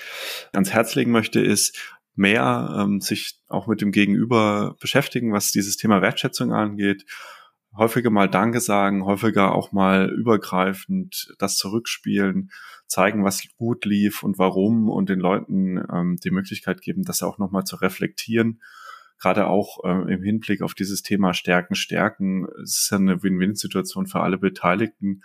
ans 0.52 0.72
Herz 0.72 0.94
legen 0.94 1.12
möchte, 1.12 1.40
ist 1.40 1.96
mehr 2.14 2.76
ähm, 2.78 3.00
sich 3.00 3.40
auch 3.48 3.66
mit 3.66 3.80
dem 3.80 3.92
Gegenüber 3.92 4.76
beschäftigen, 4.80 5.32
was 5.32 5.52
dieses 5.52 5.76
Thema 5.76 6.02
Wertschätzung 6.02 6.52
angeht 6.52 7.04
häufiger 7.76 8.10
mal 8.10 8.28
Danke 8.28 8.60
sagen, 8.60 9.04
häufiger 9.04 9.54
auch 9.54 9.72
mal 9.72 10.10
übergreifend 10.10 11.34
das 11.38 11.56
zurückspielen, 11.56 12.50
zeigen, 12.86 13.24
was 13.24 13.42
gut 13.56 13.84
lief 13.84 14.22
und 14.22 14.38
warum 14.38 14.88
und 14.88 15.08
den 15.08 15.20
Leuten 15.20 15.78
ähm, 15.92 16.16
die 16.16 16.30
Möglichkeit 16.30 16.82
geben, 16.82 17.04
das 17.04 17.22
auch 17.22 17.38
nochmal 17.38 17.64
zu 17.64 17.76
reflektieren. 17.76 18.60
Gerade 19.18 19.46
auch 19.46 19.84
äh, 19.84 20.12
im 20.12 20.22
Hinblick 20.22 20.62
auf 20.62 20.74
dieses 20.74 21.02
Thema 21.02 21.34
Stärken, 21.34 21.74
Stärken. 21.74 22.46
Es 22.62 22.80
ist 22.80 22.90
ja 22.90 22.96
eine 22.96 23.22
Win-Win-Situation 23.22 24.06
für 24.06 24.20
alle 24.20 24.38
Beteiligten. 24.38 25.22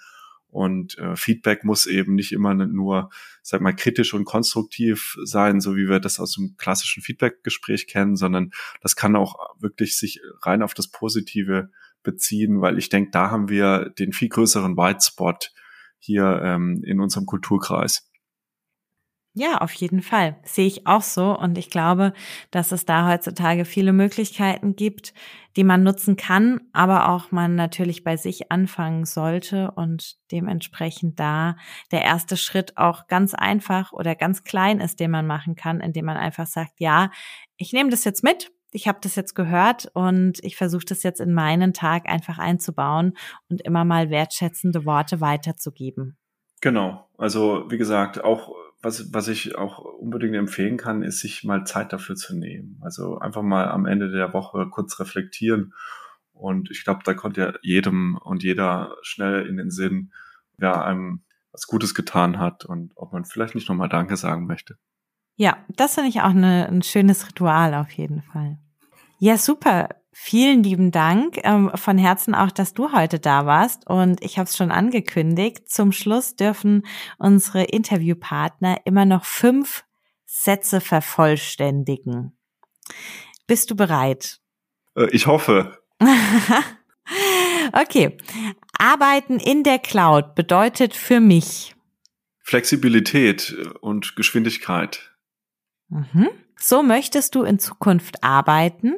Und 0.49 0.97
äh, 0.99 1.15
Feedback 1.17 1.65
muss 1.65 1.85
eben 1.85 2.15
nicht 2.15 2.31
immer 2.31 2.53
nur, 2.53 3.09
sag 3.41 3.59
mal, 3.59 3.75
kritisch 3.75 4.13
und 4.13 4.23
konstruktiv 4.23 5.17
sein, 5.23 5.59
so 5.59 5.75
wie 5.75 5.89
wir 5.89 5.99
das 5.99 6.19
aus 6.19 6.35
dem 6.35 6.55
klassischen 6.57 7.03
Feedback-Gespräch 7.03 7.87
kennen, 7.87 8.15
sondern 8.15 8.51
das 8.81 8.95
kann 8.95 9.17
auch 9.17 9.35
wirklich 9.59 9.97
sich 9.97 10.21
rein 10.43 10.61
auf 10.61 10.73
das 10.73 10.87
Positive 10.87 11.71
beziehen, 12.05 12.61
weil 12.61 12.77
ich 12.77 12.87
denke, 12.87 13.11
da 13.11 13.29
haben 13.31 13.49
wir 13.49 13.89
den 13.99 14.13
viel 14.13 14.29
größeren 14.29 14.77
White 14.77 14.99
Spot 15.01 15.33
hier 15.99 16.41
ähm, 16.43 16.81
in 16.85 17.01
unserem 17.01 17.25
Kulturkreis. 17.25 18.09
Ja, 19.37 19.57
auf 19.57 19.73
jeden 19.73 20.01
Fall. 20.01 20.37
Sehe 20.45 20.65
ich 20.65 20.87
auch 20.87 21.01
so. 21.01 21.37
Und 21.37 21.57
ich 21.57 21.69
glaube, 21.69 22.13
dass 22.51 22.71
es 22.71 22.85
da 22.85 23.09
heutzutage 23.11 23.65
viele 23.65 23.91
Möglichkeiten 23.91 24.77
gibt, 24.77 25.13
die 25.57 25.65
man 25.65 25.83
nutzen 25.83 26.15
kann, 26.15 26.61
aber 26.71 27.09
auch 27.09 27.31
man 27.31 27.53
natürlich 27.53 28.05
bei 28.05 28.15
sich 28.15 28.49
anfangen 28.49 29.03
sollte 29.03 29.71
und 29.71 30.15
dementsprechend 30.31 31.19
da 31.19 31.57
der 31.91 32.03
erste 32.03 32.37
Schritt 32.37 32.77
auch 32.77 33.07
ganz 33.07 33.33
einfach 33.33 33.91
oder 33.91 34.15
ganz 34.15 34.45
klein 34.45 34.79
ist, 34.79 35.01
den 35.01 35.11
man 35.11 35.27
machen 35.27 35.57
kann, 35.57 35.81
indem 35.81 36.05
man 36.05 36.15
einfach 36.15 36.47
sagt, 36.47 36.79
ja, 36.79 37.11
ich 37.57 37.73
nehme 37.73 37.89
das 37.89 38.05
jetzt 38.05 38.23
mit, 38.23 38.53
ich 38.75 38.87
habe 38.87 38.99
das 39.01 39.15
jetzt 39.15 39.35
gehört 39.35 39.89
und 39.93 40.43
ich 40.43 40.57
versuche 40.57 40.85
das 40.85 41.01
jetzt 41.03 41.21
in 41.21 41.33
meinen 41.33 41.73
Tag 41.73 42.07
einfach 42.07 42.37
einzubauen 42.37 43.13
und 43.49 43.61
immer 43.61 43.85
mal 43.85 44.09
wertschätzende 44.09 44.85
Worte 44.85 45.21
weiterzugeben. 45.21 46.17
Genau. 46.61 47.09
Also 47.17 47.65
wie 47.69 47.77
gesagt, 47.77 48.23
auch 48.23 48.53
was, 48.81 49.13
was 49.13 49.29
ich 49.29 49.57
auch 49.57 49.79
unbedingt 49.79 50.35
empfehlen 50.35 50.77
kann, 50.77 51.03
ist, 51.03 51.21
sich 51.21 51.43
mal 51.43 51.65
Zeit 51.65 51.93
dafür 51.93 52.15
zu 52.15 52.37
nehmen. 52.37 52.77
Also 52.81 53.17
einfach 53.17 53.41
mal 53.41 53.69
am 53.69 53.85
Ende 53.85 54.11
der 54.11 54.33
Woche 54.33 54.67
kurz 54.69 54.99
reflektieren. 54.99 55.73
Und 56.33 56.69
ich 56.69 56.83
glaube, 56.83 56.99
da 57.05 57.13
kommt 57.13 57.37
ja 57.37 57.53
jedem 57.61 58.17
und 58.17 58.43
jeder 58.43 58.97
schnell 59.01 59.47
in 59.47 59.57
den 59.57 59.71
Sinn, 59.71 60.11
wer 60.57 60.83
einem 60.83 61.23
was 61.51 61.67
Gutes 61.67 61.95
getan 61.95 62.37
hat 62.37 62.65
und 62.65 62.91
ob 62.97 63.13
man 63.13 63.23
vielleicht 63.23 63.55
nicht 63.55 63.69
nochmal 63.69 63.87
Danke 63.87 64.17
sagen 64.17 64.45
möchte. 64.45 64.77
Ja, 65.37 65.57
das 65.69 65.95
finde 65.95 66.09
ich 66.09 66.21
auch 66.21 66.29
eine, 66.29 66.67
ein 66.67 66.81
schönes 66.81 67.27
Ritual 67.27 67.73
auf 67.73 67.91
jeden 67.91 68.21
Fall. 68.21 68.57
Ja, 69.25 69.39
super. 69.39 69.89
Vielen 70.11 70.61
lieben 70.61 70.91
Dank 70.91 71.39
ähm, 71.41 71.71
von 71.73 71.97
Herzen 71.97 72.35
auch, 72.35 72.51
dass 72.51 72.75
du 72.75 72.91
heute 72.91 73.17
da 73.17 73.47
warst. 73.47 73.87
Und 73.87 74.23
ich 74.23 74.37
habe 74.37 74.47
es 74.47 74.55
schon 74.55 74.69
angekündigt, 74.69 75.67
zum 75.67 75.91
Schluss 75.93 76.35
dürfen 76.35 76.85
unsere 77.17 77.63
Interviewpartner 77.63 78.81
immer 78.85 79.05
noch 79.05 79.25
fünf 79.25 79.83
Sätze 80.27 80.79
vervollständigen. 80.79 82.37
Bist 83.47 83.71
du 83.71 83.75
bereit? 83.75 84.41
Äh, 84.95 85.09
ich 85.09 85.25
hoffe. 85.25 85.79
okay. 87.73 88.15
Arbeiten 88.77 89.39
in 89.39 89.63
der 89.63 89.79
Cloud 89.79 90.35
bedeutet 90.35 90.93
für 90.93 91.19
mich 91.19 91.75
Flexibilität 92.43 93.57
und 93.81 94.15
Geschwindigkeit. 94.15 95.15
Mhm. 95.89 96.29
So 96.59 96.83
möchtest 96.83 97.33
du 97.33 97.41
in 97.41 97.57
Zukunft 97.57 98.23
arbeiten? 98.23 98.97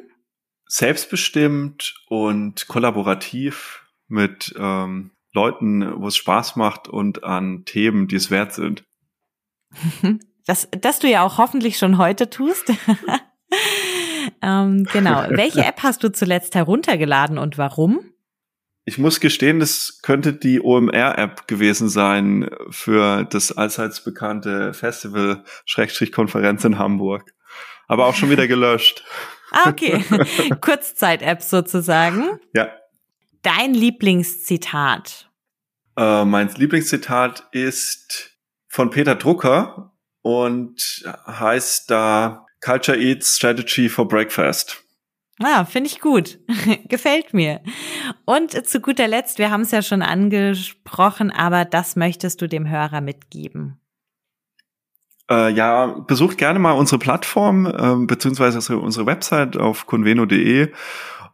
Selbstbestimmt 0.68 1.94
und 2.08 2.68
kollaborativ 2.68 3.84
mit 4.06 4.54
ähm, 4.58 5.10
Leuten, 5.32 6.00
wo 6.00 6.08
es 6.08 6.16
Spaß 6.16 6.56
macht 6.56 6.88
und 6.88 7.24
an 7.24 7.64
Themen, 7.64 8.06
die 8.06 8.16
es 8.16 8.30
wert 8.30 8.52
sind. 8.52 8.84
Das, 10.46 10.66
das 10.70 10.98
du 10.98 11.08
ja 11.10 11.24
auch 11.24 11.36
hoffentlich 11.36 11.76
schon 11.76 11.98
heute 11.98 12.30
tust. 12.30 12.72
ähm, 14.42 14.84
genau. 14.90 15.26
Welche 15.28 15.62
App 15.62 15.82
hast 15.82 16.02
du 16.02 16.10
zuletzt 16.10 16.54
heruntergeladen 16.54 17.36
und 17.36 17.58
warum? 17.58 18.00
Ich 18.86 18.96
muss 18.96 19.20
gestehen, 19.20 19.60
das 19.60 20.00
könnte 20.02 20.32
die 20.32 20.62
OMR-App 20.62 21.46
gewesen 21.48 21.90
sein 21.90 22.48
für 22.70 23.24
das 23.24 23.52
allseits 23.52 24.02
bekannte 24.02 24.72
Festival-Konferenz 24.72 26.64
in 26.64 26.78
Hamburg. 26.78 27.34
Aber 27.86 28.06
auch 28.06 28.14
schon 28.14 28.30
wieder 28.30 28.48
gelöscht. 28.48 29.04
Ah, 29.52 29.68
okay. 29.68 30.04
Kurzzeit-App 30.60 31.42
sozusagen. 31.42 32.40
Ja. 32.54 32.70
Dein 33.42 33.74
Lieblingszitat? 33.74 35.30
Äh, 35.96 36.24
mein 36.24 36.48
Lieblingszitat 36.54 37.48
ist 37.52 38.38
von 38.68 38.90
Peter 38.90 39.14
Drucker 39.14 39.92
und 40.22 41.04
heißt 41.26 41.90
da 41.90 42.46
Culture 42.60 42.98
Eats 42.98 43.36
Strategy 43.36 43.88
for 43.88 44.06
Breakfast. 44.06 44.84
Ah, 45.40 45.64
finde 45.64 45.88
ich 45.88 46.00
gut. 46.00 46.38
Gefällt 46.88 47.32
mir. 47.32 47.60
Und 48.24 48.66
zu 48.66 48.80
guter 48.80 49.06
Letzt, 49.06 49.38
wir 49.38 49.50
haben 49.50 49.62
es 49.62 49.70
ja 49.70 49.82
schon 49.82 50.02
angesprochen, 50.02 51.30
aber 51.30 51.64
das 51.64 51.94
möchtest 51.96 52.42
du 52.42 52.48
dem 52.48 52.68
Hörer 52.68 53.00
mitgeben. 53.00 53.80
Äh, 55.30 55.52
ja, 55.52 55.86
besucht 56.06 56.38
gerne 56.38 56.58
mal 56.58 56.72
unsere 56.72 56.98
Plattform 56.98 57.66
äh, 57.66 58.06
beziehungsweise 58.06 58.78
unsere 58.78 59.06
Website 59.06 59.56
auf 59.56 59.86
conveno.de 59.86 60.72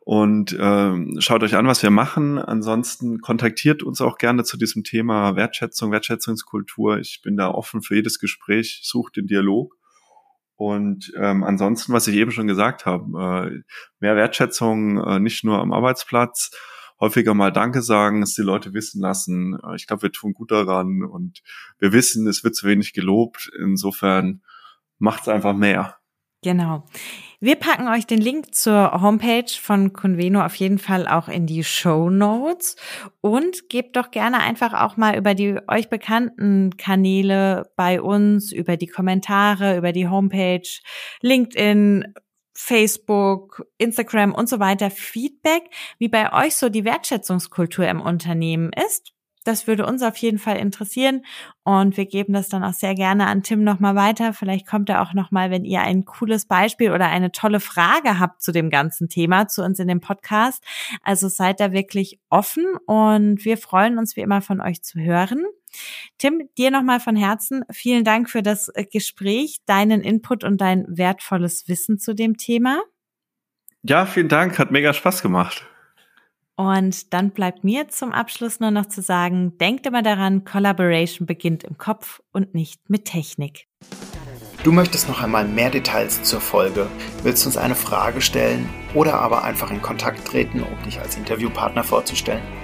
und 0.04 0.54
ähm, 0.60 1.16
schaut 1.18 1.42
euch 1.42 1.56
an, 1.56 1.66
was 1.66 1.82
wir 1.82 1.90
machen. 1.90 2.38
Ansonsten 2.38 3.22
kontaktiert 3.22 3.82
uns 3.82 4.02
auch 4.02 4.18
gerne 4.18 4.44
zu 4.44 4.58
diesem 4.58 4.84
Thema 4.84 5.34
Wertschätzung, 5.34 5.92
Wertschätzungskultur. 5.92 6.98
Ich 6.98 7.22
bin 7.22 7.38
da 7.38 7.48
offen 7.48 7.80
für 7.80 7.94
jedes 7.94 8.18
Gespräch, 8.18 8.80
sucht 8.82 9.16
den 9.16 9.26
Dialog. 9.26 9.74
Und 10.56 11.10
ähm, 11.18 11.42
ansonsten, 11.42 11.94
was 11.94 12.06
ich 12.06 12.16
eben 12.16 12.32
schon 12.32 12.46
gesagt 12.46 12.84
habe, 12.84 13.50
äh, 13.50 13.62
mehr 13.98 14.14
Wertschätzung 14.14 14.98
äh, 14.98 15.18
nicht 15.20 15.42
nur 15.42 15.58
am 15.58 15.72
Arbeitsplatz, 15.72 16.50
häufiger 17.00 17.34
mal 17.34 17.52
Danke 17.52 17.82
sagen, 17.82 18.22
es 18.22 18.34
die 18.34 18.42
Leute 18.42 18.72
wissen 18.72 19.00
lassen. 19.00 19.58
Äh, 19.64 19.76
ich 19.76 19.86
glaube, 19.86 20.02
wir 20.02 20.12
tun 20.12 20.32
gut 20.32 20.50
daran 20.50 21.02
und 21.02 21.42
wir 21.78 21.92
wissen, 21.92 22.26
es 22.26 22.44
wird 22.44 22.54
zu 22.54 22.66
wenig 22.66 22.92
gelobt. 22.92 23.50
Insofern 23.58 24.42
macht 24.98 25.22
es 25.22 25.28
einfach 25.28 25.54
mehr. 25.54 25.98
Genau. 26.44 26.84
Wir 27.40 27.56
packen 27.56 27.88
euch 27.88 28.06
den 28.06 28.20
Link 28.20 28.54
zur 28.54 29.00
Homepage 29.00 29.48
von 29.48 29.94
Conveno 29.94 30.44
auf 30.44 30.54
jeden 30.56 30.78
Fall 30.78 31.08
auch 31.08 31.28
in 31.28 31.46
die 31.46 31.64
Show 31.64 32.10
Notes 32.10 32.76
und 33.22 33.70
gebt 33.70 33.96
doch 33.96 34.10
gerne 34.10 34.40
einfach 34.40 34.74
auch 34.74 34.98
mal 34.98 35.16
über 35.16 35.34
die 35.34 35.58
euch 35.68 35.88
bekannten 35.88 36.76
Kanäle 36.76 37.70
bei 37.76 38.00
uns, 38.02 38.52
über 38.52 38.76
die 38.76 38.88
Kommentare, 38.88 39.78
über 39.78 39.92
die 39.92 40.06
Homepage, 40.06 40.68
LinkedIn, 41.22 42.12
Facebook, 42.54 43.66
Instagram 43.78 44.32
und 44.34 44.48
so 44.48 44.60
weiter 44.60 44.90
Feedback, 44.90 45.64
wie 45.98 46.08
bei 46.08 46.32
euch 46.32 46.56
so 46.56 46.68
die 46.68 46.84
Wertschätzungskultur 46.84 47.86
im 47.86 48.00
Unternehmen 48.00 48.70
ist. 48.86 49.14
Das 49.44 49.66
würde 49.66 49.84
uns 49.84 50.02
auf 50.02 50.16
jeden 50.16 50.38
Fall 50.38 50.56
interessieren 50.56 51.22
und 51.64 51.98
wir 51.98 52.06
geben 52.06 52.32
das 52.32 52.48
dann 52.48 52.64
auch 52.64 52.72
sehr 52.72 52.94
gerne 52.94 53.26
an 53.26 53.42
Tim 53.42 53.62
nochmal 53.62 53.94
weiter. 53.94 54.32
Vielleicht 54.32 54.66
kommt 54.66 54.88
er 54.88 55.02
auch 55.02 55.12
nochmal, 55.12 55.50
wenn 55.50 55.66
ihr 55.66 55.82
ein 55.82 56.06
cooles 56.06 56.46
Beispiel 56.46 56.92
oder 56.92 57.08
eine 57.08 57.30
tolle 57.30 57.60
Frage 57.60 58.18
habt 58.18 58.42
zu 58.42 58.52
dem 58.52 58.70
ganzen 58.70 59.10
Thema, 59.10 59.46
zu 59.46 59.62
uns 59.62 59.78
in 59.78 59.88
dem 59.88 60.00
Podcast. 60.00 60.64
Also 61.02 61.28
seid 61.28 61.60
da 61.60 61.72
wirklich 61.72 62.18
offen 62.30 62.64
und 62.86 63.44
wir 63.44 63.58
freuen 63.58 63.98
uns 63.98 64.16
wie 64.16 64.22
immer 64.22 64.40
von 64.40 64.62
euch 64.62 64.82
zu 64.82 64.98
hören. 64.98 65.44
Tim, 66.18 66.48
dir 66.56 66.70
nochmal 66.70 67.00
von 67.00 67.16
Herzen 67.16 67.64
vielen 67.70 68.04
Dank 68.04 68.30
für 68.30 68.42
das 68.42 68.68
äh, 68.68 68.84
Gespräch, 68.84 69.58
deinen 69.66 70.00
Input 70.00 70.44
und 70.44 70.60
dein 70.60 70.84
wertvolles 70.88 71.68
Wissen 71.68 71.98
zu 71.98 72.14
dem 72.14 72.36
Thema. 72.36 72.82
Ja, 73.82 74.06
vielen 74.06 74.28
Dank, 74.28 74.58
hat 74.58 74.70
mega 74.70 74.92
Spaß 74.92 75.22
gemacht. 75.22 75.66
Und 76.56 77.12
dann 77.12 77.30
bleibt 77.30 77.64
mir 77.64 77.88
zum 77.88 78.12
Abschluss 78.12 78.60
nur 78.60 78.70
noch 78.70 78.86
zu 78.86 79.02
sagen, 79.02 79.58
denkt 79.58 79.86
immer 79.86 80.02
daran, 80.02 80.44
Collaboration 80.44 81.26
beginnt 81.26 81.64
im 81.64 81.78
Kopf 81.78 82.20
und 82.32 82.54
nicht 82.54 82.88
mit 82.88 83.06
Technik. 83.06 83.66
Du 84.62 84.72
möchtest 84.72 85.08
noch 85.08 85.20
einmal 85.20 85.46
mehr 85.46 85.68
Details 85.68 86.22
zur 86.22 86.40
Folge, 86.40 86.86
willst 87.22 87.44
uns 87.44 87.56
eine 87.58 87.74
Frage 87.74 88.22
stellen 88.22 88.66
oder 88.94 89.20
aber 89.20 89.44
einfach 89.44 89.70
in 89.70 89.82
Kontakt 89.82 90.24
treten, 90.26 90.62
um 90.62 90.82
dich 90.84 91.00
als 91.00 91.16
Interviewpartner 91.16 91.84
vorzustellen? 91.84 92.63